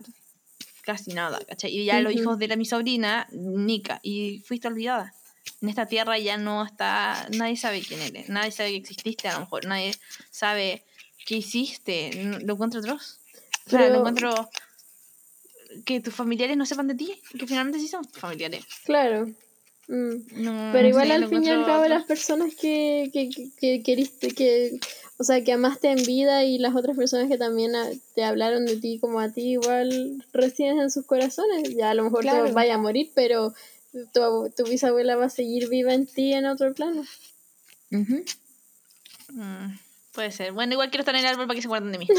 [0.82, 1.70] casi nada, ¿cachai?
[1.76, 2.20] Y ya los Ujú.
[2.22, 5.14] hijos de la, mi sobrina, Nika, y fuiste olvidada.
[5.62, 9.34] En esta tierra ya no está, nadie sabe quién eres, nadie sabe que exististe, a
[9.34, 9.94] lo mejor nadie
[10.30, 10.84] sabe
[11.26, 12.10] qué hiciste,
[12.44, 13.18] lo encuentro atroz.
[13.66, 14.50] O sea, Pero- lo encuentro
[15.84, 18.64] que tus familiares no sepan de ti, que finalmente sí son tus familiares.
[18.84, 19.26] Claro.
[19.88, 20.42] Mm.
[20.42, 23.50] No, Pero no igual sé, al fin y al cabo las personas que, que, que,
[23.58, 24.78] que queriste, que,
[25.18, 28.66] o sea, que amaste en vida y las otras personas que también a- te hablaron
[28.66, 31.74] de ti como a ti, igual residen en sus corazones.
[31.76, 32.46] Ya a lo mejor Claro.
[32.46, 33.52] tú vayas a morir, pero
[34.12, 37.04] tu, abu- tu bisabuela va a seguir viva en ti en otro plano.
[37.90, 38.18] Mm,
[40.12, 40.52] puede ser.
[40.52, 42.08] Bueno, igual quiero estar en el árbol para que se guarden de mí.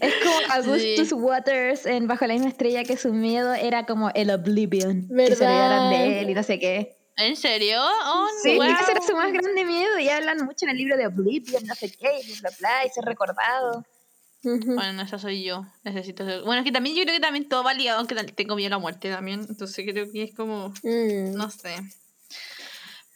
[0.00, 4.30] Es como Augustus Waters en Bajo la misma estrella que su miedo era como el
[4.30, 5.08] Oblivion.
[5.08, 6.96] Que se olvidaran de él y no sé qué.
[7.16, 7.80] ¿En serio?
[7.82, 8.64] Oh, Sí, wow.
[8.64, 11.74] ese era su más grande miedo y hablan mucho en el libro de Oblivion, no
[11.74, 13.84] sé qué, y bla, bla, y ser recordado.
[14.44, 14.74] Ujú.
[14.76, 15.66] Bueno, esa soy yo.
[15.82, 16.42] Necesito ser...
[16.42, 18.70] Bueno, es que también yo creo que también todo va ligado, aunque tengo miedo a
[18.70, 19.44] la muerte también.
[19.48, 20.68] Entonces creo que es como...
[20.84, 21.32] Mm.
[21.34, 21.74] No sé.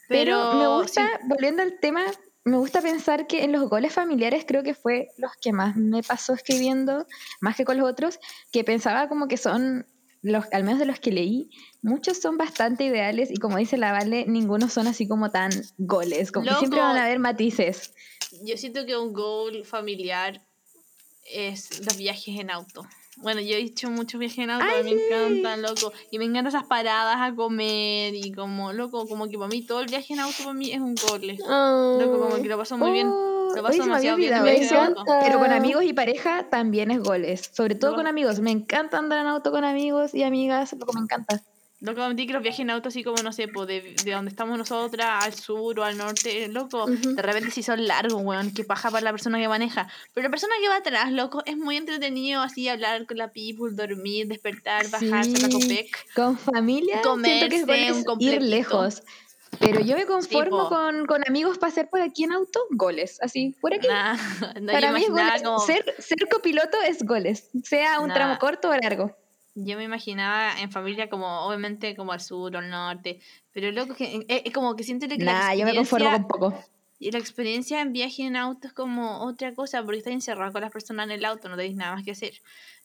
[0.09, 1.27] Pero, me gusta, sí.
[1.29, 2.05] volviendo al tema,
[2.45, 6.03] me gusta pensar que en los goles familiares creo que fue los que más me
[6.03, 7.07] pasó escribiendo,
[7.41, 8.19] más que con los otros,
[8.51, 9.87] que pensaba como que son,
[10.23, 11.51] los, al menos de los que leí,
[11.83, 16.33] muchos son bastante ideales y como dice la Vale, ninguno son así como tan goles,
[16.33, 17.95] como que siempre van a haber matices.
[18.45, 20.45] Yo siento que un goal familiar
[21.31, 22.83] es los viajes en auto.
[23.19, 25.93] Bueno, yo he hecho muchos viajes en auto, ¡Ay, me encantan, loco.
[26.11, 29.81] Y me encantan esas paradas a comer y como, loco, como que para mí todo
[29.81, 31.39] el viaje en auto para mí es un goal.
[31.47, 31.99] Oh.
[32.01, 33.09] Loco, como que lo paso muy bien.
[33.09, 34.33] Lo paso demasiado bien.
[34.33, 35.05] en viaje en auto.
[35.21, 37.97] pero con amigos y pareja también es goles, sobre todo No.
[37.99, 38.41] con amigos.
[38.41, 41.43] Me encanta andar en auto con amigos y amigas, lo que me encanta.
[41.83, 44.29] Loco, me que los viajes en auto así como, no sé, pues de, de donde
[44.31, 47.15] estamos nosotras, al sur o al norte, loco, Ujú.
[47.17, 49.89] de repente sí son largos, weón, que paja para la persona que maneja.
[50.15, 53.73] Pero la persona que va atrás, loco, es muy entretenido así hablar con la people,
[53.75, 55.11] dormir, despertar, la Sí.
[55.51, 56.15] copec.
[56.15, 59.03] Con familia, siento que es Comerse un ir lejos.
[59.59, 60.69] Pero yo me conformo po.
[60.71, 63.19] con, con amigos para hacer por aquí en auto, goles.
[63.21, 63.87] Así, por aquí.
[63.89, 64.17] Nah,
[64.61, 65.43] no, para mí es goles.
[65.43, 65.59] como...
[65.59, 68.15] Ser, ser copiloto es goles, sea un Nah.
[68.15, 69.17] tramo corto o largo.
[69.55, 73.21] Yo me imaginaba en familia como, obviamente, como al sur o al norte.
[73.53, 76.29] Pero loco, que, es, es como que siento que la Nah, yo me conformo con
[76.29, 76.65] poco.
[77.03, 80.61] Y la experiencia en viaje en auto es como otra cosa, porque estás encerrado con
[80.61, 82.35] las personas en el auto, no tenéis nada más que hacer.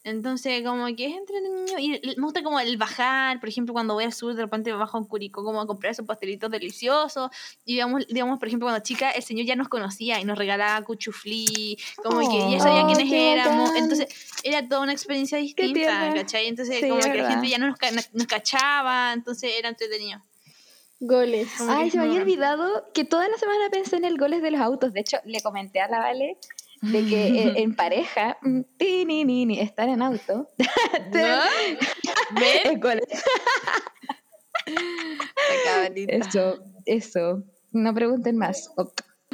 [0.04, 1.78] Entonces, como que es entretenido.
[1.78, 4.98] Y me gusta como el bajar, por ejemplo, cuando voy al sur, de repente bajo
[4.98, 7.30] a un Curicó como a comprar esos pastelitos deliciosos.
[7.64, 10.84] Y digamos, digamos, por ejemplo, cuando chica, el señor ya nos conocía y nos regalaba
[10.84, 13.70] cuchuflí, como que ya sabía Oh, quiénes éramos.
[13.70, 13.84] bacán.
[13.84, 14.08] Entonces,
[14.44, 16.12] era toda una experiencia distinta.
[16.16, 16.48] ¿cachai?
[16.48, 17.78] Entonces, Sí, como que la gente ya no nos,
[18.14, 20.24] nos cachaba, entonces era entretenido.
[21.00, 21.50] Goles.
[21.68, 24.62] Ay, se me había olvidado que toda la semana pensé en el goles de los
[24.62, 24.94] autos.
[24.94, 26.38] De hecho, le comenté a la Vale
[26.82, 30.48] de que eh, en pareja, mm, ti, ni, ni, ni, estar en auto,
[31.12, 32.80] ¿No?
[32.80, 33.06] Goles.
[36.08, 37.44] Eso, eso.
[37.72, 38.70] No pregunten más.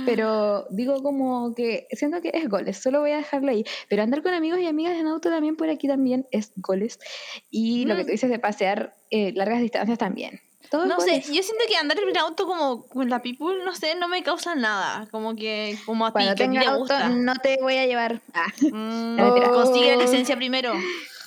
[0.05, 3.63] Pero digo como que siento que es goles, solo voy a dejarlo ahí.
[3.89, 6.99] Pero andar con amigos y amigas en auto también por aquí también es goles.
[7.49, 10.41] Y lo que tú dices de pasear eh, largas distancias también.
[10.73, 13.93] Todo No sé, yo siento que andar en auto como con la people, no sé,
[13.93, 15.07] no me causa nada.
[15.11, 17.09] Como que, como a ti, que a ti te auto gusta.
[17.09, 18.21] no te voy a llevar.
[18.33, 18.47] Ah.
[18.59, 19.51] Mm, No.
[19.53, 20.01] Consigue la Oh.
[20.01, 20.73] licencia primero.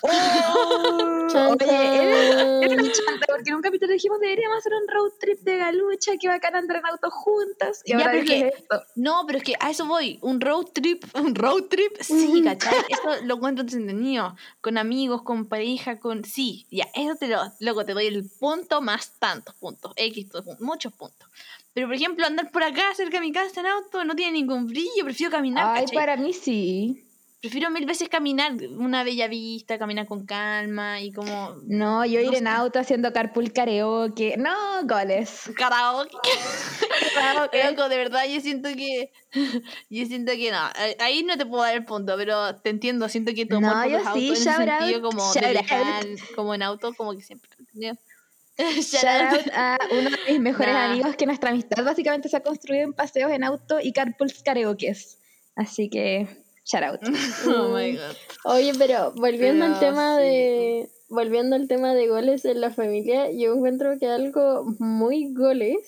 [0.02, 5.40] Chan, Oye, era, era chanta, porque en un capítulo dijimos deberíamos hacer un road trip
[5.40, 7.82] de galucha, que bacán andar en auto juntas.
[7.84, 8.82] Y Ya, ahora pero que- esto.
[8.94, 10.18] No, pero es que a eso voy.
[10.22, 12.74] Un road trip, un road trip, sí, ¿cachai?
[12.90, 14.36] Eso lo encuentro entretenido.
[14.60, 16.24] Con amigos, con pareja, con.
[16.24, 17.40] Sí, ya, eso te lo.
[17.60, 19.92] Luego te doy el punto más tantos puntos.
[19.96, 21.28] X, puntos, muchos puntos.
[21.74, 24.66] Pero por ejemplo, andar por acá cerca de mi casa en auto no tiene ningún
[24.66, 25.04] brillo.
[25.04, 25.96] Prefiero caminar, Ay, ¿cachai?
[25.96, 27.02] para mí sí.
[27.40, 32.30] Prefiero mil veces caminar, una bella vista, caminar con calma y como No, yo ir
[32.32, 32.48] No en sé.
[32.48, 34.36] auto haciendo carpool karaoke.
[34.38, 34.54] No,
[34.84, 35.42] goles.
[35.56, 36.16] karaoke.
[37.14, 37.64] Karaoke.
[37.70, 39.12] Loco, de verdad, yo siento que.
[39.90, 40.66] Yo siento que no.
[40.80, 43.08] eh, Ahí no te puedo dar el punto, pero te entiendo.
[43.08, 45.52] Siento que tu No, por sí, autos en ese sentido, out, como shout de out.
[45.52, 46.04] viajar,
[46.34, 47.50] como en auto, como que siempre.
[48.58, 50.90] Shout out a uno de mis mejores Nah.
[50.90, 55.18] amigos que nuestra amistad básicamente se ha construido en paseos en auto y carpools karaokes.
[55.54, 57.00] Así que, shout out.
[57.46, 58.16] Oh my god.
[58.44, 60.24] Oye, pero volviendo al Pero tema sí.
[60.24, 65.78] de volviendo al tema de goles en la familia, yo encuentro que algo muy goles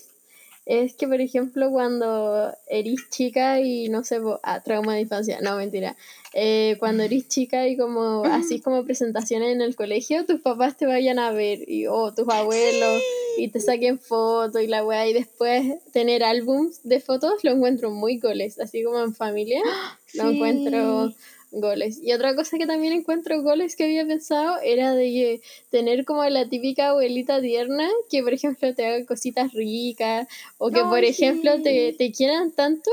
[0.64, 5.56] es que, por ejemplo, cuando eres chica y no sé, ah, trauma de infancia, no,
[5.56, 5.96] mentira.
[6.34, 10.84] Eh, cuando eres chica y como así como presentaciones en el colegio, tus papás te
[10.84, 13.02] vayan a ver y o tus abuelos
[13.38, 17.90] y te saquen fotos y la weá y después tener álbums de fotos lo encuentro
[17.90, 19.62] muy goles, así como en familia
[20.12, 20.18] Sí.
[20.32, 21.12] encuentro
[21.50, 21.98] goles.
[22.02, 25.40] Y otra cosa que también encuentro goles que había pensado era de que
[25.70, 30.28] tener como la típica abuelita tierna que, por ejemplo, te haga cositas ricas
[30.58, 32.90] o que, por ejemplo, te, te quieran tanto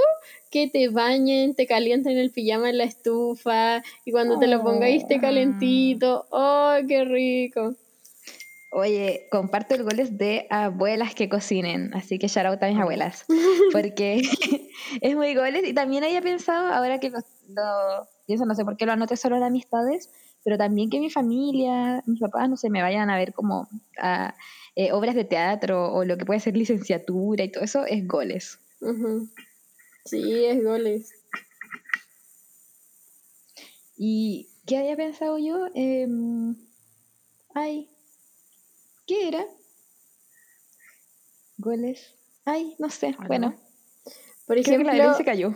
[0.52, 5.02] que te bañen, te calienten el pijama en la estufa y cuando te lo pongáis
[5.04, 5.22] esté Oh.
[5.22, 6.26] calentito.
[6.32, 7.76] ¡Oh, qué rico!
[8.78, 13.26] Oye, comparto el goles de abuelas que cocinen, así que shout out a mis abuelas,
[13.72, 14.22] porque
[15.02, 18.76] es muy goles y también había pensado, ahora que lo, lo pienso, no sé por
[18.76, 20.10] qué lo anoté solo en amistades,
[20.44, 24.36] pero también que mi familia, mis papás, no sé, me vayan a ver como a
[24.76, 28.60] eh, obras de teatro o lo que puede ser licenciatura y todo eso, es goles.
[28.82, 29.30] Ujú.
[30.04, 31.14] Sí, es goles.
[33.96, 35.68] ¿Y qué había pensado yo?
[35.74, 36.58] Em,
[37.54, 37.95] ay,
[39.06, 39.46] ¿qué era?
[41.58, 42.14] Goles.
[42.46, 43.16] Ay, no sé.
[43.28, 43.28] Bueno.
[43.28, 43.62] Bueno,
[44.46, 45.56] Por creo que la Belén ejemplo, se cayó.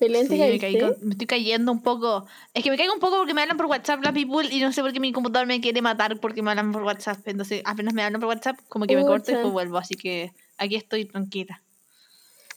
[0.00, 2.26] Belén, ¿te Sí, me, caí con- me estoy cayendo un poco.
[2.52, 4.72] Es que me caigo un poco porque me hablan por WhatsApp la people y no
[4.72, 7.18] sé por qué mi computador me quiere matar porque me hablan por WhatsApp.
[7.26, 9.78] Entonces, apenas me hablan por WhatsApp, como que me corto y después vuelvo.
[9.78, 11.62] Así que aquí estoy tranquila.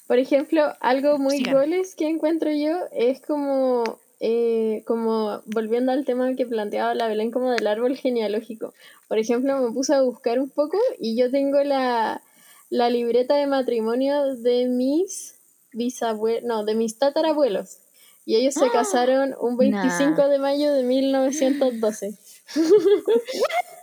[0.07, 1.55] Por ejemplo, algo muy Sigan.
[1.55, 7.31] goles que encuentro yo es como, eh, como volviendo al tema que planteaba la Belén
[7.31, 8.73] como del árbol genealógico.
[9.07, 12.21] Por ejemplo, me puse a buscar un poco y yo tengo la,
[12.69, 15.35] la libreta de matrimonio de mis
[15.73, 17.77] bisabuelos, no, de mis tatarabuelos.
[18.25, 20.27] Y ellos se casaron un 25 Nah.
[20.27, 22.11] de mayo de 1912.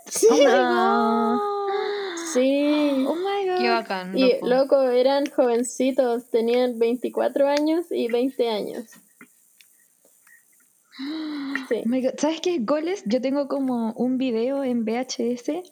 [0.07, 1.41] sí, No.
[2.33, 3.05] sí.
[3.09, 3.59] Oh my god.
[3.59, 4.19] Qué bacán.
[4.19, 4.47] Y loco.
[4.49, 8.85] loco, eran jovencitos, tenían 24 años y 20 años.
[11.69, 11.83] Sí.
[11.85, 13.03] Oh my God, ¿Sabes qué es goles?
[13.07, 15.63] Yo tengo como un video en VHS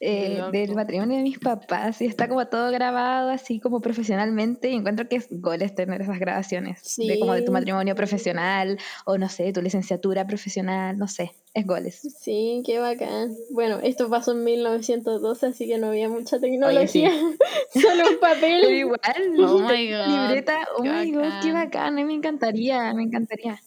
[0.00, 4.74] eh, del matrimonio de mis papás y está como todo grabado así como profesionalmente y
[4.76, 7.52] encuentro que es goles tener esas grabaciones de como de tu Sí.
[7.52, 12.00] matrimonio profesional o no sé, tu licenciatura profesional, no sé, es goles.
[12.20, 13.34] Sí, qué bacán.
[13.50, 17.10] Bueno, esto pasó en 1912, así que no había mucha tecnología.
[17.72, 18.74] Solo un Pero papel.
[18.74, 18.98] igual,
[19.38, 21.54] Oh my God, libreta, oh qué my god, qué bacán.
[21.54, 23.60] bacán, a mí me encantaría, me encantaría.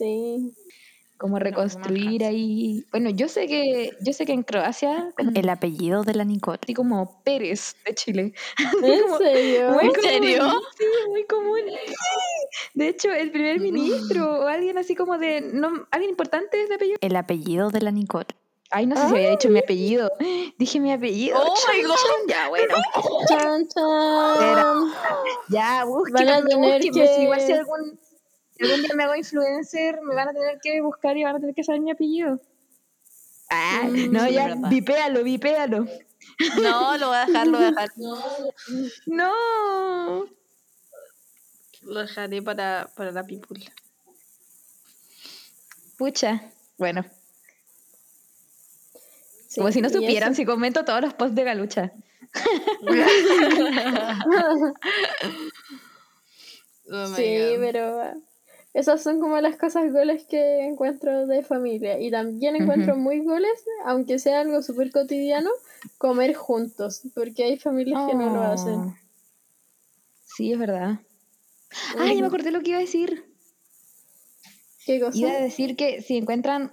[0.00, 0.54] Sí.
[1.18, 2.86] como No, reconstruir ahí.
[2.92, 6.58] Bueno, yo sé que yo sé que en Croacia como, El apellido de la Nicole.
[6.62, 8.32] así como Pérez de Chile.
[8.82, 9.70] ¿En Como- serio?
[9.72, 10.50] Muy ¿En común, serio?
[10.78, 11.60] Sí, muy común.
[11.86, 11.94] Sí.
[12.74, 16.76] De hecho, el primer ministro o alguien así como de no, alguien importante es de
[16.76, 16.98] apellido.
[17.02, 18.26] El apellido de la Nicole.
[18.72, 20.10] Ay, no sé si había dicho mi apellido.
[20.58, 21.38] Dije mi apellido.
[21.38, 21.96] Oh my Chan, God.
[21.96, 22.28] chan.
[22.28, 22.74] Ya, bueno.
[23.28, 24.92] Chan, chan.
[25.48, 26.82] Ya, Van a búsquenme, tener búsquenme.
[26.82, 28.09] Si que- igual si algún, si
[28.60, 31.54] algún día me hago influencer, me van a tener que buscar y van a tener
[31.54, 32.40] que saber mi apellido.
[33.48, 35.86] Ah, Mm, no, sí, ya, vipéalo, vipéalo.
[36.62, 37.90] No, lo voy a dejar, lo voy a dejar.
[39.06, 40.26] No.
[41.82, 43.60] Lo dejaré para, para la people.
[45.96, 46.42] Pucha.
[46.78, 47.04] Bueno,
[49.48, 51.92] Sí, como si no supieran eso- si comento todos los posts de Galucha.
[56.92, 57.60] Oh Sí, God.
[57.60, 58.14] pero
[58.72, 61.98] esas son como las cosas goles que encuentro de familia.
[61.98, 65.50] Y también encuentro muy goles, aunque sea algo súper cotidiano,
[65.98, 68.74] comer juntos, porque hay familias que no lo hacen.
[68.74, 68.96] Oh.
[70.24, 71.00] Sí, es verdad.
[71.98, 73.24] Ay, ya me acordé lo que iba a decir.
[74.86, 75.18] ¿Qué cosa?
[75.18, 76.72] Iba a decir que si encuentran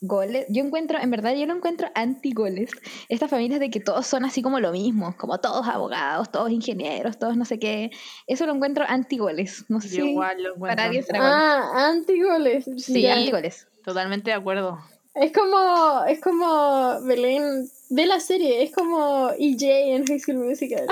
[0.00, 2.70] goles, yo encuentro, en verdad yo no encuentro anti-goles.
[3.08, 7.18] Estas familias de que todos son así como lo mismo, como todos abogados, todos ingenieros,
[7.18, 7.90] todos no sé qué.
[8.26, 9.64] Eso lo encuentro anti-goles.
[9.68, 10.84] No sé Yo si igual lo para encuentro.
[10.84, 11.34] alguien será goles.
[11.34, 12.64] Ah, antigoles.
[12.84, 13.66] Sí, anti-goles.
[13.84, 14.78] Totalmente de acuerdo.
[15.14, 19.62] Es como, es como Belén de la serie, es como EJ
[19.96, 20.86] en High School Musical.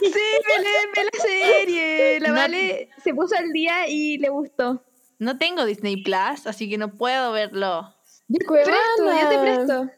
[0.00, 0.10] Sí,
[0.56, 2.20] Belén, ve la serie.
[2.20, 4.82] La No- Vale se puso al día y le gustó.
[5.20, 7.94] No tengo Disney Plus, así que no puedo verlo.
[8.28, 8.76] Yo te Cuevana.
[8.96, 9.90] presto, yo te presto.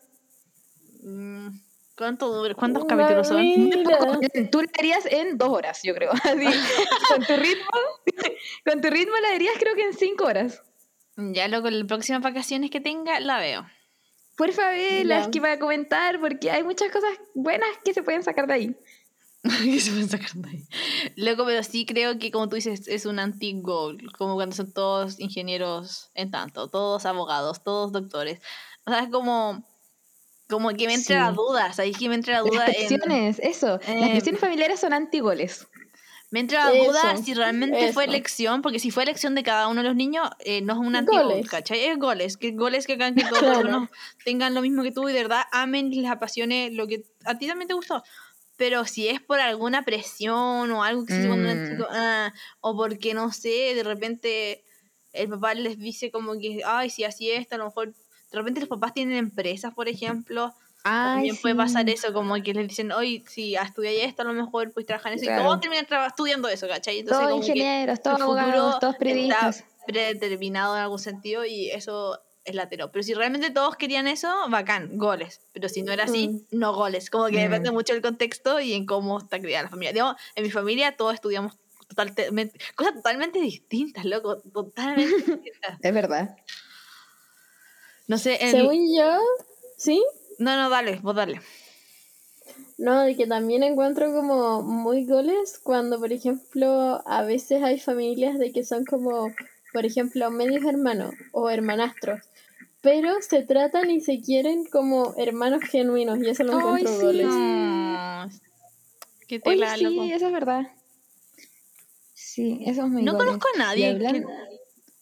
[1.03, 1.49] Mm,
[1.97, 2.55] ¿Cuánto dura?
[2.55, 3.43] ¿Cuántos La capítulos son?
[4.51, 6.11] Tú la harías en dos horas, yo creo.
[6.25, 6.47] Así,
[7.09, 7.71] con tu ritmo,
[8.65, 10.63] con tu ritmo la harías creo que en cinco horas.
[11.17, 13.67] Ya luego las próximas vacaciones que tenga la veo.
[14.37, 15.31] Porfa, velas Ya.
[15.31, 18.77] que para comentar, porque hay muchas cosas buenas que se pueden sacar de ahí.
[19.65, 20.65] ¿Qué se sacar de ahí?
[21.17, 25.19] Loco, pero sí creo que como tú dices, es un anti-goal, como cuando son todos
[25.19, 28.41] ingenieros en tanto, todos abogados, todos doctores.
[28.85, 29.67] O sea, es como,
[30.49, 31.37] como que me entra la Sí.
[31.37, 31.97] duda, ¿sabes?
[31.97, 33.23] Que me entra la Las duda en...
[33.43, 33.79] eso.
[33.79, 35.67] Las em, cuestiones familiares son antigoles.
[36.33, 38.13] Me entra la duda si realmente fue eso.
[38.13, 40.95] elección, porque si fue elección de cada uno de los niños, eh, no es un
[40.95, 41.49] anti Goles.
[41.49, 41.81] ¿cachai?
[41.87, 43.89] Es goles, que goles que hagan que todos Claro.
[44.25, 47.37] tengan lo mismo que tú y de verdad amen y les apasione lo que a
[47.39, 48.05] ti también te gustó.
[48.61, 51.67] Pero si es por alguna presión o algo que se cuando Mm.
[51.67, 52.31] chicos, ah,
[52.61, 54.65] o porque no sé, de repente
[55.15, 58.61] el papá les dice como que, ay, si así es, a lo mejor, de repente
[58.61, 60.53] los papás tienen empresas, por ejemplo,
[60.85, 64.73] también puede pasar eso, como que les dicen, oye, si estudiáis esto, a lo mejor
[64.75, 65.41] puedes trabajar en eso, Claro.
[65.41, 66.99] y todos terminan estudiando eso, ¿cachai?
[66.99, 69.65] Entonces, Todos ingenieros, todos abogados, todos está periodistas.
[69.87, 72.21] predeterminado en algún sentido y eso
[72.51, 72.93] es latero.
[72.93, 75.41] Pero si realmente todos querían eso, bacán, goles.
[75.53, 76.41] Pero si no era así, Mm.
[76.59, 77.09] no goles.
[77.11, 77.51] Como que Mm.
[77.51, 79.93] depende mucho del contexto y en cómo está criada la familia.
[79.93, 81.59] Digamos, en mi familia todos estudiamos
[81.89, 85.79] totalmente, cosas totalmente distintas, loco, totalmente distintas.
[85.83, 86.37] Es verdad.
[88.07, 89.19] No sé, el- Según yo,
[89.77, 90.03] ¿sí?
[90.39, 91.41] no, no, dale, vos dale.
[92.79, 98.39] No, de que también encuentro como muy goles cuando, por ejemplo, a veces hay familias
[98.39, 99.29] de que son como,
[99.73, 102.21] por ejemplo, medios hermanos o hermanastros,
[102.81, 107.23] pero se tratan y se quieren como hermanos genuinos y eso lo Ay, encuentro sí.
[107.23, 108.31] No.
[109.29, 110.03] Qué Oye, sí, loco.
[110.05, 110.73] eso es verdad.
[112.15, 113.99] Sí, eso es muy No conozco a nadie.
[113.99, 114.25] que-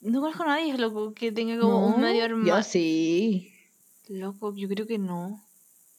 [0.00, 2.62] No conozco a nadie, loco, que tenga como un medio Yo hermano.
[2.62, 3.52] sí.
[4.08, 5.44] Loco, yo creo que no.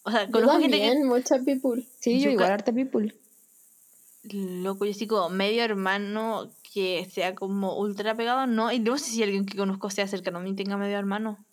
[0.03, 0.87] O sea, Yo conozco gente que.
[0.87, 1.85] también, mucha people.
[1.99, 3.15] Sí, yo, Yo igual harta people.
[4.23, 8.71] Loco, yo sí como medio hermano que sea como ultra pegado, no.
[8.71, 11.43] Y no sé si alguien que conozco sea cercano a mí tenga medio hermano.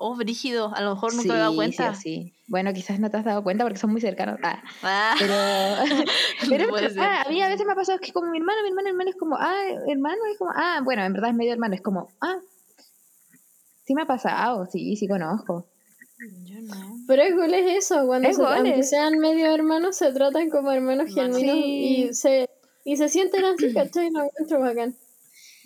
[0.00, 1.94] Oh, brígido, a lo mejor nunca me he dado Sí, cuenta.
[1.94, 2.34] Sí, sí.
[2.46, 4.38] Bueno, quizás no te has dado cuenta porque son muy cercanos.
[4.44, 5.34] Ah, Ah, pero
[6.48, 7.02] pero es ser.
[7.02, 9.10] a mí a veces me ha pasado que como mi hermano, mi hermano, mi hermano
[9.10, 9.56] es como, ah,
[9.88, 12.38] hermano, es como, ah, bueno, en verdad es medio hermano, es como, ah,
[13.84, 15.66] sí me ha pasado, sí, sí conozco.
[16.44, 16.96] Yo no.
[17.08, 21.08] Pero es goles eso, cuando Es se- aunque sean medio hermanos, se tratan como hermanos
[21.08, 21.36] Hermanos.
[21.38, 22.04] genuinos Sí.
[22.10, 22.48] y se,
[22.84, 24.10] y se sienten así, ¿cachai?
[24.10, 24.94] Lo encuentro bacán.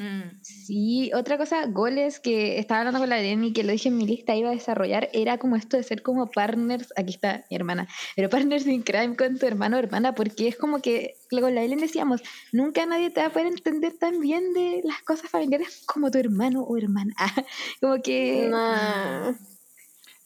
[0.03, 0.43] Mm.
[0.43, 3.97] Sí, otra cosa, goles que estaba hablando con la Irene y que lo dije en
[3.97, 7.57] mi lista, iba a desarrollar, era como esto de ser como partners, aquí está mi
[7.57, 11.55] hermana, pero partners in crime con tu hermano o hermana, porque es como que, con
[11.55, 12.21] la Ellen decíamos,
[12.51, 16.19] nunca nadie te va a poder entender tan bien de las cosas familiares como tu
[16.19, 17.15] hermano o hermana.
[17.81, 18.49] como que...
[18.51, 19.33] Nah.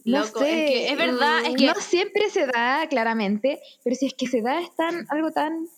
[0.06, 3.96] No Loco, sé, es que es verdad, es que no siempre se da claramente, pero
[3.96, 5.68] si es que se da es tan, algo tan...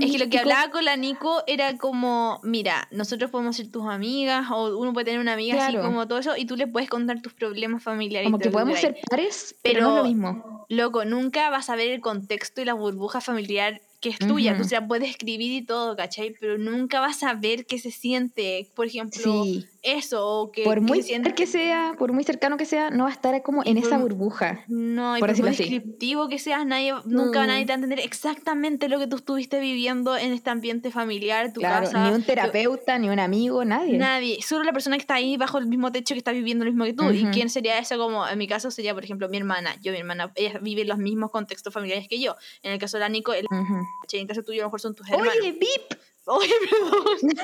[0.00, 3.86] Es que lo que hablaba con la Nico era como, mira, nosotros podemos ser tus
[3.86, 6.88] amigas o uno puede tener una amiga así como todo eso y tú le puedes
[6.88, 8.26] contar tus problemas familiares.
[8.26, 10.66] Como que podemos ser pares, pero, no es lo mismo.
[10.68, 14.52] Loco, nunca vas a ver el contexto y la burbuja familiar que es tuya.
[14.52, 14.62] Ujú.
[14.62, 16.34] Tú se la puedes escribir y todo, ¿cachai?
[16.38, 19.66] Pero nunca vas a ver qué se siente, por ejemplo, Sí.
[19.86, 21.28] Eso o que, por muy se siente...
[21.30, 23.76] cerca que sea, por muy cercano que sea, no va a estar como Y en
[23.76, 24.64] por esa burbuja.
[24.68, 25.62] No, y por por, muy así.
[25.62, 29.60] descriptivo que seas, nadie, nunca nadie te va a entender exactamente lo que tú estuviste
[29.60, 32.02] viviendo en este ambiente familiar, tu Claro, casa.
[32.08, 33.96] ni un terapeuta, ni un amigo, nadie.
[33.98, 36.70] Nadie, solo la persona que está ahí bajo el mismo techo que está viviendo lo
[36.70, 37.10] mismo que tú.
[37.10, 37.30] ¿Y Ujú.
[37.32, 37.96] quién sería eso?
[37.98, 39.76] Como en mi caso sería, por ejemplo, mi hermana.
[39.82, 42.34] Yo, mi hermana, ella vive los mismos contextos familiares que yo.
[42.62, 43.74] En el caso de la Nico, el, Ujú.
[44.12, 45.34] en el caso tuyo, a lo mejor son tus hermanos.
[45.40, 45.98] Oye, Vip.
[46.28, 47.36] Oye, perdón.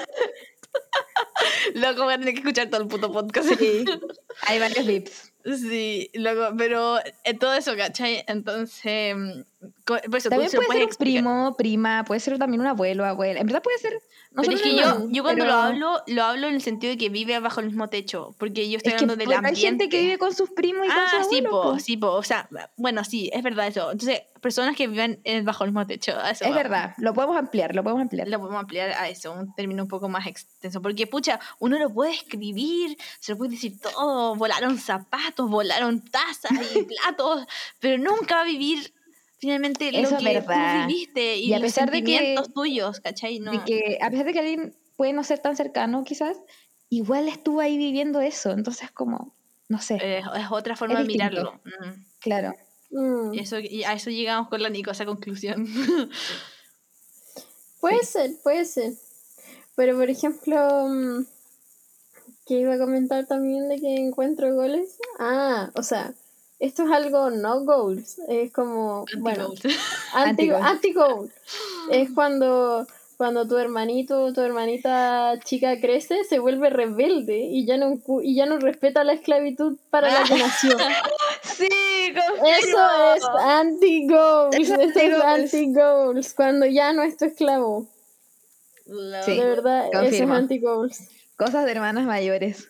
[1.74, 3.48] Loco, voy a tener que escuchar todo el puto podcast.
[3.58, 3.84] Sí.
[4.42, 5.32] Hay varios Vips.
[5.44, 8.24] Sí, loco, pero eh, todo eso, ¿cachai?
[8.28, 9.16] Entonces,
[9.62, 10.96] eso También puede ser un explicar.
[10.96, 13.40] primo, prima, puede ser también un abuelo, abuela.
[13.40, 13.92] En verdad puede ser.
[14.32, 16.90] no Pero es que yo, yo cuando pero lo hablo, lo hablo en el sentido
[16.92, 19.42] de que vive bajo el mismo techo, porque yo estoy Es que hablando del bueno,
[19.42, 19.84] hay ambiente.
[19.84, 21.50] gente que vive con sus primos y con sus Ah, sí, abuelos.
[21.52, 21.78] po, po.
[21.78, 23.92] sí, po, o sea, bueno, sí, es verdad eso.
[23.92, 26.56] Entonces, personas que viven en- bajo el mismo techo, eso Es vamos.
[26.56, 28.26] verdad, lo podemos ampliar, lo podemos ampliar.
[28.28, 30.82] Lo podemos ampliar a eso, un término un poco más extenso.
[30.82, 36.50] Porque, pucha, uno lo puede escribir, se lo puede decir todo, volaron zapatos, volaron tazas
[36.74, 37.46] y platos,
[37.78, 38.92] pero nunca va a vivir
[39.42, 40.82] finalmente Eso lo es que verdad.
[40.84, 43.40] tú viviste y, Y a los pesar de que- tuyos, ¿cachai?
[43.40, 43.50] No.
[43.50, 46.38] De que a pesar de que alguien puede no ser tan cercano, quizás,
[46.90, 48.52] igual estuvo ahí viviendo eso.
[48.52, 49.34] Entonces, como,
[49.68, 51.30] no sé, es, es otra forma Es de distinto.
[51.32, 51.60] mirarlo.
[51.64, 52.04] Mm.
[52.20, 52.54] claro.
[52.92, 53.34] Mm.
[53.38, 55.66] Eso, y a eso llegamos con la Nico, a esa conclusión.
[57.80, 58.92] Puede ser, puede ser.
[59.74, 61.24] Pero por ejemplo, mm,
[62.46, 64.98] que iba a comentar también de que encuentro goles.
[65.18, 66.14] Ah, o sea,
[66.66, 68.18] esto es algo no goals.
[68.28, 69.48] Es como, bueno,
[70.14, 70.62] anti, Anti-goal.
[70.62, 71.32] anti-goal.
[71.90, 72.86] Es cuando,
[73.16, 78.22] cuando tu hermanito o tu hermanita chica crece, se vuelve rebelde y ya no, cu-
[78.22, 80.76] y ya no respeta la esclavitud para la que nació.
[81.42, 81.66] Sí,
[82.60, 84.56] Eso es anti-goals.
[84.56, 86.34] Es Eso es anti-goals.
[86.34, 87.86] Cuando ya no es tu esclavo.
[88.86, 89.36] Lo- Sí.
[89.38, 90.34] De verdad, eso es confirmo.
[90.34, 90.98] anti-goals.
[91.36, 92.68] Cosas de hermanas mayores.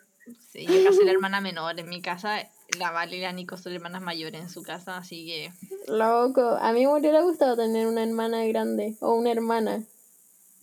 [0.53, 1.79] Sí, yo soy la hermana menor.
[1.79, 2.39] En mi casa,
[2.79, 5.53] la Vale y la Nico son hermanas mayores en su casa, así que.
[5.89, 9.83] Loco, a mí me hubiera gustado tener una hermana grande o una hermana.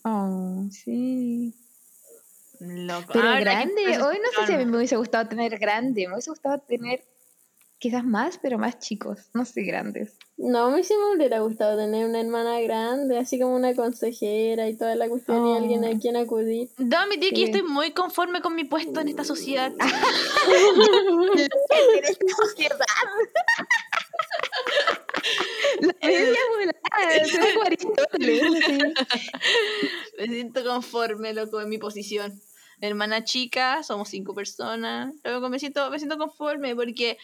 [0.04, 1.54] Oh, sí.
[2.60, 3.14] Loco.
[3.14, 5.58] Pero Ah, ¿verdad que grande, hoy no sé si a mí me hubiese gustado tener
[5.58, 7.04] grande, me hubiese gustado tener
[7.80, 10.18] quizás más, pero más chicos, no sé, grandes.
[10.38, 14.68] No, a mí sí me hubiera gustado tener una hermana grande, así como una consejera
[14.70, 15.56] y toda la cuestión y Oh.
[15.58, 16.70] alguien a quien acudir.
[16.78, 17.52] Debo admitir que yo Sí.
[17.52, 19.74] estoy muy conforme con mi puesto en esta sociedad.
[25.82, 28.78] La suena como Aristóteles, así.
[30.18, 32.40] Me siento conforme, loco, en mi posición.
[32.82, 35.14] Hermana chica, somos cinco personas.
[35.24, 37.18] Luego me siento, me siento conforme porque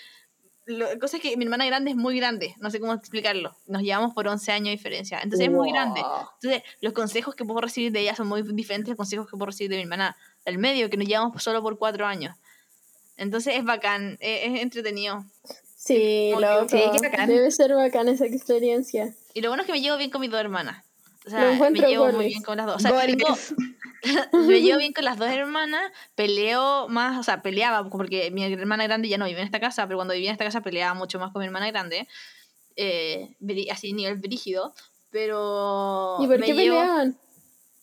[0.66, 2.56] la cosa es que mi hermana grande es muy grande.
[2.60, 3.56] No sé cómo explicarlo.
[3.68, 5.20] Nos llevamos por 11 años de diferencia.
[5.22, 6.02] Entonces es muy grande.
[6.02, 6.28] Wow.
[6.42, 9.32] Entonces, los consejos que puedo recibir de ella son muy diferentes a los consejos que
[9.32, 12.36] puedo recibir de mi hermana del medio, que nos llevamos solo por cuatro años.
[13.18, 15.24] Entonces es bacán, es, es entretenido.
[15.76, 16.68] Sí, loco.
[16.70, 17.30] sí, bacán.
[17.30, 19.14] Debe ser bacán esa experiencia.
[19.34, 20.84] Y lo bueno es que me llevo bien con mis dos hermanas.
[21.26, 21.40] O sea,
[21.72, 22.76] me llevo muy bien con las dos.
[22.76, 23.36] O sea, tengo-
[24.48, 28.84] me llevo bien con las dos hermanas, peleo más, o sea, peleaba, porque mi hermana
[28.84, 31.18] grande ya no vive en esta casa, pero cuando vivía en esta casa peleaba mucho
[31.20, 32.08] más con mi hermana grande,
[32.76, 33.36] eh,
[33.72, 34.74] así nivel brígido,
[35.10, 36.18] pero...
[36.20, 37.18] ¿Y por me qué llevo- peleaban?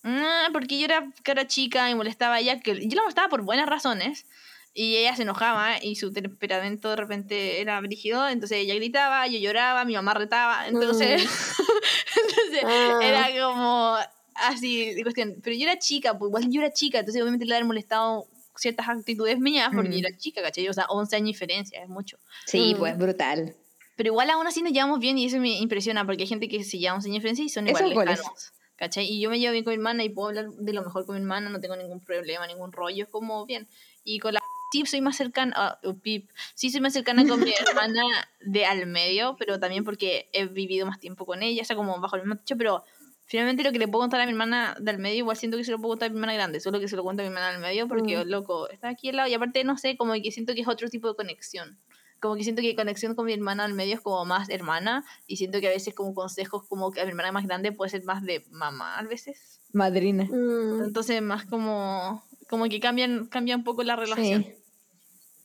[0.04, 3.42] Ah, porque yo era cara chica y molestaba a ella, que yo la molestaba por
[3.42, 4.26] buenas razones.
[4.74, 9.38] Y ella se enojaba y su temperamento de repente era brígido, entonces ella gritaba, yo
[9.38, 11.22] lloraba, mi mamá retaba, entonces,
[12.16, 13.00] entonces Ah.
[13.02, 13.96] era como
[14.34, 15.36] así de cuestión.
[15.42, 18.26] Pero yo era chica, pues igual yo era chica, entonces obviamente le haber molestado
[18.56, 19.92] ciertas actitudes mías porque Mm.
[19.92, 20.68] yo era chica, ¿cachai?
[20.68, 22.18] O sea, 11 años de diferencia, es mucho.
[22.46, 22.78] Sí, Mm.
[22.78, 23.54] pues brutal.
[23.96, 26.64] Pero igual aún así nos llevamos bien y eso me impresiona porque hay gente que
[26.64, 28.52] se lleva 11 años de diferencia y son igual lejanos.
[28.76, 29.04] ¿Cachai?
[29.06, 31.14] Y yo me llevo bien con mi hermana y puedo hablar de lo mejor con
[31.14, 33.68] mi hermana, no tengo ningún problema, ningún rollo, es como bien.
[34.02, 34.40] Y con la
[34.72, 37.52] sí soy más cercana, ah, oh, pip, sí soy más cercana con mi
[37.90, 38.02] hermana
[38.40, 42.00] de al medio, pero también porque he vivido más tiempo con ella, o sea, como
[42.00, 42.84] bajo el mismo techo, pero
[43.26, 45.70] finalmente lo que le puedo contar a mi hermana del medio, igual siento que se
[45.70, 47.52] lo puedo contar a mi hermana grande, solo que se lo cuento a mi hermana
[47.52, 48.28] del medio porque, Mm.
[48.28, 50.88] loco, está aquí al lado y aparte, no sé, como que siento que es otro
[50.88, 51.78] tipo de conexión.
[52.20, 55.38] Como que siento que conexión con mi hermana al medio es como más hermana y
[55.38, 58.04] siento que a veces como consejos como que a mi hermana más grande puede ser
[58.04, 59.60] más de mamá a veces.
[59.72, 60.24] Madrina.
[60.30, 60.84] Mm.
[60.84, 64.44] Entonces más como como que cambian cambia un poco la relación.
[64.44, 64.54] Sí.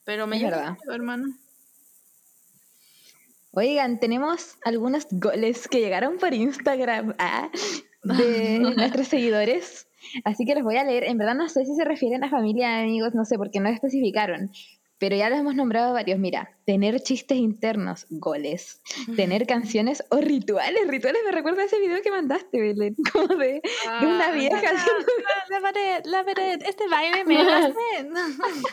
[0.08, 1.36] Pero me mi hermana.
[3.50, 7.50] Oigan, tenemos algunos goles que llegaron por Instagram ah,
[8.04, 9.86] de nuestros seguidores.
[10.24, 11.04] Así que los voy a leer.
[11.04, 14.50] En verdad no sé si se refieren a familia, amigos, no sé, porque no especificaron.
[15.00, 16.18] Pero ya los hemos nombrado varios.
[16.18, 18.80] Mira, tener chistes internos, goles.
[19.14, 20.88] Tener canciones o rituales.
[20.88, 22.96] Rituales me recuerda a ese video que mandaste, Belén.
[23.12, 23.62] Como de,
[24.00, 25.06] de una Ah, vieja la- haciendo-
[25.50, 28.12] La pared, la pared, este baile me lo hacen.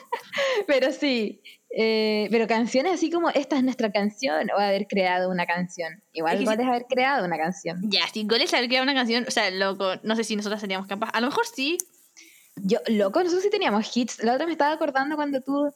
[0.67, 1.41] Pero sí.
[1.77, 6.01] eh, pero canciones así como esta es nuestra canción o haber creado una canción.
[6.13, 7.79] Igual Es que igual sí- es haber creado una canción.
[7.83, 10.87] Ya, si goles haber creado una canción, o sea, loco, no sé si nosotras seríamos
[10.87, 11.13] capaces.
[11.15, 11.77] A lo mejor sí.
[12.57, 14.23] Yo, loco, nosotros sí teníamos hits.
[14.23, 15.71] La otra me estaba acordando cuando tú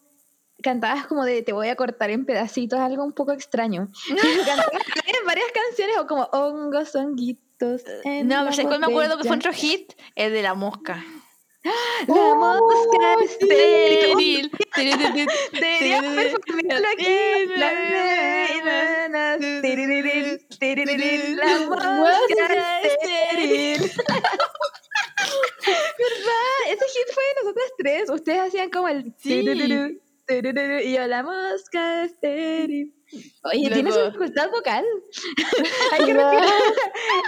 [0.61, 3.88] cantabas como de te voy a cortar en pedacitos, algo un poco extraño.
[4.07, 7.84] Cantabas también varias canciones o como hongos, honguitos.
[8.03, 9.94] en No, pero ¿sabes cuál me acuerdo que fue otro hit?
[10.15, 11.03] El de la mosca.
[12.07, 14.49] La mosca estéril.
[15.52, 17.07] Deberías performarlo aquí.
[17.57, 17.73] La
[21.68, 23.81] mosca estéril.
[25.99, 26.56] ¿Verdad?
[26.69, 28.10] Ese hit fue de nosotras tres.
[28.10, 29.44] Ustedes hacían como el Sí.
[30.30, 32.93] Y yo la mosca estéril.
[33.43, 33.73] Oye, Loco.
[33.73, 34.85] tienes dificultad vocal.
[35.93, 36.45] Hay que respirar.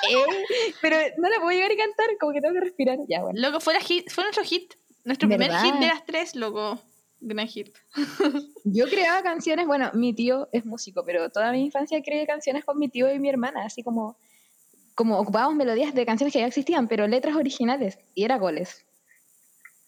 [0.10, 2.98] Eh, pero no la puedo llegar a cantar, como que tengo que respirar.
[3.10, 3.40] Ya, bueno.
[3.42, 4.74] Loco, fue, la hit, fue nuestro hit.
[5.04, 6.80] Nuestro primer hit de las tres, loco.
[7.20, 7.76] Gran hit.
[8.64, 12.78] Yo creaba canciones, bueno, mi tío es músico, pero toda mi infancia creé canciones con
[12.78, 14.18] mi tío y mi hermana, así como,
[14.96, 18.86] como ocupábamos melodías de canciones que ya existían, pero letras originales, y era goles.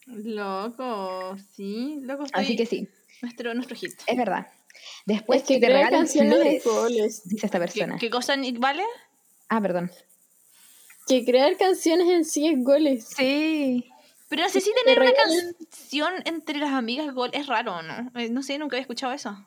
[0.06, 2.00] Loco, sí.
[2.02, 2.88] Loco, estoy- Así que sí,
[3.24, 3.94] Nuestro, nuestro hit.
[4.06, 4.48] es verdad.
[5.06, 7.22] Después Es que te crear regalen canciones de flores, goles.
[7.28, 7.98] dice esta ¿Qué, persona.
[8.00, 8.84] qué cosa ni- vale?
[9.50, 9.90] Ah, perdón.
[11.08, 13.08] Que crear canciones en sí es goles.
[13.18, 13.86] Sí.
[14.30, 17.82] Pero no sé si te tener una regalan- canción entre las amigas gol es raro,
[17.82, 18.12] ¿no?
[18.20, 19.38] Eh, No sé, nunca había escuchado eso.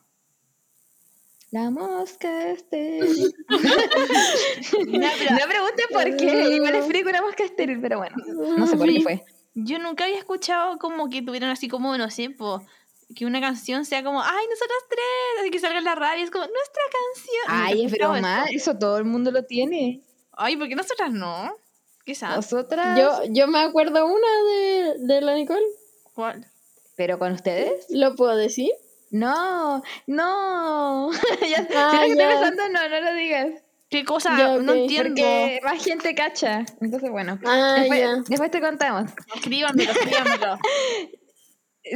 [1.50, 3.34] La mosca estéril.
[3.48, 8.16] No, pero No pregunten por qué, igual explico una mosca estéril, pero bueno,
[8.56, 9.24] no sé por qué fue.
[9.54, 12.64] yo nunca había escuchado como que tuvieran así como, no sé, po,
[13.14, 16.30] que una canción sea como, ay, nosotras tres, así que salga en la radio, es
[16.30, 17.44] como, nuestra canción.
[17.48, 18.70] Ay, es broma, eso.
[18.70, 20.02] eso todo el mundo lo tiene.
[20.32, 21.56] Ay, ¿por qué nosotras no?
[22.04, 22.36] Quizás.
[22.36, 22.98] Nosotras.
[22.98, 25.64] Yo, yo me acuerdo una de, de la Nicole.
[26.14, 26.46] ¿Cuál?
[26.96, 27.86] ¿Pero con ustedes?
[27.90, 28.70] ¿Lo puedo decir?
[29.10, 31.10] No, no.
[31.48, 33.62] ya, Ah, si lo que estoy pensando, no, no lo digas.
[33.88, 34.36] ¿Qué cosa?
[34.36, 35.22] Ya, No entiendo.
[35.22, 36.64] Porque más gente cacha.
[36.80, 37.38] Entonces, bueno.
[37.44, 38.16] Ah, después, ya.
[38.28, 39.10] después te contamos.
[39.34, 40.58] Escríbanmelo, escríbanmelo.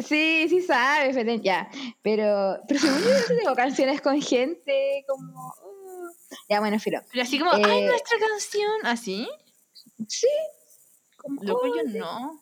[0.06, 1.68] Sí, sí sabes, Belén, ya.
[2.02, 5.48] Pero, pero según yo, tengo canciones con gente como...
[5.48, 6.08] uh,
[6.48, 7.00] Ya, bueno, filo.
[7.10, 8.72] Pero así como, ay, Eh, nuestra canción.
[8.84, 9.28] ¿Así?
[10.06, 10.28] Sí.
[11.16, 11.98] Como, Loco, oh, yo sí.
[11.98, 12.40] no.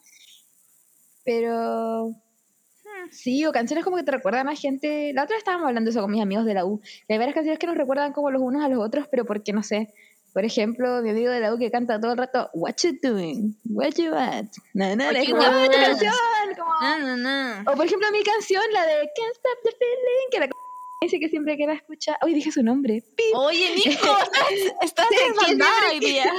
[1.24, 2.08] Pero...
[2.08, 3.10] Hmm.
[3.10, 5.12] Sí, o canciones como que te recuerdan a gente.
[5.14, 6.80] La otra vez estábamos hablando de eso con mis amigos de la U.
[6.80, 9.52] que hay varias canciones que nos recuerdan como los unos a los otros, pero porque
[9.52, 9.94] no sé.
[10.32, 13.56] Por ejemplo, mi amigo de la U que canta todo el rato, What you doing?
[13.68, 14.44] What you at?
[14.74, 16.12] Na, Ay, es como, ¡ah, tu canción!
[16.56, 17.70] Como- No, no, no.
[17.72, 20.48] O por ejemplo, mi canción, la de Can't Stop the Feeling, que la
[21.02, 22.18] dice que siempre que la escucha.
[22.22, 23.02] Hoy dije su nombre.
[23.16, 23.34] Pip.
[23.34, 23.90] Oye, Nico,
[24.82, 26.32] estás, Sí, desbandada siempre día.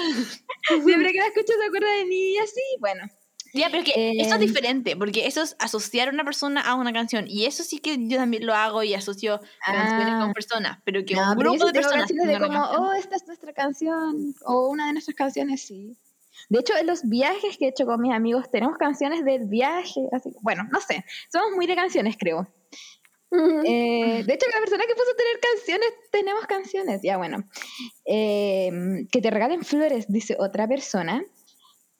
[0.83, 2.61] Siempre que la escucha se acuerda de mí y así.
[2.79, 3.03] Bueno,
[3.53, 6.75] Ya, pero que eso es Eh, diferente, porque eso es asociar a una persona a
[6.75, 7.25] una canción.
[7.27, 10.19] Y eso sí que yo también lo hago y asocio canciones Ah.
[10.21, 10.79] con personas.
[10.85, 12.07] Pero que No, un grupo de personas.
[12.07, 12.83] canciones de como, canción.
[12.83, 15.97] oh, esta es nuestra canción, o una de nuestras canciones, sí.
[16.49, 20.01] De hecho, en los viajes que he hecho con mis amigos tenemos canciones del viaje,
[20.13, 22.47] así, bueno, no sé, somos muy de canciones, creo.
[23.31, 27.47] Eh, de hecho, la persona que puso tener canciones, tenemos canciones, ya bueno.
[28.05, 28.71] Eh,
[29.11, 31.23] que te regalen flores, dice otra persona.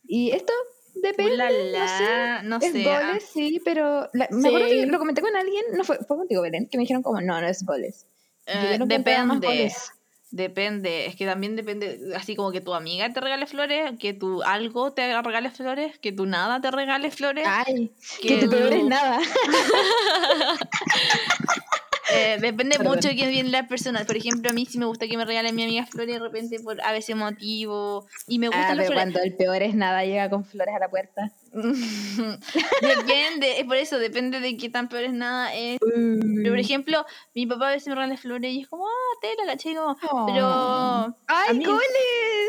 [0.04, 0.54] Y esto
[0.96, 2.44] depende, no sé.
[2.44, 2.92] No Es sé.
[2.92, 3.08] ah.
[3.08, 6.42] goles, sí, pero la- me acuerdo que lo comenté con alguien, no fue, fue contigo,
[6.42, 8.06] Belén, que me dijeron como, no, no es goles.
[8.46, 9.48] Eh, no depende.
[9.48, 9.92] goles.
[10.32, 14.44] Depende, es que también depende, así como que tu amiga te regale flores, que tu
[14.44, 17.46] algo te regale flores, que tu nada te regale flores.
[17.48, 17.92] Ay,
[18.22, 19.20] que que tu peor es nada.
[22.16, 22.96] Eh, depende Perdón.
[22.96, 24.04] mucho de quién viene la persona.
[24.06, 26.60] Por ejemplo, a mí sí me gusta que me regalen mi amiga flores de repente
[26.60, 28.08] por a veces motivo.
[28.28, 29.14] Y me Ah, gustan las pero flores.
[29.14, 31.32] cuando el peor es nada llega con flores a la puerta.
[32.82, 35.54] depende, es por eso, depende de qué tan peor es nada.
[35.56, 35.80] es.
[35.82, 37.06] Pero por ejemplo,
[37.36, 39.76] mi papá a veces me regala flores y es como, ah, tela, ¿cachai?
[39.76, 39.96] Como,
[40.28, 41.84] pero a ¡Ay, mí- goles!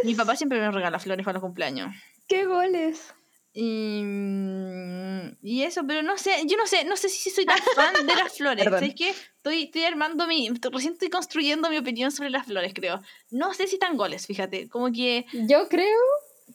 [0.05, 1.95] mi papá siempre me regala flores para los cumpleaños.
[2.29, 3.13] ¡Qué goles!
[3.53, 7.59] Y, mm, y eso, pero no sé, yo no sé, no sé si soy tan
[7.75, 8.65] fan de las flores.
[8.65, 8.81] Perdón.
[8.81, 9.11] ¿Sabes qué?
[9.11, 13.01] Estoy, estoy armando mi, recién estoy construyendo mi opinión sobre las flores, creo.
[13.31, 15.99] No sé si tan goles, fíjate, como que, Yo creo.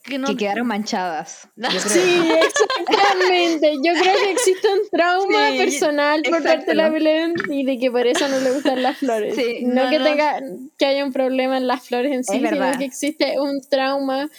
[0.06, 0.28] Que no...
[0.28, 1.48] Que quedaron manchadas.
[1.88, 2.32] Sí,
[2.80, 3.74] exactamente.
[3.84, 6.90] Yo creo que existe un trauma Sí, personal por parte de la.
[6.90, 9.36] Belén y de que por eso no le gustan las flores.
[9.36, 10.06] Sí, no, no, que no.
[10.06, 10.40] tenga
[10.78, 12.78] que haya un problema en las flores en sí, sino verdad.
[12.78, 14.30] que existe un trauma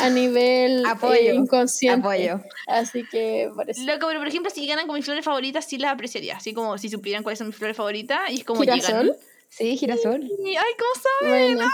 [0.00, 1.98] a nivel eh, Apoyo, inconsciente.
[2.06, 2.40] Apoyo.
[2.66, 3.82] Así que por eso.
[3.84, 6.36] Loco, pero por ejemplo, si llegaran con mis flores favoritas, sí las apreciaría.
[6.36, 9.02] Así como si supieran cuáles son mis flores favoritas y es como ¿Girasol?
[9.06, 9.16] llegan.
[9.48, 10.22] Sí, girasol.
[10.22, 11.56] Ay, ¿cómo saben?
[11.56, 11.70] Bueno,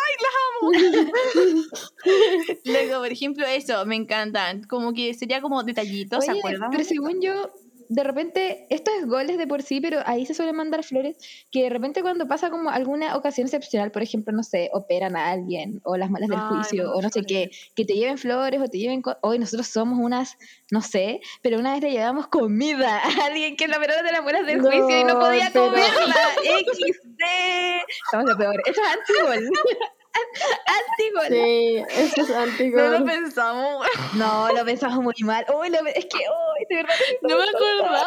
[2.64, 4.62] Luego, por ejemplo, eso, me encantan.
[4.64, 6.70] Como que sería como detallitos, ¿se Oye, acuerdan?
[6.70, 7.52] pero según yo,
[7.94, 11.16] de repente, esto es goles de por sí, pero ahí se suelen mandar flores,
[11.50, 15.30] que de repente cuando pasa como alguna ocasión excepcional, por ejemplo, no sé, operan a
[15.30, 18.60] alguien, o las malas del Ay, juicio, o no sé qué, que te lleven flores,
[18.62, 19.02] o te lleven...
[19.20, 20.38] Hoy nosotros somos unas,
[20.70, 24.12] no sé, pero una vez le llevamos comida a alguien que es la verdad de
[24.12, 26.14] las malas del No, juicio y no podía pero- comerla.
[26.44, 27.22] XD.
[28.10, 28.62] Somos lo peor.
[28.66, 28.88] Eso es
[29.34, 29.50] antigol.
[30.66, 31.26] antigol.
[31.28, 32.28] sí, eso es
[32.72, 33.86] No lo pensamos.
[34.14, 35.44] No, lo pensamos muy mal.
[35.54, 36.94] Uy, lo, es que, uy, de verdad.
[37.22, 38.06] No me acordaba.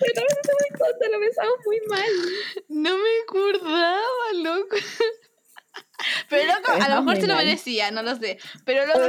[0.00, 2.10] De verdad que siento muy tonta, lo pensamos muy mal.
[2.68, 4.76] No me acordaba, loco.
[6.28, 8.38] Pero loco, a lo mejor se lo merecía, no lo sé.
[8.64, 9.00] Pero loco.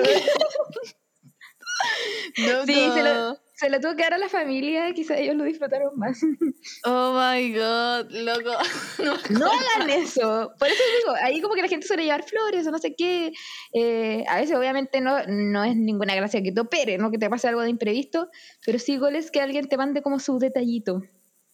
[2.38, 2.66] loco.
[2.66, 5.98] Sí, se lo, se lo tuvo que dar a la familia, quizá ellos lo disfrutaron
[5.98, 6.22] más.
[6.86, 8.52] Oh my god, loco.
[9.04, 10.52] No, No hagan eso.
[10.60, 13.32] Por eso digo, ahí como que la gente suele llevar flores o no sé qué.
[13.74, 17.30] Eh, a veces obviamente no, no es ninguna gracia que te opere, no que te
[17.30, 18.30] pase algo de imprevisto,
[18.64, 21.02] pero sí goles que alguien te mande como su detallito.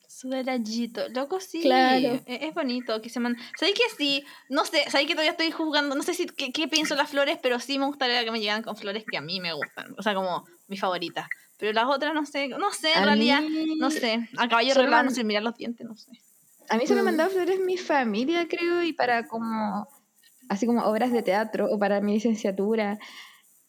[0.09, 1.07] Su detallito.
[1.09, 1.61] Loco, sí.
[1.61, 2.19] Claro.
[2.27, 3.37] Es, es bonito que se man...
[3.57, 4.25] ¿Sabes que sí?
[4.49, 5.95] No sé, ¿sabes que todavía estoy juzgando?
[5.95, 8.61] No sé si qué, qué pienso las flores, pero sí me gustaría que me llegaran
[8.61, 9.95] con flores que a mí me gustan.
[9.97, 11.27] O sea, como mis favoritas.
[11.57, 14.27] Pero las otras no sé, no sé, en A realidad, mí- no sé.
[14.37, 16.11] A caballo reglado, no sé, mirar los dientes, no sé.
[16.69, 17.05] A mí se me Mm.
[17.05, 19.87] mandado flores mi familia, creo, y para como,
[20.49, 22.97] así como obras de teatro o para mi licenciatura.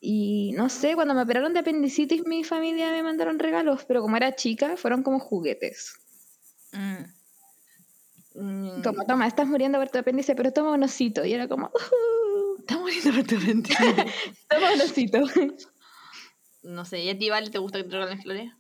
[0.01, 4.17] Y no sé, cuando me operaron de apendicitis, mi familia me mandaron regalos, pero como
[4.17, 5.95] era chica, fueron como juguetes.
[6.73, 7.05] Mm.
[8.37, 8.83] Mm.
[8.83, 11.25] Toma, toma, estás muriendo por tu apéndice, pero toma un osito.
[11.25, 13.71] Y era como, "Uh, Está muriendo por tu mente.
[14.49, 15.19] toma un osito.
[16.65, 18.53] No sé, ¿y a ti, Vale, te gusta que te regalen flores?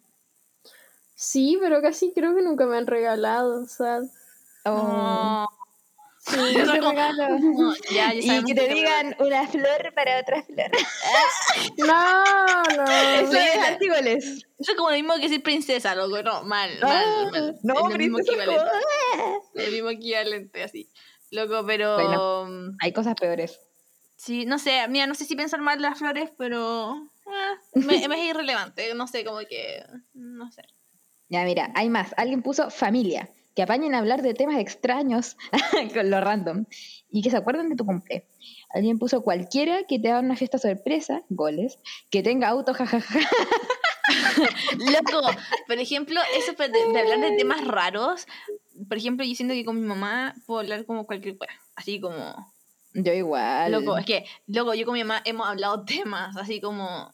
[1.15, 3.63] Sí, pero casi creo que nunca me han regalado.
[3.63, 4.01] O sea,
[4.67, 5.47] Oh,
[6.19, 6.37] sí.
[6.57, 7.39] no te regalo.
[7.39, 10.71] No, ya, ya Y que te digan una flor para otra flor.
[11.79, 12.85] No, no.
[12.91, 14.25] Eso es antigoles.
[14.59, 16.23] Eso es como lo mismo que decir princesa, loco.
[16.23, 17.59] No, mal, mal, Ah, mal.
[17.63, 18.65] no, es lo mismo equivalente.
[19.55, 20.91] El mismo equivalente, así.
[21.31, 21.95] Loco, pero.
[21.95, 22.47] Bueno.
[22.47, 23.61] mm, Hay cosas peores.
[24.17, 27.11] Sí, no sé, mira, no sé si pensar mal las flores, pero.
[27.27, 28.95] Ah, me, me es irrelevante.
[28.95, 29.85] No sé, como que.
[30.13, 30.63] No sé.
[31.29, 32.15] Ya, mira, hay más.
[32.17, 33.31] Alguien puso familia.
[33.55, 35.37] Que apañen a hablar de temas extraños
[35.95, 36.67] con lo random.
[37.09, 38.27] Y que se acuerden de tu cumple.
[38.71, 41.79] Alguien puso cualquiera que te haga una fiesta sorpresa, goles,
[42.11, 43.21] que tenga auto, jajaja.
[44.79, 45.27] Loco,
[45.67, 48.27] por ejemplo, eso de, de hablar de temas raros.
[48.89, 51.53] Por ejemplo, yo siento que con mi mamá puedo hablar como cualquier cosa.
[51.77, 52.35] Así como.
[52.95, 53.73] Yo igual.
[53.73, 57.13] Loco, es que, loco, yo con mi mamá hemos hablado temas, así como,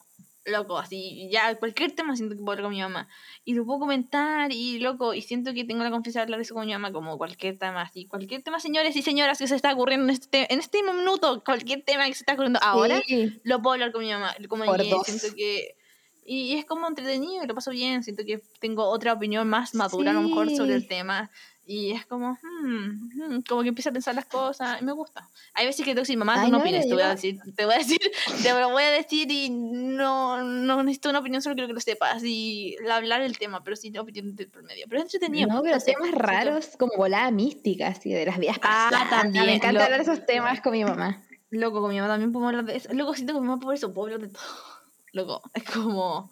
[0.51, 3.09] loco, así, ya, cualquier tema siento que puedo hablar con mi mamá.
[3.45, 6.55] Y lo puedo comentar, y loco, y siento que tengo la confianza de hablar eso
[6.55, 9.73] con mi mamá, como cualquier tema, así, cualquier tema, señores y señoras, que se está
[9.73, 13.41] ocurriendo en este, en este minuto, cualquier tema que se está ocurriendo ahora, Sí.
[13.45, 14.35] lo puedo hablar con mi mamá.
[14.49, 15.07] Como Por que dos.
[15.07, 15.77] siento que,
[16.25, 18.05] Y, es como entretenido y lo paso bien.
[18.05, 21.31] Siento que tengo otra opinión más madura a lo mejor sobre el tema.
[21.67, 25.29] Y es como, hmm, hmm, como que empieza a pensar las cosas y me gusta.
[25.55, 27.65] Hay veces que tengo que decir, mamá, tú no, opines, te voy a decir, te
[27.65, 28.01] voy a decir,
[28.43, 31.81] te lo voy a decir y no, no necesito una opinión, solo quiero que lo
[31.81, 34.87] sepas y hablar del tema, pero sí tengo opinión del medio.
[34.89, 35.49] Pero es entretenido.
[35.49, 39.47] No, pero temas raros como volada mística, así de las vías Ah, también.
[39.47, 41.23] Me encanta hablar de esos temas con mi mamá.
[41.51, 42.93] Loco, con mi mamá también podemos hablar de eso.
[42.93, 44.43] Loco, siento que mi mamá por eso puedo hablar de todo.
[45.13, 46.31] Loco, es como,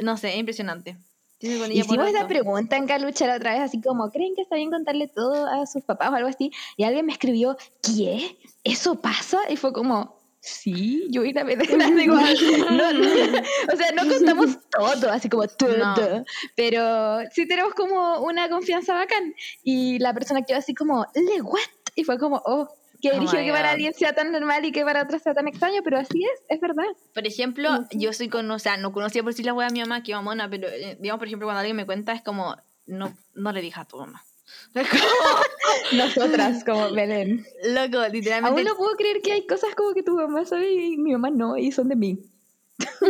[0.00, 0.98] no sé, impresionante.
[1.42, 5.08] Hicimos esa pregunta en Calucha la otra vez, así como, ¿creen que está bien contarle
[5.08, 6.52] todo a sus papás o algo así?
[6.76, 8.38] Y alguien me escribió, ¿qué?
[8.62, 9.40] ¿Eso pasa?
[9.50, 12.36] Y fue como, sí, yo y la vez igual.
[12.70, 13.08] no, no,
[13.72, 16.24] o sea, no contamos todo, así como todo,
[16.54, 19.34] pero sí tenemos como una confianza bacán.
[19.64, 21.60] Y la persona quedó así como, ¿le what?
[21.96, 22.68] Y fue como, oh,
[23.02, 25.48] que oh eligió que para alguien sea tan normal y que para otros sea tan
[25.48, 26.84] extraño, pero así es, es verdad.
[27.12, 29.80] Por ejemplo, yo soy con, o sea, no conocía por si la wea a mi
[29.80, 32.56] mamá, que mamona, pero eh, digamos, por ejemplo, cuando alguien me cuenta, es como,
[32.86, 34.22] no, no le dije a tu mamá.
[35.92, 37.44] Nosotras, como Belén.
[37.64, 38.60] Loco, literalmente.
[38.60, 41.30] Aún no puedo creer que hay cosas como que tu mamá sabe y mi mamá
[41.30, 42.20] no, y son de mí.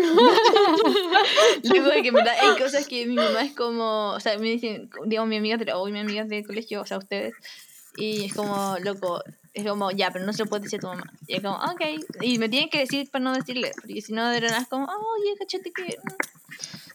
[1.65, 4.89] Luego de que verdad hay cosas que mi mamá es como, o sea, me dicen,
[5.05, 7.35] digamos, mi amiga, o mi amiga del colegio, o sea, ustedes,
[7.97, 9.23] y es como, loco,
[9.55, 11.13] es como, ya, pero no se lo puedes decir a tu mamá.
[11.27, 11.81] Y es como, ok.
[12.23, 14.87] Y me tienen que decir para no decirle, porque si no, de verdad es como,
[14.87, 15.99] oye, cachete que.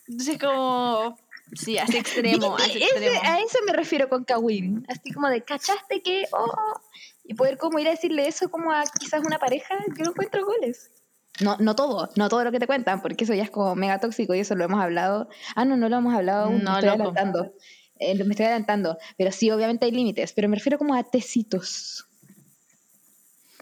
[0.07, 1.17] Entonces es como.
[1.53, 3.21] Sí, hace extremo, extremo.
[3.23, 4.85] a eso me refiero con Kawin.
[4.89, 6.25] Así como de, ¿cachaste que?
[6.33, 6.81] Oh,
[7.23, 10.45] y poder como ir a decirle eso como a quizás una pareja, yo no encuentro
[10.45, 10.91] goles.
[11.39, 13.99] No, no todo, no todo lo que te cuentan, porque eso ya es como mega
[13.99, 15.29] tóxico y eso lo hemos hablado.
[15.55, 17.53] Ah, no, no lo hemos hablado aún, no, me estoy adelantando.
[17.99, 18.97] Eh, me estoy adelantando.
[19.17, 22.07] Pero sí, obviamente hay límites, pero me refiero como a tecitos.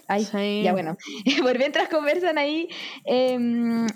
[0.08, 0.96] Ay, ya bueno.
[1.42, 2.68] Por mientras conversan ahí,
[3.04, 3.86] em,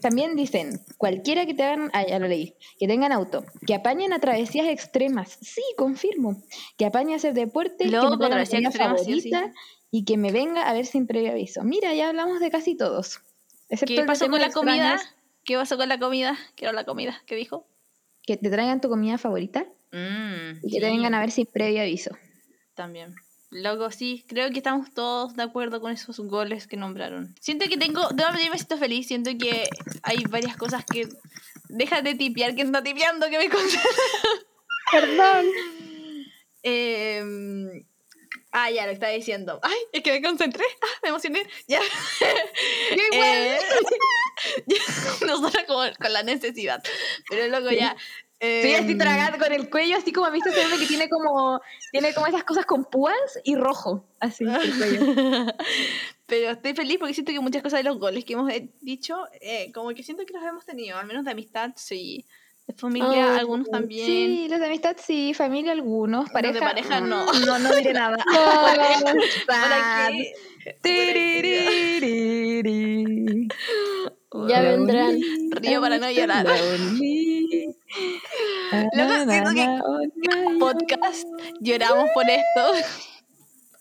[0.00, 4.12] también dicen, cualquiera que te hagan, ah, ya lo leí, que tengan auto, que apañen
[4.12, 5.38] a travesías extremas.
[5.40, 6.42] Sí, confirmo.
[6.76, 9.52] Que apañen a hacer deporte, que me favorita
[9.90, 11.62] y que me venga a ver sin previo aviso.
[11.64, 13.20] Mira, ya hablamos de casi todos.
[13.86, 15.00] ¿Qué pasó con la comida?
[15.44, 16.36] ¿Qué pasó con la comida?
[16.56, 17.22] ¿Qué era la comida?
[17.26, 17.66] ¿Qué dijo?
[18.22, 21.80] Que te traigan tu comida favorita mm, y que te vengan a ver sin previo
[21.80, 22.10] aviso.
[22.74, 23.14] También.
[23.50, 27.34] Loco, sí, creo que estamos todos de acuerdo con esos goles que nombraron.
[27.40, 29.68] Siento que tengo, de verdad me siento feliz, siento que
[30.02, 31.08] hay varias cosas que...
[31.70, 33.48] Deja de tipear, que está tipeando, que me
[34.90, 35.46] Perdón.
[36.62, 37.84] Eh,
[38.52, 39.60] ah, ya, lo estaba diciendo.
[39.62, 41.80] Ay, es que me concentré, ah, me emocioné, ya.
[43.12, 43.58] eh,
[45.26, 46.82] nosotros como con la necesidad,
[47.28, 47.96] pero luego ya...
[48.40, 51.60] Estoy así em, tragada con el cuello, así como a mí ve que tiene como,
[51.90, 55.52] tiene como esas cosas con púas y rojo, así el cuello.
[56.26, 59.72] Pero estoy feliz porque siento que muchas cosas de los goles que hemos dicho, eh,
[59.72, 62.24] como que siento que los hemos tenido, al menos de amistad, sí.
[62.66, 64.04] De familia, oh, algunos también.
[64.04, 66.52] Sí, los de amistad sí, familia algunos, pareja.
[66.52, 67.32] de pareja no.
[67.32, 68.18] No, no diré nada.
[74.48, 75.18] Ya vendrán.
[75.52, 76.46] Río para no llorar.
[78.92, 81.26] Luego siento que podcast
[81.60, 82.88] lloramos por esto.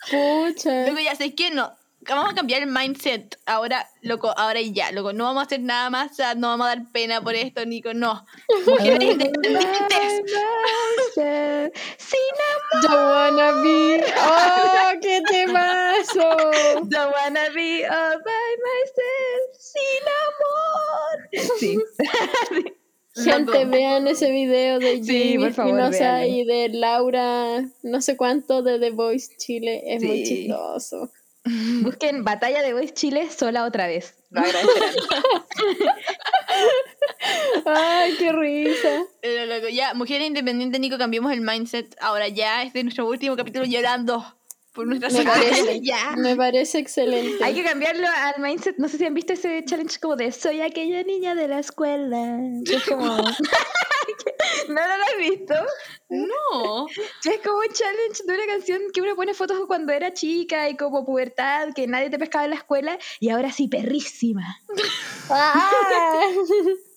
[0.09, 0.83] Pucha.
[0.83, 1.75] Luego ya sé que no.
[2.07, 3.37] Vamos a cambiar el mindset.
[3.45, 5.11] Ahora, loco, ahora y ya, loco.
[5.11, 7.93] No vamos a hacer nada más, no vamos a dar pena por esto, Nico.
[7.93, 8.25] No.
[8.65, 10.23] Mujeres independientes.
[11.97, 12.19] Sin
[12.53, 12.83] amor.
[12.83, 14.03] Don't wanna be.
[14.15, 16.37] Oh, qué temazo.
[16.89, 19.57] Don't wanna be all by myself.
[19.59, 21.47] Sin amor.
[21.59, 21.77] Sí.
[23.23, 28.91] Gente, vean ese video de Jimmy Espinosa y de Laura, no sé cuánto, de The
[28.91, 29.83] Voice Chile.
[29.85, 31.11] Es muy chistoso.
[31.81, 34.15] Busquen Batalla de Voice Chile sola otra vez.
[34.29, 34.41] Lo
[37.65, 39.05] Ay, qué risa.
[39.71, 41.95] ya, Mujer Independiente, Nico, cambiamos el mindset.
[41.99, 44.36] Ahora ya, este es nuestro último capítulo llorando
[44.77, 45.81] por nuestra me parece,
[46.17, 47.43] me parece excelente.
[47.43, 48.77] Hay que cambiarlo al mindset.
[48.77, 52.39] No sé si han visto ese challenge como de soy aquella niña de la escuela.
[52.63, 53.17] Es como...
[54.69, 55.55] ¿No lo has visto?
[56.09, 56.87] No.
[56.87, 60.77] Es como un challenge de una canción que uno pone fotos cuando era chica y
[60.77, 64.61] como pubertad, que nadie te pescaba en la escuela y ahora sí, perrísima.
[65.29, 65.71] Ah.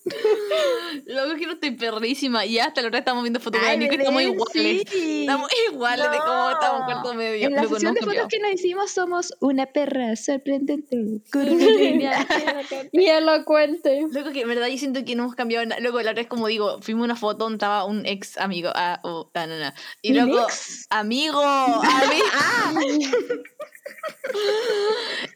[1.05, 4.21] Luego que no estoy perrísima y hasta ahora estamos viendo fotos de Nico y estamos
[4.23, 4.83] iguales.
[4.91, 7.47] Estamos iguales de cómo estamos cuarto medio.
[7.47, 10.97] En la sesión de fotos que nos hicimos somos una perra sorprendente,
[12.91, 14.07] y elocuente.
[14.11, 15.79] Luego que en verdad yo siento que no hemos cambiado nada.
[15.81, 18.71] Luego la otra vez como digo, fuimos una foto donde estaba un ex amigo.
[18.73, 19.71] Ah, oh, no, no, no.
[20.01, 20.47] Y luego,
[20.89, 22.25] amigo, amigo.
[22.33, 22.73] ah.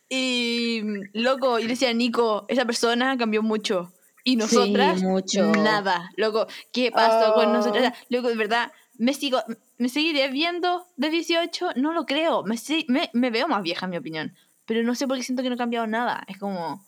[0.09, 0.81] y
[1.13, 3.91] loco, yo le decía, Nico, esa persona cambió mucho.
[4.25, 5.51] Y nosotras, Sí, mucho.
[5.53, 6.11] nada.
[6.17, 7.53] Loco, ¿qué pasó con Oh.
[7.53, 7.93] nosotras?
[8.09, 9.41] Loco, de verdad, me sigo,
[9.77, 12.43] me seguiré viendo de 18, no lo creo.
[12.43, 12.55] Me,
[12.87, 14.35] me, me veo más vieja, en mi opinión.
[14.65, 16.23] Pero no sé por qué siento que no he cambiado nada.
[16.27, 16.83] Es como.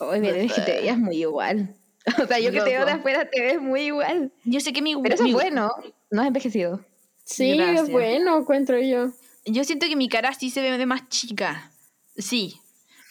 [0.00, 1.74] Oye, Belén, es que te veías muy igual.
[2.22, 2.98] O sea, yo que te veo de Loco.
[3.00, 4.32] afuera te ves muy igual.
[4.44, 4.96] Yo sé que mi.
[5.00, 5.70] Pero eso mi- es bueno,
[6.10, 6.80] no has envejecido.
[7.24, 7.84] Sí, Gracias.
[7.84, 9.10] es bueno, encuentro yo.
[9.44, 11.70] Yo siento que mi cara sí se ve de más chica.
[12.16, 12.58] Sí.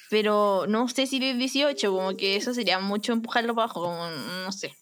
[0.10, 4.08] Pero no sé si de 18, como que eso sería mucho empujarlo para abajo, como
[4.10, 4.74] no sé.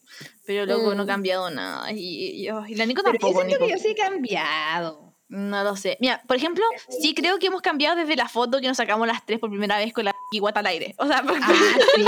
[0.46, 1.10] Pero luego no he Mm.
[1.10, 1.92] cambiado nada.
[1.92, 3.78] Y, y, y la Nico Pero yo tampoco, siento que Nico.
[3.78, 5.06] yo sí he cambiado.
[5.30, 5.98] No lo sé.
[6.00, 6.64] Mira, por ejemplo,
[7.02, 9.78] sí creo que hemos cambiado desde la foto que nos sacamos las tres por primera
[9.78, 10.96] vez con la guata al aire.
[10.98, 11.54] O sea, porque- Ah,
[11.96, 12.04] sí.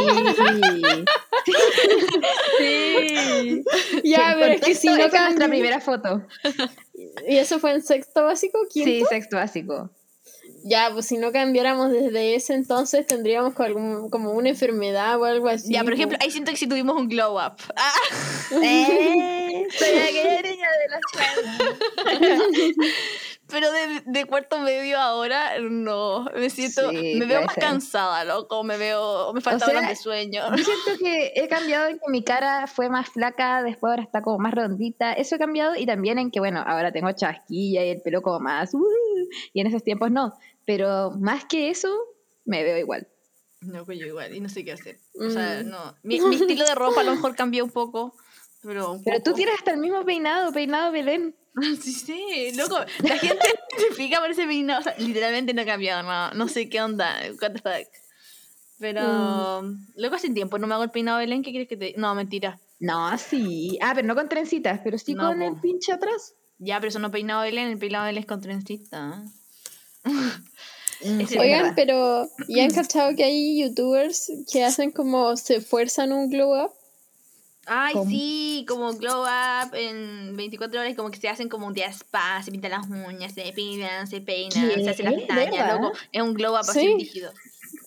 [2.58, 3.64] sí.
[4.04, 6.26] Ya, En pero es que si no es nuestra primera foto.
[7.28, 8.60] ¿Y eso fue en sexto básico?
[8.72, 8.90] ¿Quinto?
[8.90, 9.90] Sí, sexto básico.
[10.64, 15.48] Ya, pues si no cambiáramos desde ese entonces tendríamos algún- como una enfermedad o algo
[15.50, 15.74] así.
[15.74, 17.54] ya, por ejemplo, ahí siento que si tuvimos un glow up.
[17.76, 17.94] Ah,
[18.52, 21.02] Eh, soy aquella niña de las
[23.52, 26.26] pero de, de cuarto medio ahora, no.
[26.36, 26.90] Me siento.
[26.92, 27.64] Sí, me veo más ser.
[27.64, 28.64] cansada, loco.
[28.64, 29.34] Me veo.
[29.34, 30.44] Me falta sea, horas de sueño.
[30.56, 34.22] Yo siento que he cambiado en que mi cara fue más flaca, después ahora está
[34.22, 35.14] como más redondita.
[35.14, 38.40] Eso he cambiado y también en que, bueno, ahora tengo chasquilla y el pelo como
[38.40, 38.72] más...
[38.76, 38.86] uh,
[39.54, 40.34] y en esos tiempos no.
[40.66, 41.90] Pero más que eso,
[42.46, 43.08] me veo igual.
[43.62, 45.00] No, pues yo igual, y no sé qué hacer.
[45.20, 45.70] O sea, Mm.
[45.70, 45.96] no.
[46.04, 48.16] Mi, mi estilo de ropa a lo mejor cambió un poco.
[48.62, 49.36] Pero, un Pero tú poco.
[49.38, 51.36] tienes hasta el mismo peinado, peinado Belén.
[51.82, 52.78] Sí, sí, loco.
[53.04, 53.46] La gente
[53.78, 54.80] se fija por ese peinado.
[54.80, 56.32] O sea, literalmente no ha cambiado nada.
[56.34, 57.20] No sé qué onda.
[57.42, 57.88] What the fuck.
[58.80, 59.62] Pero,
[59.96, 61.42] loco, hace tiempo no me hago el peinado Belén.
[61.44, 61.94] ¿Qué crees que te.?
[61.98, 62.60] No, mentira.
[62.80, 63.78] No, sí.
[63.82, 65.46] Ah, pero no con trencitas, pero sí No, con po.
[65.46, 66.34] el pinche atrás.
[66.60, 67.70] Ya, pero eso no peinado de Belén.
[67.70, 69.24] El peinado de Belén es con trencita.
[70.04, 75.62] Mm, sí, es Oigan, pero ¿ya han cachado que hay youtubers que hacen como se
[75.62, 76.72] fuerzan un glow up?
[77.66, 78.10] Ay, ¿Cómo?
[78.10, 82.42] sí, como glow up en 24 horas, como que se hacen como un día spa,
[82.44, 84.84] se pintan las uñas, se peinan, se peinan, ¿Qué?
[84.84, 85.94] se hacen las pestañas, loco.
[86.12, 86.96] Es un glow up así Sí.
[86.98, 87.32] rígido.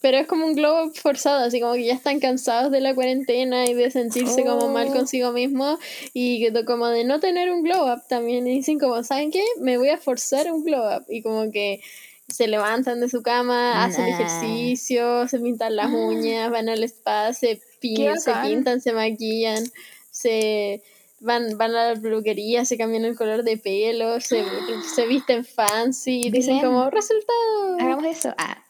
[0.02, 2.94] Pero es como un glow up forzado, así como que ya están cansados de la
[2.94, 4.92] cuarentena y de sentirse como mal Oh.
[4.94, 5.78] consigo mismo
[6.12, 8.46] y como de no tener un glow up también.
[8.46, 9.44] Y dicen como, ¿saben qué?
[9.60, 11.04] Me voy a forzar un glow up.
[11.08, 11.80] Y como que
[12.28, 17.60] se levantan de su cama, hacen ejercicio, se pintan las uñas, van al spa, se,
[17.80, 19.64] pin- se pintan, se maquillan,
[20.10, 20.82] se
[21.20, 24.44] van, van a la peluquería, se cambian el color de pelo, se,
[24.94, 27.76] se visten fancy y dicen como, resultado.
[27.78, 28.34] Hagamos eso.
[28.38, 28.64] Ah,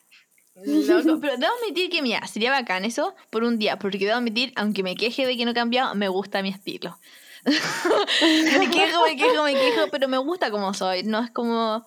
[1.05, 4.53] Loco, pero debo admitir que, mira, sería bacán eso por un día, porque debo admitir,
[4.57, 6.99] aunque me queje de que no he cambiado, me gusta mi estilo.
[7.45, 11.03] me quejo, me quejo, me quejo, pero me gusta como soy.
[11.03, 11.85] No es como.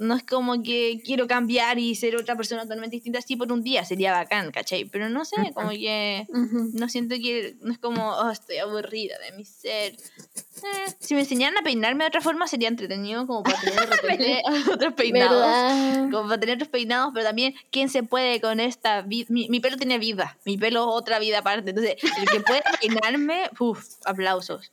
[0.00, 3.62] No es como que quiero cambiar y ser otra persona totalmente distinta así por un
[3.62, 3.84] día.
[3.84, 4.86] Sería bacán, ¿cachai?
[4.86, 6.26] Pero no sé, como que.
[6.72, 7.56] No siento que.
[7.60, 9.92] No es como, oh, estoy aburrida de mi ser.
[9.92, 14.42] Eh, si me enseñaran a peinarme de otra forma, sería entretenido, como para tener repente
[14.72, 15.38] otros peinados.
[15.38, 16.10] ¿Verdad?
[16.10, 19.26] Como para tener otros peinados, pero también, ¿quién se puede con esta vida?
[19.28, 21.70] Mi, mi pelo tiene vida, mi pelo otra vida aparte.
[21.70, 24.72] Entonces, el que puede peinarme, uff, aplausos.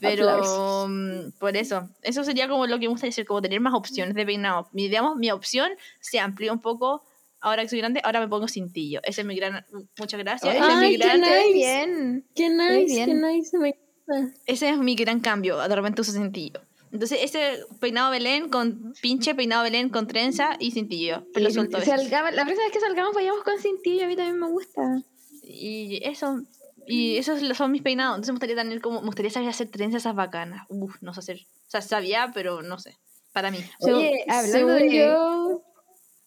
[0.00, 3.74] Pero mm, por eso, eso sería como lo que me gustaría hacer, como tener más
[3.74, 4.68] opciones de peinado.
[4.72, 7.04] Mi, digamos, mi opción se amplió un poco.
[7.40, 9.00] Ahora que soy grande, ahora me pongo cintillo.
[9.04, 9.64] Ese es mi gran.
[9.98, 10.54] Muchas gracias.
[10.54, 11.52] Es mi Ay, qué nice.
[11.52, 12.26] bien.
[12.34, 13.22] Qué nice, qué bien.
[13.22, 13.68] nice, me
[14.08, 14.34] encanta.
[14.46, 15.56] ese es mi gran cambio.
[15.58, 16.60] De repente uso cintillo.
[16.90, 21.26] Entonces, ese peinado Belén con pinche peinado Belén con trenza y cintillo.
[21.34, 25.02] La próxima vez que salgamos vayamos con cintillo, a mí también me gusta.
[25.42, 26.42] Y eso,
[26.86, 28.16] y esos son mis peinados.
[28.16, 30.66] Entonces me gustaría tener como, me gustaría saber hacer trenzas esas bacanas.
[30.68, 31.38] Uf, no sé hacer.
[31.66, 32.96] O sea, sabía, pero no sé.
[33.32, 33.58] Para mí.
[33.80, 35.62] Oye, Según- hablando según de- yo,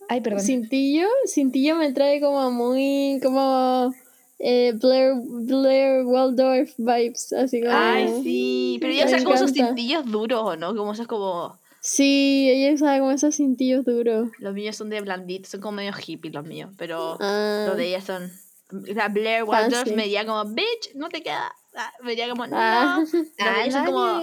[0.10, 0.42] Ay, perdón.
[0.42, 3.94] Cintillo, Cintillo me trae como muy, como
[4.40, 7.74] eh, Blair, Blair Waldorf vibes, así como...
[7.76, 8.78] Ay, sí.
[8.80, 10.76] Pero Me ya usan como esos cintillos duros, ¿o no?
[10.76, 11.58] Como esos como.
[11.82, 14.30] Sí, ella usaba como esos cintillos duros.
[14.40, 16.72] Los míos son de blanditos, son como medio hippie los míos.
[16.78, 18.30] Pero Ah, los de ella son.
[18.69, 21.52] O sea, Blair Waldorf me diría como, bitch, no te queda.
[21.76, 22.56] Ah, me diría como, no.
[22.60, 22.98] Ah.
[22.99, 24.22] Los de Ah, ella son como.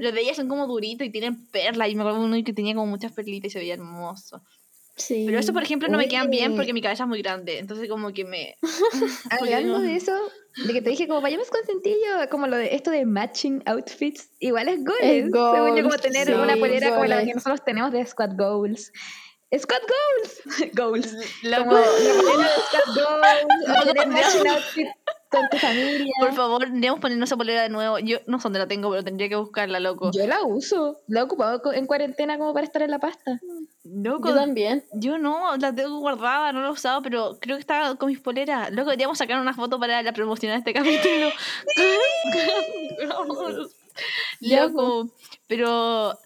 [0.00, 1.88] Los de ella son como duritos y tienen perlas.
[1.88, 4.42] Y me acuerdo uno que tenía como muchas perlitas y se veía hermoso.
[4.96, 5.24] sí.
[5.26, 7.58] Pero eso, por ejemplo, no me quedan bien porque mi cabeza es muy grande.
[7.58, 8.56] Entonces, como que me.
[9.30, 10.12] Hablando de eso,
[10.66, 14.30] de que te dije como vayamos con cintillo, como lo de esto de matching outfits,
[14.40, 14.98] igual es goals.
[15.02, 17.28] Es Según yo, como goals, tener sí, una polera como la goals.
[17.28, 18.92] que nosotros tenemos de Squad Goals.
[19.58, 20.72] Squad Goals.
[20.74, 21.06] goals.
[21.12, 24.14] Como la polera de Squad Goals, o Loco, tener no.
[24.14, 24.88] matching outfit
[25.30, 26.12] con tu familia.
[26.20, 27.98] por favor, debemos ponernos esa polera de nuevo.
[27.98, 30.10] Yo no sé dónde la tengo, pero tendría que buscarla, loco.
[30.12, 33.40] Yo la uso, la he ocupado en cuarentena como para estar en la pasta.
[33.84, 34.84] Loco, Yo también.
[34.92, 38.20] Yo no, la tengo guardada, no la he usado, pero creo que estaba con mis
[38.20, 38.70] poleras.
[38.70, 41.30] Loco, deberíamos sacar una foto para la promoción de este capítulo.
[44.40, 45.08] Loco,
[45.46, 46.18] pero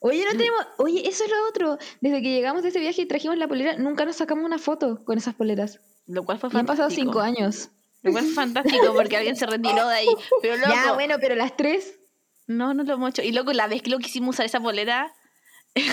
[0.00, 0.66] Oye, no tenemos.
[0.78, 1.78] Oye, eso es lo otro.
[2.00, 5.04] Desde que llegamos de ese viaje y trajimos la polera, nunca nos sacamos una foto
[5.04, 5.78] con esas poleras.
[6.06, 7.12] lo cual fue Y han pasado fantástico.
[7.12, 7.68] cinco años.
[8.02, 10.08] Lo cual fue fantástico porque alguien se retiró de ahí.
[10.42, 11.94] Pero loco, Ya, bueno, pero las tres.
[12.46, 13.22] no, no lo hemos hecho.
[13.22, 15.12] Y loco, la vez que lo quisimos usar esa polera,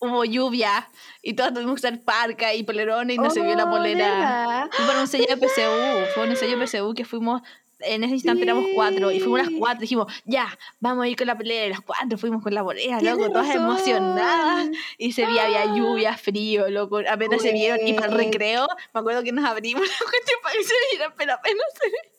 [0.00, 0.88] hubo lluvia
[1.22, 4.68] y todos tuvimos que usar parca y polerones y no se vio la Oh, polera.
[4.72, 7.42] Fue para un sello de PSU, fue un ensayo de PSU que fuimos,
[7.86, 10.46] en ese instante éramos cuatro, y fuimos las cuatro, dijimos, ya,
[10.80, 13.48] vamos a ir con la polera, y las cuatro fuimos con la Tienes loco, todas
[13.48, 13.64] razón.
[13.64, 18.66] emocionadas, y se veía, había lluvia, frío, loco, apenas se vieron, y para el recreo,
[18.92, 22.14] me acuerdo que nos abrimos la cuestión para que se vieran, pero apenas se.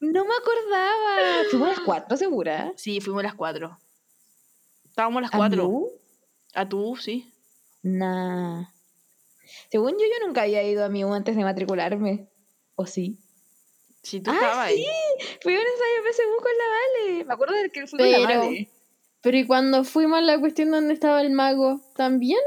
[0.00, 1.44] No me acordaba.
[1.50, 2.72] Fuimos las cuatro, segura.
[2.76, 3.78] Sí, fuimos las cuatro.
[4.84, 5.68] Estábamos las ¿A cuatro.
[5.68, 5.90] Blue?
[6.54, 7.32] A tú, sí.
[7.82, 8.64] Nah.
[9.70, 12.28] Según yo, yo nunca había ido a mi U antes de matricularme.
[12.76, 13.18] ¿O sí?
[14.08, 14.74] Sí, tú Ah, estabas sí.
[14.74, 14.86] ahí.
[15.42, 16.64] Fui a un ensayo PSU con la
[17.12, 17.24] Vale.
[17.24, 18.68] Me acuerdo de que fui con la Pero- Vale.
[19.20, 21.80] Pero ¿y cuando fuimos a la cuestión donde estaba el mago?
[21.96, 22.38] ¿También?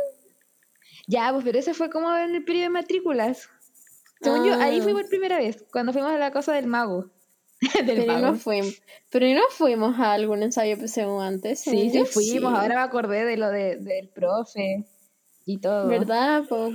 [1.07, 3.49] Ya, pues, pero ese fue como en el periodo de matrículas.
[4.21, 4.83] Según yo, ahí Ah.
[4.83, 7.09] fui por primera vez, cuando fuimos a la cosa del mago.
[7.85, 8.25] del Pero mago.
[8.27, 8.81] no fuimos.
[9.09, 11.59] Pero ¿y no fuimos a algún ensayo PSU antes.
[11.61, 12.51] Sí, sí fuimos.
[12.53, 12.57] sí.
[12.61, 14.85] Ahora me acordé de lo de, del profe
[15.45, 15.87] y todo.
[15.87, 16.43] ¿Verdad?
[16.47, 16.71] po?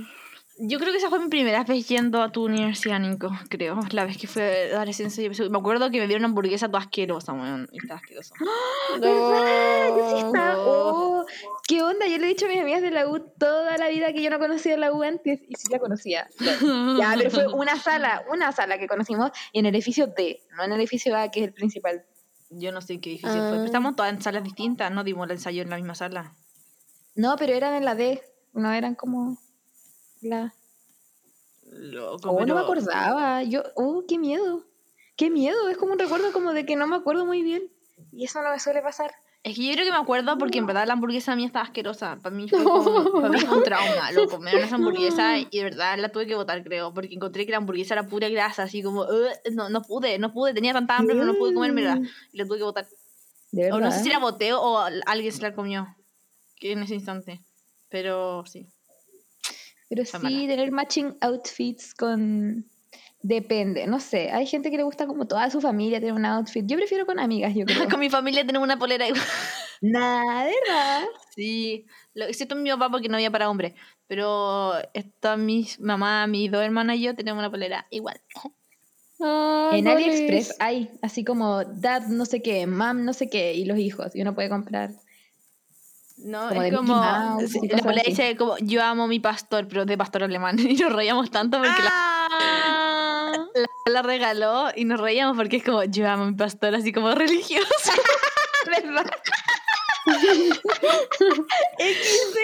[0.59, 3.79] Yo creo que esa fue mi primera vez yendo a tu universidad, Nico, creo.
[3.91, 5.29] La vez que fue a ensayo.
[5.51, 7.69] Me acuerdo que me dieron una hamburguesa toda asquerosa, weón.
[7.71, 8.33] y Estaba asquerosa.
[8.99, 9.89] ¿Verdad?
[9.95, 10.53] Yo sí estaba.
[10.53, 10.63] No.
[10.65, 11.25] Oh,
[11.67, 12.07] ¿Qué onda?
[12.07, 14.29] Yo le he dicho a mis amigas de la U toda la vida que yo
[14.31, 16.27] no conocía la U antes y sí la conocía.
[16.99, 20.71] Ya, pero fue una sala, una sala que conocimos en el edificio D, no en
[20.71, 22.03] el edificio A, que es el principal.
[22.49, 23.49] Yo no sé qué edificio fue.
[23.51, 23.65] Pero Ah.
[23.65, 26.33] estamos todas en salas distintas, no dimos el ensayo en la misma sala.
[27.15, 28.21] No, pero eran en la D,
[28.53, 29.37] no eran como
[30.21, 30.53] la.
[31.71, 33.43] Loco, Oh, no me pero- acordaba.
[33.43, 34.63] Yo, oh, qué miedo.
[35.15, 35.67] Qué miedo.
[35.69, 37.63] Es como un recuerdo como de que no me acuerdo muy bien.
[38.11, 39.11] Y eso no me suele pasar.
[39.43, 42.17] Es que yo creo que me acuerdo porque en verdad la hamburguesa mía estaba asquerosa.
[42.21, 44.39] Para mí fue, como, para mí fue un trauma, loco.
[44.39, 46.93] Me esa hamburguesa y de verdad la tuve que botar, creo.
[46.93, 50.33] Porque encontré que la hamburguesa era pura grasa, así como, "Ugh", no, no pude, no
[50.33, 50.53] pude.
[50.53, 51.99] Tenía tanta hambre, pero no pude comérmela.
[52.31, 52.87] Y la tuve que botar.
[53.71, 55.95] O no sé si la boté o alguien se la comió.
[56.57, 57.41] Que en ese instante.
[57.89, 58.67] Pero sí.
[59.89, 62.65] Pero sí, tener matching outfits con...
[63.21, 64.29] Depende, no sé.
[64.31, 66.63] Hay gente que le gusta como toda su familia tener un outfit.
[66.65, 67.87] Yo prefiero con amigas, yo creo.
[67.89, 69.23] Con mi familia tenemos una polera igual.
[69.81, 71.05] Nada, de verdad.
[71.35, 73.75] Sí, lo, excepto mi papá porque no había para hombre.
[74.07, 78.21] Pero esta mi mamá, mis dos hermanas y yo tenemos una polera igual.
[79.19, 80.07] En Boris.
[80.07, 84.15] AliExpress hay así como dad no sé qué, mam no sé qué, y los hijos.
[84.15, 84.91] Y uno puede comprar.
[86.17, 86.95] No, Como es como.
[86.95, 90.57] Mouse sí, la dice como yo amo a mi pastor, pero de pastor alemán.
[90.59, 93.31] Y nos reíamos tanto porque Ah.
[93.31, 96.73] la, la, la regaló y nos reíamos porque es como yo amo a mi pastor,
[96.75, 97.67] así como religioso.
[98.65, 99.05] ¿Verdad?
[101.77, 102.37] XD,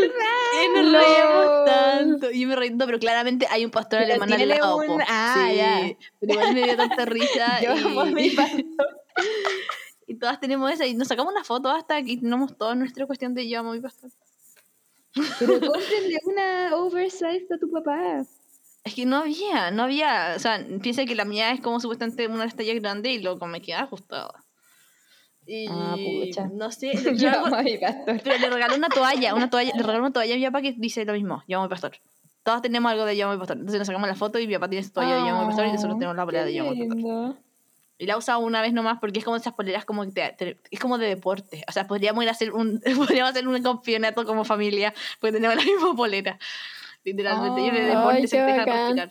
[0.00, 0.62] ¿verdad?
[0.64, 2.30] Y nos reíamos tanto.
[2.30, 4.76] Y yo me reí tanto, pero claramente hay un pastor Pero alemán al lado.
[4.76, 5.80] un- ah, sí, ya.
[6.20, 7.60] Pero igual me dio tanta risa.
[7.62, 7.78] Yo y...
[7.78, 8.64] amo a mi pastor.
[10.10, 10.86] Y todas tenemos esa.
[10.86, 13.80] Y nos sacamos una foto hasta que tenemos toda nuestra cuestión de yo amo mi
[13.80, 14.10] pastor.
[15.38, 18.24] Pero cómprenle una oversized a tu papá.
[18.82, 20.32] Es que no había, no había.
[20.36, 23.60] O sea, piensa que la mía es como supuestamente una talla grande y luego me
[23.60, 24.44] queda ajustada.
[25.46, 26.48] Y Ah, pucha.
[26.52, 26.92] no sé.
[27.04, 28.20] Yo yo amo algo- a mi pastor.
[28.24, 30.72] pero le regaló una toalla, una toalla, le regaló una toalla a mi papá que
[30.76, 31.92] dice lo mismo, yo amo a mi pastor.
[32.42, 33.58] Todos tenemos algo de yo amo a mi pastor.
[33.58, 35.42] Entonces nos sacamos la foto y mi papá tiene su toalla de yo amo a
[35.42, 37.36] mi pastor y nosotros tenemos la polera de yo amo a mi pastor.
[38.02, 40.32] Y la he usado una vez nomás porque es como esas poleras como que te-
[40.32, 41.62] te- es como de deporte.
[41.68, 45.56] O sea, podríamos ir a hacer un, podríamos hacer un campeonato como familia, porque tenemos
[45.56, 46.38] la misma polera.
[47.04, 47.60] Literalmente.
[47.60, 49.10] y de deporte se deja respirar.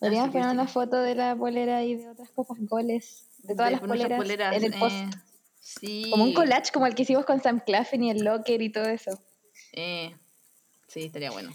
[0.00, 3.72] Podríamos poner una foto de la polera y de otras cosas, goles, de todas De
[3.72, 3.80] las
[4.18, 4.94] poleras, en el post.
[4.96, 5.10] eh,
[5.60, 6.08] sí.
[6.10, 8.86] Como un collage, como el que hicimos con Sam Claflin y el Locker y todo
[8.86, 9.10] eso.
[9.72, 10.16] Eh,
[10.88, 11.50] sí, estaría bueno.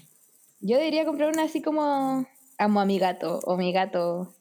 [0.60, 2.26] Yo debería comprar una así como
[2.56, 4.34] amo a mi gato o mi gato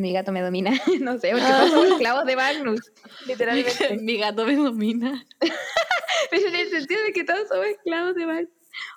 [0.00, 2.80] mi gato me domina, no sé, porque todos somos esclavos de Magnus,
[3.26, 3.98] literalmente.
[3.98, 5.26] Mi gato me domina.
[6.30, 8.50] Pero en el sentido de que todos somos esclavos de Magnus.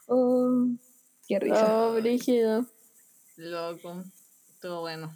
[0.07, 0.67] Oh,
[1.27, 1.65] qué risa.
[1.67, 2.65] Oh, brígido.
[3.37, 4.03] Loco.
[4.61, 5.13] Todo bueno.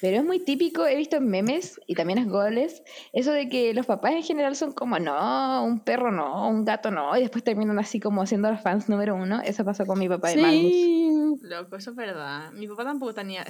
[0.00, 2.82] Pero es muy típico, he visto en memes y también en goles,
[3.12, 6.90] eso de que los papás en general son como, no, un perro no, un gato
[6.90, 9.40] no, y después terminan así como siendo los fans número uno.
[9.42, 10.72] Eso pasó con mi papá de Magnus.
[10.72, 11.38] Sí.
[11.40, 12.52] Loco, eso es verdad.
[12.52, 13.44] Mi papá tampoco tenía,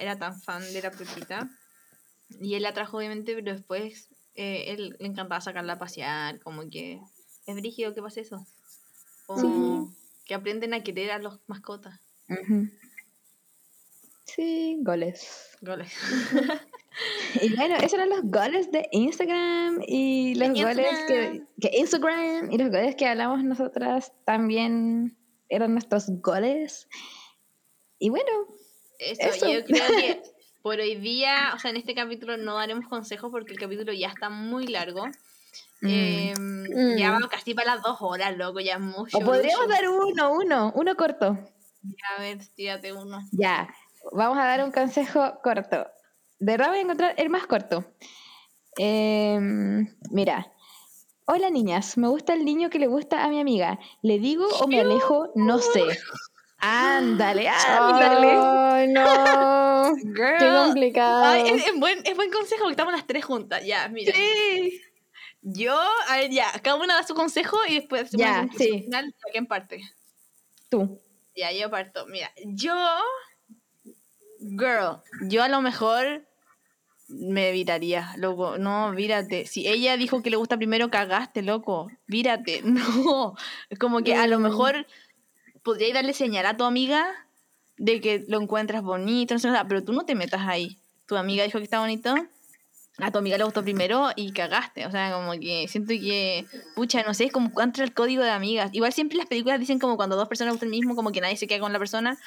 [0.00, 1.48] era tan fan de la Pepita.
[2.40, 6.68] Y él la trajo, obviamente, pero después eh, él le encantaba sacarla a pasear, como
[6.70, 7.00] que
[7.46, 8.46] Es brígido que pase eso.
[9.26, 9.90] O
[10.24, 12.00] que aprenden a querer a los mascotas.
[14.34, 15.56] Sí, goles.
[15.60, 15.92] Goles.
[17.42, 22.58] y bueno, esos eran los goles de Instagram y los goles que, que, Instagram y
[22.58, 25.16] los goles que hablamos nosotras también
[25.48, 26.88] eran nuestros goles.
[27.98, 28.30] Y bueno,
[28.98, 30.22] eso, yo creo que
[30.62, 34.08] por hoy día, o sea, en este capítulo no daremos consejos porque el capítulo ya
[34.08, 35.06] está muy largo.
[35.82, 36.96] Mm.
[36.96, 37.12] Ya mm.
[37.12, 39.18] vamos casi para las dos horas, loco, ya es mucho.
[39.18, 41.38] O podríamos dar uno, uno, uno corto.
[41.82, 43.20] Ya, a ver, tírate uno.
[43.32, 43.68] Ya,
[44.12, 45.86] vamos a dar un consejo corto.
[46.38, 47.84] De verdad voy a encontrar el más corto.
[48.76, 50.52] Em, mira,
[51.26, 53.78] hola niñas, me gusta el niño que le gusta a mi amiga.
[54.02, 55.30] ¿Le digo o me alejo?
[55.34, 55.82] No sé.
[56.58, 58.38] Ándale, ándale.
[58.40, 59.94] Ay, no.
[60.14, 61.34] Qué complicado.
[61.34, 63.64] es, buen, es buen consejo que estamos las tres juntas.
[63.64, 64.12] Ya, mira.
[64.14, 64.80] Sí.
[65.42, 65.76] Yo,
[66.08, 68.82] a ver, ya, cada una da su consejo y después ya, sí.
[68.84, 69.80] final, ¿quién parte?
[70.70, 71.02] Tú.
[71.34, 72.06] Ya, yo parto.
[72.06, 72.74] Mira, yo,
[74.42, 76.26] girl, yo a lo mejor
[77.08, 78.58] me evitaría, loco.
[78.58, 79.46] No, vírate.
[79.46, 81.90] Si ella dijo que le gusta primero, cagaste, loco.
[82.06, 82.62] Vírate.
[82.64, 83.34] No.
[83.70, 84.42] Es como que a lo mm.
[84.42, 84.86] mejor
[85.62, 87.06] podrías darle señal a tu amiga
[87.76, 90.78] de que lo encuentras bonito, no sé nada, pero tú no te metas ahí.
[91.06, 92.14] Tu amiga dijo que está bonito,
[92.98, 94.86] a tu amiga le gustó primero y cagaste.
[94.86, 98.30] O sea, como que siento que, pucha, no sé, es como contra el código de
[98.30, 98.70] amigas.
[98.72, 101.36] Igual siempre las películas dicen como cuando dos personas gustan el mismo, como que nadie
[101.36, 102.18] se queda con la persona.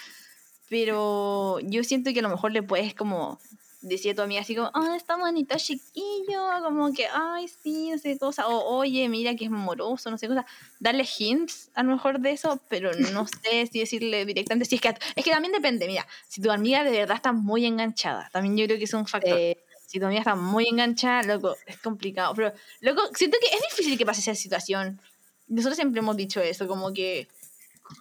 [0.70, 3.40] Pero yo siento que a lo mejor le puedes como
[3.86, 8.18] decía tu amiga así como, ah, está bonito, chiquillo, como que, ay, sí, no sé
[8.18, 10.46] cosa, o oye, mira que es moroso, no sé cosa,
[10.80, 14.82] darle hints a lo mejor de eso, pero no sé si decirle directamente, si es
[14.82, 18.58] que, es que también depende, mira, si tu amiga de verdad está muy enganchada, también
[18.58, 19.38] yo creo que es un factor.
[19.86, 22.52] si tu amiga está muy enganchada, loco, es complicado, pero,
[22.82, 25.00] loco, siento que es difícil que pase esa situación.
[25.48, 27.28] Nosotros siempre hemos dicho eso, como que...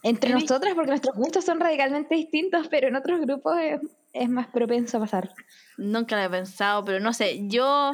[0.02, 3.80] Entre nosotras, porque nuestros gustos son radicalmente distintos, pero en otros grupos es
[4.14, 5.34] es más propenso a pasar.
[5.76, 7.90] Nunca lo he pensado, pero no sé, yo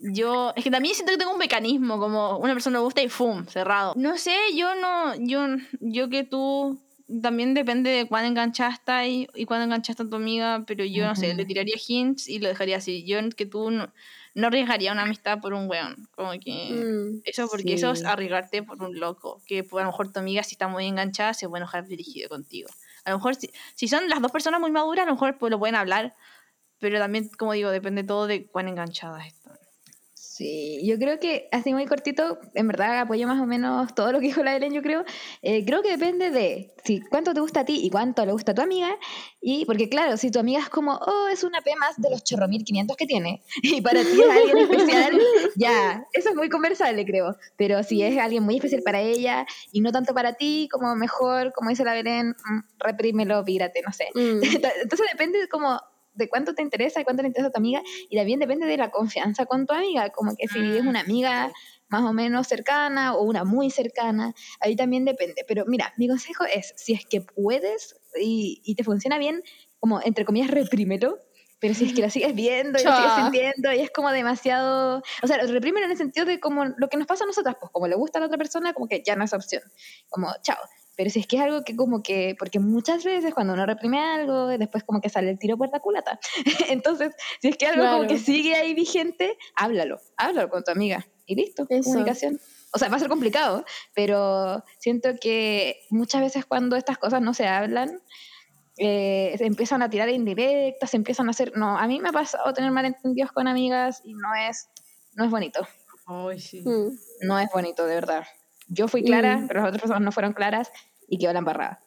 [0.00, 3.08] yo es que también siento que tengo un mecanismo como una persona me gusta y
[3.08, 3.92] fum cerrado.
[3.96, 5.46] No sé yo no yo
[5.80, 6.80] yo que tú
[7.22, 11.06] también depende de cuán enganchada está y, y cuándo enganchaste a tu amiga pero yo
[11.06, 13.04] no sé le tiraría hints y lo dejaría así.
[13.04, 13.92] Yo que tú no,
[14.34, 18.62] no arriesgaría una amistad por un weón como que mm, eso porque eso es arriesgarte
[18.62, 21.48] por un loco que pues, a lo mejor tu amiga si está muy enganchada se
[21.48, 22.68] puede enojar dirigido contigo
[23.04, 25.50] a lo mejor si, si son las dos personas muy maduras, a lo mejor pues
[25.50, 26.14] lo pueden hablar,
[26.78, 29.39] pero también, como digo, depende todo de cuán enganchadas están.
[30.40, 34.20] Sí, yo creo que así muy cortito, en verdad apoyo más o menos todo lo
[34.20, 35.04] que dijo la Ellen, yo creo.
[35.42, 38.52] Eh, creo que depende de si cuánto te gusta a ti y cuánto le gusta
[38.52, 38.88] a tu amiga.
[39.42, 42.24] Y porque claro, si tu amiga es como, oh, es una P más de los
[42.24, 45.20] chorro 1500 que tiene, y para ti es alguien especial,
[45.56, 47.36] ya, eso es muy conversable, creo.
[47.58, 51.52] Pero si es alguien muy especial para ella y no tanto para ti, como mejor,
[51.52, 54.08] como dice la Belén, mm, reprímelo, pírate, no sé.
[54.14, 54.40] Mm.
[54.84, 55.78] Entonces depende como
[56.14, 58.76] de cuánto te interesa y cuánto le interesa a tu amiga, y también depende de
[58.76, 61.52] la confianza con tu amiga, como que si es una amiga
[61.88, 65.44] más o menos cercana o una muy cercana, ahí también depende.
[65.46, 69.42] Pero mira, mi consejo es, si es que puedes y, y te funciona bien,
[69.80, 71.18] como entre comillas, reprímelo,
[71.60, 75.02] pero si es que la sigues viendo y la sigues sintiendo y es como demasiado,
[75.22, 77.70] o sea, reprímelo en el sentido de como lo que nos pasa a nosotras, pues
[77.70, 79.62] como le gusta a la otra persona, como que ya no es opción,
[80.08, 80.56] como chao.
[80.96, 83.98] Pero si es que es algo que como que, porque muchas veces cuando uno reprime
[83.98, 86.18] algo, después como que sale el tiro puerta culata.
[86.68, 91.06] Entonces, si es que algo como que sigue ahí vigente, háblalo, háblalo con tu amiga
[91.26, 92.40] y listo, comunicación.
[92.72, 93.64] O sea, va a ser complicado,
[93.94, 98.00] pero siento que muchas veces cuando estas cosas no se hablan,
[98.76, 101.56] eh, se empiezan a tirar indirectas, se empiezan a hacer...
[101.56, 104.68] No, a mí me ha pasado tener malentendidos con amigas y no es,
[105.14, 105.66] no es bonito.
[106.06, 106.62] Ay, sí.
[106.62, 106.98] Mm.
[107.22, 108.24] No es bonito, de verdad.
[108.70, 109.48] Yo fui clara, mm.
[109.48, 110.70] pero las otras personas no fueron claras
[111.08, 111.80] y quedó la embarrada.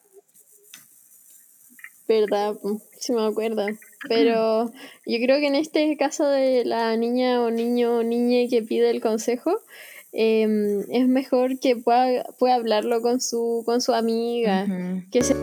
[2.08, 2.56] Verdad,
[3.00, 3.66] sí me acuerdo.
[4.08, 4.66] Pero
[5.06, 8.90] yo creo que en este caso de la niña o niño o niña que pide
[8.90, 9.62] el consejo,
[10.12, 14.68] em, es mejor que pueda, pueda hablarlo con su, con su amiga.
[15.12, 15.36] que se...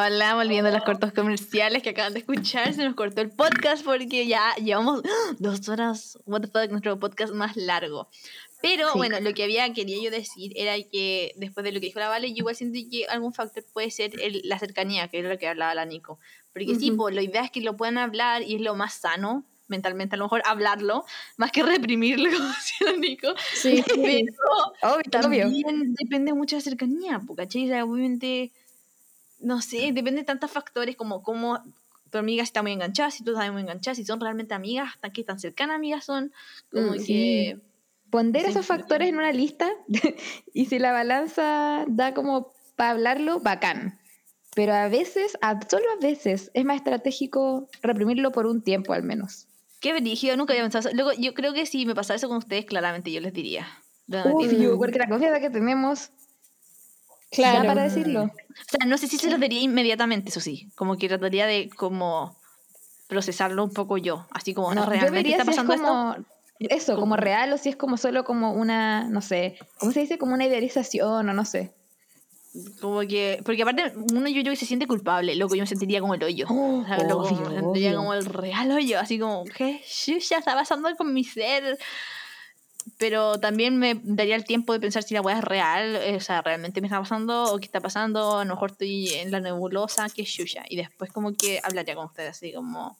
[0.00, 2.72] Hola, volviendo a los cortos comerciales que acaban de escuchar.
[2.72, 5.02] Se nos cortó el podcast porque ya llevamos
[5.40, 8.08] dos horas, what the fuck, nuestro podcast más largo.
[8.62, 11.98] Pero bueno, lo que había quería yo decir era que después de lo que dijo
[11.98, 14.12] la Vale, yo igual siento que algún factor puede ser
[14.44, 16.20] la cercanía, que es lo que hablaba la Nico.
[16.52, 19.46] Porque sí, pues, la idea es que lo puedan hablar y es lo más sano
[19.66, 21.04] mentalmente, a lo mejor hablarlo,
[21.36, 23.34] más que reprimirlo, como decía Nico.
[23.52, 23.82] Sí,
[24.80, 25.52] pero también
[25.94, 27.42] depende mucho de la cercanía, porque
[27.82, 28.52] obviamente,
[29.40, 31.60] no sé, depende de tantos factores como cómo
[32.10, 35.10] tu amiga está muy enganchada, si tú estás muy enganchada, si son realmente amigas, hasta
[35.12, 36.32] qué tan cercanas amigas son,
[36.70, 37.58] como Mm, que...
[38.10, 38.68] Pondera Sí, esos sí.
[38.68, 39.68] factores en una lista
[40.54, 43.98] y si la balanza da como para hablarlo, bacán.
[44.54, 49.02] Pero a veces, a, solo a veces, es más estratégico reprimirlo por un tiempo al
[49.02, 49.46] menos.
[49.80, 50.96] Qué brígido, nunca había pensado eso.
[50.96, 53.66] Luego, yo creo que si me pasara eso con ustedes, claramente yo les diría.
[54.24, 56.10] Obvio, porque la confianza que tenemos
[57.30, 57.66] Claro.
[57.66, 58.22] para decirlo.
[58.24, 58.30] O
[58.68, 60.70] sea, no sé si se los diría inmediatamente, eso sí.
[60.74, 62.36] Como que trataría de como
[63.08, 64.26] procesarlo un poco yo.
[64.30, 65.86] Así como, No, yo ¿realmente vería está si es pasando esto?
[65.86, 66.26] como
[66.60, 70.18] eso, como real o si es como solo como una, no sé, ¿cómo se dice?
[70.18, 71.72] Como una idealización o no sé.
[72.80, 73.40] Como que...
[73.44, 75.36] Porque aparte, uno yo creo que se siente culpable.
[75.36, 76.46] Loco, yo me sentiría como el hoyo.
[76.48, 77.98] Oh, O sea, loco, obvio, me sentiría obvio.
[77.98, 78.98] como el real hoyo.
[78.98, 79.80] Así como, ¿qué
[80.28, 81.78] ya está pasando con mi ser?
[82.98, 86.20] Pero también me daría el tiempo de pensar si la weá es real, eh, o
[86.20, 89.40] sea, realmente me está pasando o qué está pasando, a lo mejor estoy en la
[89.40, 90.64] nebulosa, que chucha.
[90.68, 92.96] Y después como que hablaría con ustedes así como...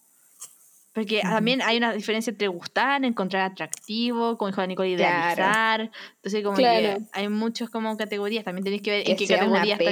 [0.98, 5.16] Porque también hay una diferencia entre gustar, encontrar atractivo, como dijo Nicole, Claro.
[5.16, 5.90] idealizar.
[6.16, 6.98] Entonces como Claro.
[6.98, 9.90] que hay muchos como categorías, también tenéis que ver que en qué categoría está.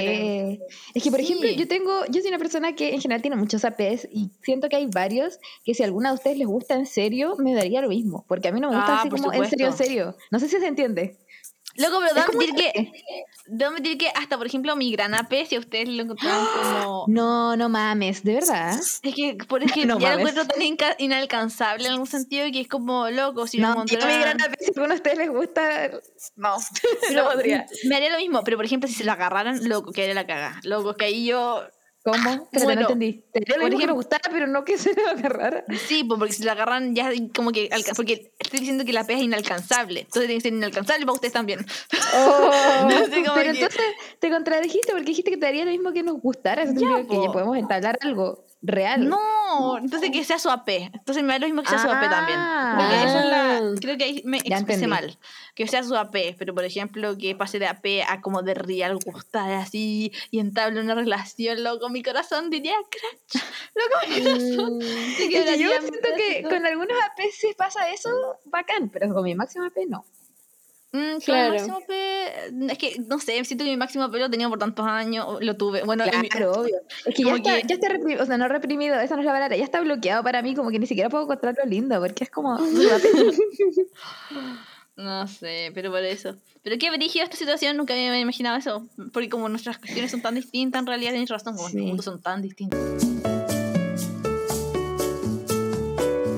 [0.93, 3.63] Es que, por ejemplo, yo tengo, yo soy una persona que en general tiene muchos
[3.63, 7.35] APs y siento que hay varios que si alguna de ustedes les gusta en serio,
[7.37, 8.25] me daría lo mismo.
[8.27, 10.15] Porque a mí no me gusta Ah, así como en serio, en serio.
[10.31, 11.17] No sé si se entiende.
[11.77, 12.91] Loco, pero debo admitir que,
[13.45, 17.05] debo admitir que hasta, por ejemplo, mi gran AP, si ustedes lo encontraban como...
[17.07, 18.77] No, no mames, de verdad.
[18.79, 22.45] Es que, por es que No ya lo encuentro tan inca- inalcanzable en algún sentido
[22.51, 23.47] que es como loco.
[23.47, 25.91] Si No, me yo encontrara- mi gran AP, si a de ustedes les gusta,
[26.35, 26.55] no,
[27.13, 27.65] no podría.
[27.85, 30.25] Me haría lo mismo, pero por ejemplo, si se lo agarraran, loco, que haría la
[30.27, 30.59] caga.
[30.63, 31.63] Loco, que ahí yo.
[32.11, 32.47] ¿Cómo?
[32.51, 33.21] Pero Bueno, no entendí.
[33.33, 33.95] Por mismo que me ejemplo-
[34.31, 35.65] pero no que se me agarrara.
[35.87, 37.69] Sí, porque si lo agarran ya como que.
[37.97, 40.01] Porque estoy diciendo que la P es inalcanzable.
[40.01, 41.65] Entonces tiene que ser inalcanzable para ustedes también.
[42.15, 42.49] Oh.
[42.89, 43.81] No sé cómo Pero que- entonces
[44.19, 46.63] te contradijiste porque dijiste que te haría lo mismo que nos gustara.
[46.63, 47.23] Eso significa que po.
[47.25, 49.07] ya podemos entablar algo real.
[49.07, 50.69] No, entonces que sea su AP.
[50.93, 52.39] Entonces me da lo mismo que sea su AP también.
[52.77, 53.03] Porque Ah.
[53.07, 53.79] eso es la.
[53.81, 55.17] Creo que ahí me expresé mal.
[55.55, 58.97] Que sea su AP, pero por ejemplo, que pase de AP a como de real
[59.03, 63.43] gustar así y entable una relación, loco, mi corazón diría crash.
[63.73, 64.77] Loco, mi corazón.
[64.77, 64.81] Mm.
[64.81, 68.09] Es que yo siento que con algunos AP sí pasa eso,
[68.45, 70.05] bacán, pero con mi máximo AP no.
[70.97, 71.53] Mm, claro.
[71.53, 71.79] Máximo
[72.69, 75.55] es que no sé, siento que mi máximo P lo tenía por tantos años, lo
[75.57, 75.83] tuve.
[75.83, 76.75] Bueno, mi- Claro, obvio.
[77.05, 79.25] Es que ya está, que- ya está reprimido, o sea, no reprimido, esa no es
[79.25, 82.23] la palabra, ya está bloqueado para mí, como que ni siquiera puedo encontrarlo lindo, porque
[82.23, 82.57] es como...
[84.95, 86.35] no sé, pero por eso.
[86.63, 88.87] Pero qué brígido esta situación, nunca me había imaginado eso.
[89.13, 91.77] Porque como nuestras cuestiones son tan distintas, en realidad tienes razón, como Sí.
[91.77, 92.79] mundos son tan distintos.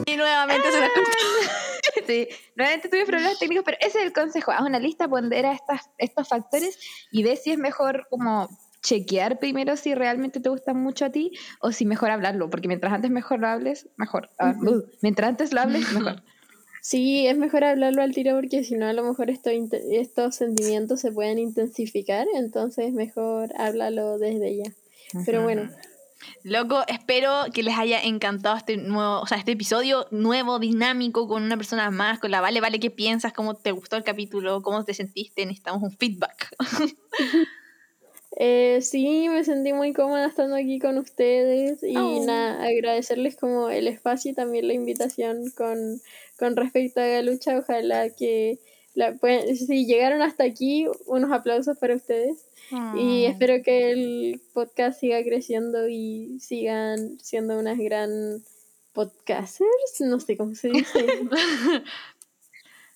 [0.06, 0.88] Y nuevamente se me
[2.10, 5.90] sí, nuevamente tuve problemas técnicos, pero ese es el consejo, haz una lista, pondera estas,
[5.98, 6.78] estos factores
[7.12, 8.50] y ve si es mejor como
[8.82, 11.32] chequear primero si realmente te gustan mucho a ti
[11.62, 14.30] o si mejor hablarlo, porque mientras antes mejor lo hables, mejor.
[14.40, 16.24] Ah, uh, mientras antes lo hables, mejor.
[16.82, 20.36] Sí, es mejor hablarlo al tiro porque si no a lo mejor estos, inte- estos
[20.36, 24.72] sentimientos se pueden intensificar, entonces es mejor háblalo desde ya.
[25.26, 25.70] Pero bueno,
[26.44, 31.44] Loco, espero que les haya encantado este nuevo, o sea, este episodio nuevo, dinámico, con
[31.44, 33.34] una persona más, con la Vale, Vale, ¿qué piensas?
[33.34, 34.62] ¿Cómo te gustó el capítulo?
[34.62, 35.46] ¿Cómo te sentiste?
[35.46, 36.50] Necesitamos un feedback.
[38.38, 42.24] eh, sí, me sentí muy cómoda estando aquí con ustedes y Oh.
[42.26, 46.00] nada, agradecerles como el espacio y también la invitación con,
[46.38, 47.58] con respecto a Galucha.
[47.58, 48.60] Ojalá que
[48.94, 52.46] la, pueden- si llegaron hasta aquí, unos aplausos para ustedes.
[52.96, 58.44] Y espero que el podcast siga creciendo y sigan siendo unas gran
[58.94, 60.02] podcasters.
[60.02, 61.00] No sé cómo se dice.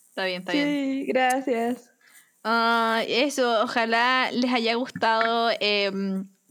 [0.10, 0.68] Está bien, está bien.
[0.68, 1.90] Sí, gracias.
[2.44, 5.50] Ah, eso, ojalá les haya gustado.
[5.60, 5.92] eh,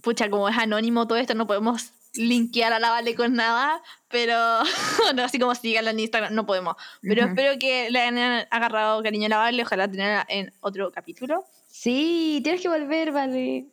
[0.02, 4.34] pucha, como es anónimo todo esto, no podemos linkear a la Vale con nada, pero
[5.14, 6.76] no, así como síganla en Instagram, no podemos.
[7.00, 11.44] Pero espero que le hayan agarrado cariño a la Vale, ojalá tenerla en otro capítulo.
[11.82, 13.66] Sí, tienes que volver, vale.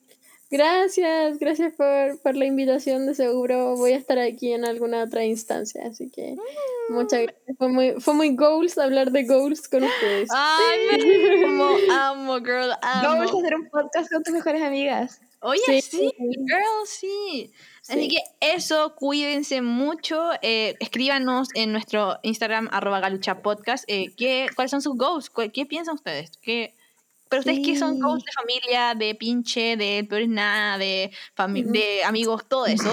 [0.49, 3.05] Gracias, gracias por, por la invitación.
[3.05, 5.83] De seguro voy a estar aquí en alguna otra instancia.
[5.85, 6.35] Así que
[6.89, 7.57] muchas gracias.
[7.59, 10.27] Fue muy, fue muy goals hablar de goals con ustedes.
[10.33, 15.21] Ay, me amo, amo, girl, Vamos a hacer un podcast con tus mejores amigas.
[15.41, 15.81] Oye, Sí.
[15.81, 17.51] sí, girl, sí.
[17.87, 18.07] Así Sí.
[18.09, 18.21] que
[18.55, 20.31] eso, cuídense mucho.
[20.41, 23.83] eh, escríbanos en nuestro Instagram, arroba galucha podcast.
[23.87, 25.29] eh, ¿qué, ¿Cuáles son sus goals?
[25.29, 26.31] ¿Cuál- ¿Qué piensan ustedes?
[26.41, 26.73] ¿Qué,
[27.29, 28.01] ¿Pero ustedes qué son Sí.
[28.01, 31.11] goals de familia, de pinche, de peor es nada, de,
[32.05, 32.91] amigos, todo eso?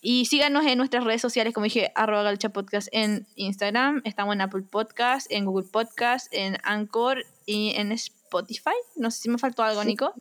[0.00, 4.00] Y síganos en nuestras redes sociales, como dije, arroba galucha podcast en Instagram.
[4.04, 8.70] Estamos en Apple Podcast, en Google Podcast, en Anchor y en Spotify.
[8.96, 9.88] No sé si me faltó algo, Sí.
[9.88, 10.12] Nico.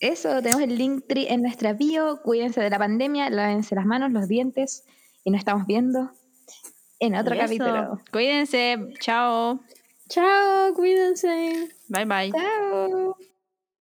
[0.00, 2.20] eso, tenemos el link en nuestra bio.
[2.22, 4.84] Cuídense de la pandemia, lávense las manos, los dientes
[5.24, 6.10] y nos estamos viendo
[7.00, 8.00] en otro capítulo.
[8.12, 9.60] Cuídense, chao.
[10.08, 11.68] Chao, cuídense.
[11.88, 12.30] Bye bye.
[12.32, 13.16] Chao.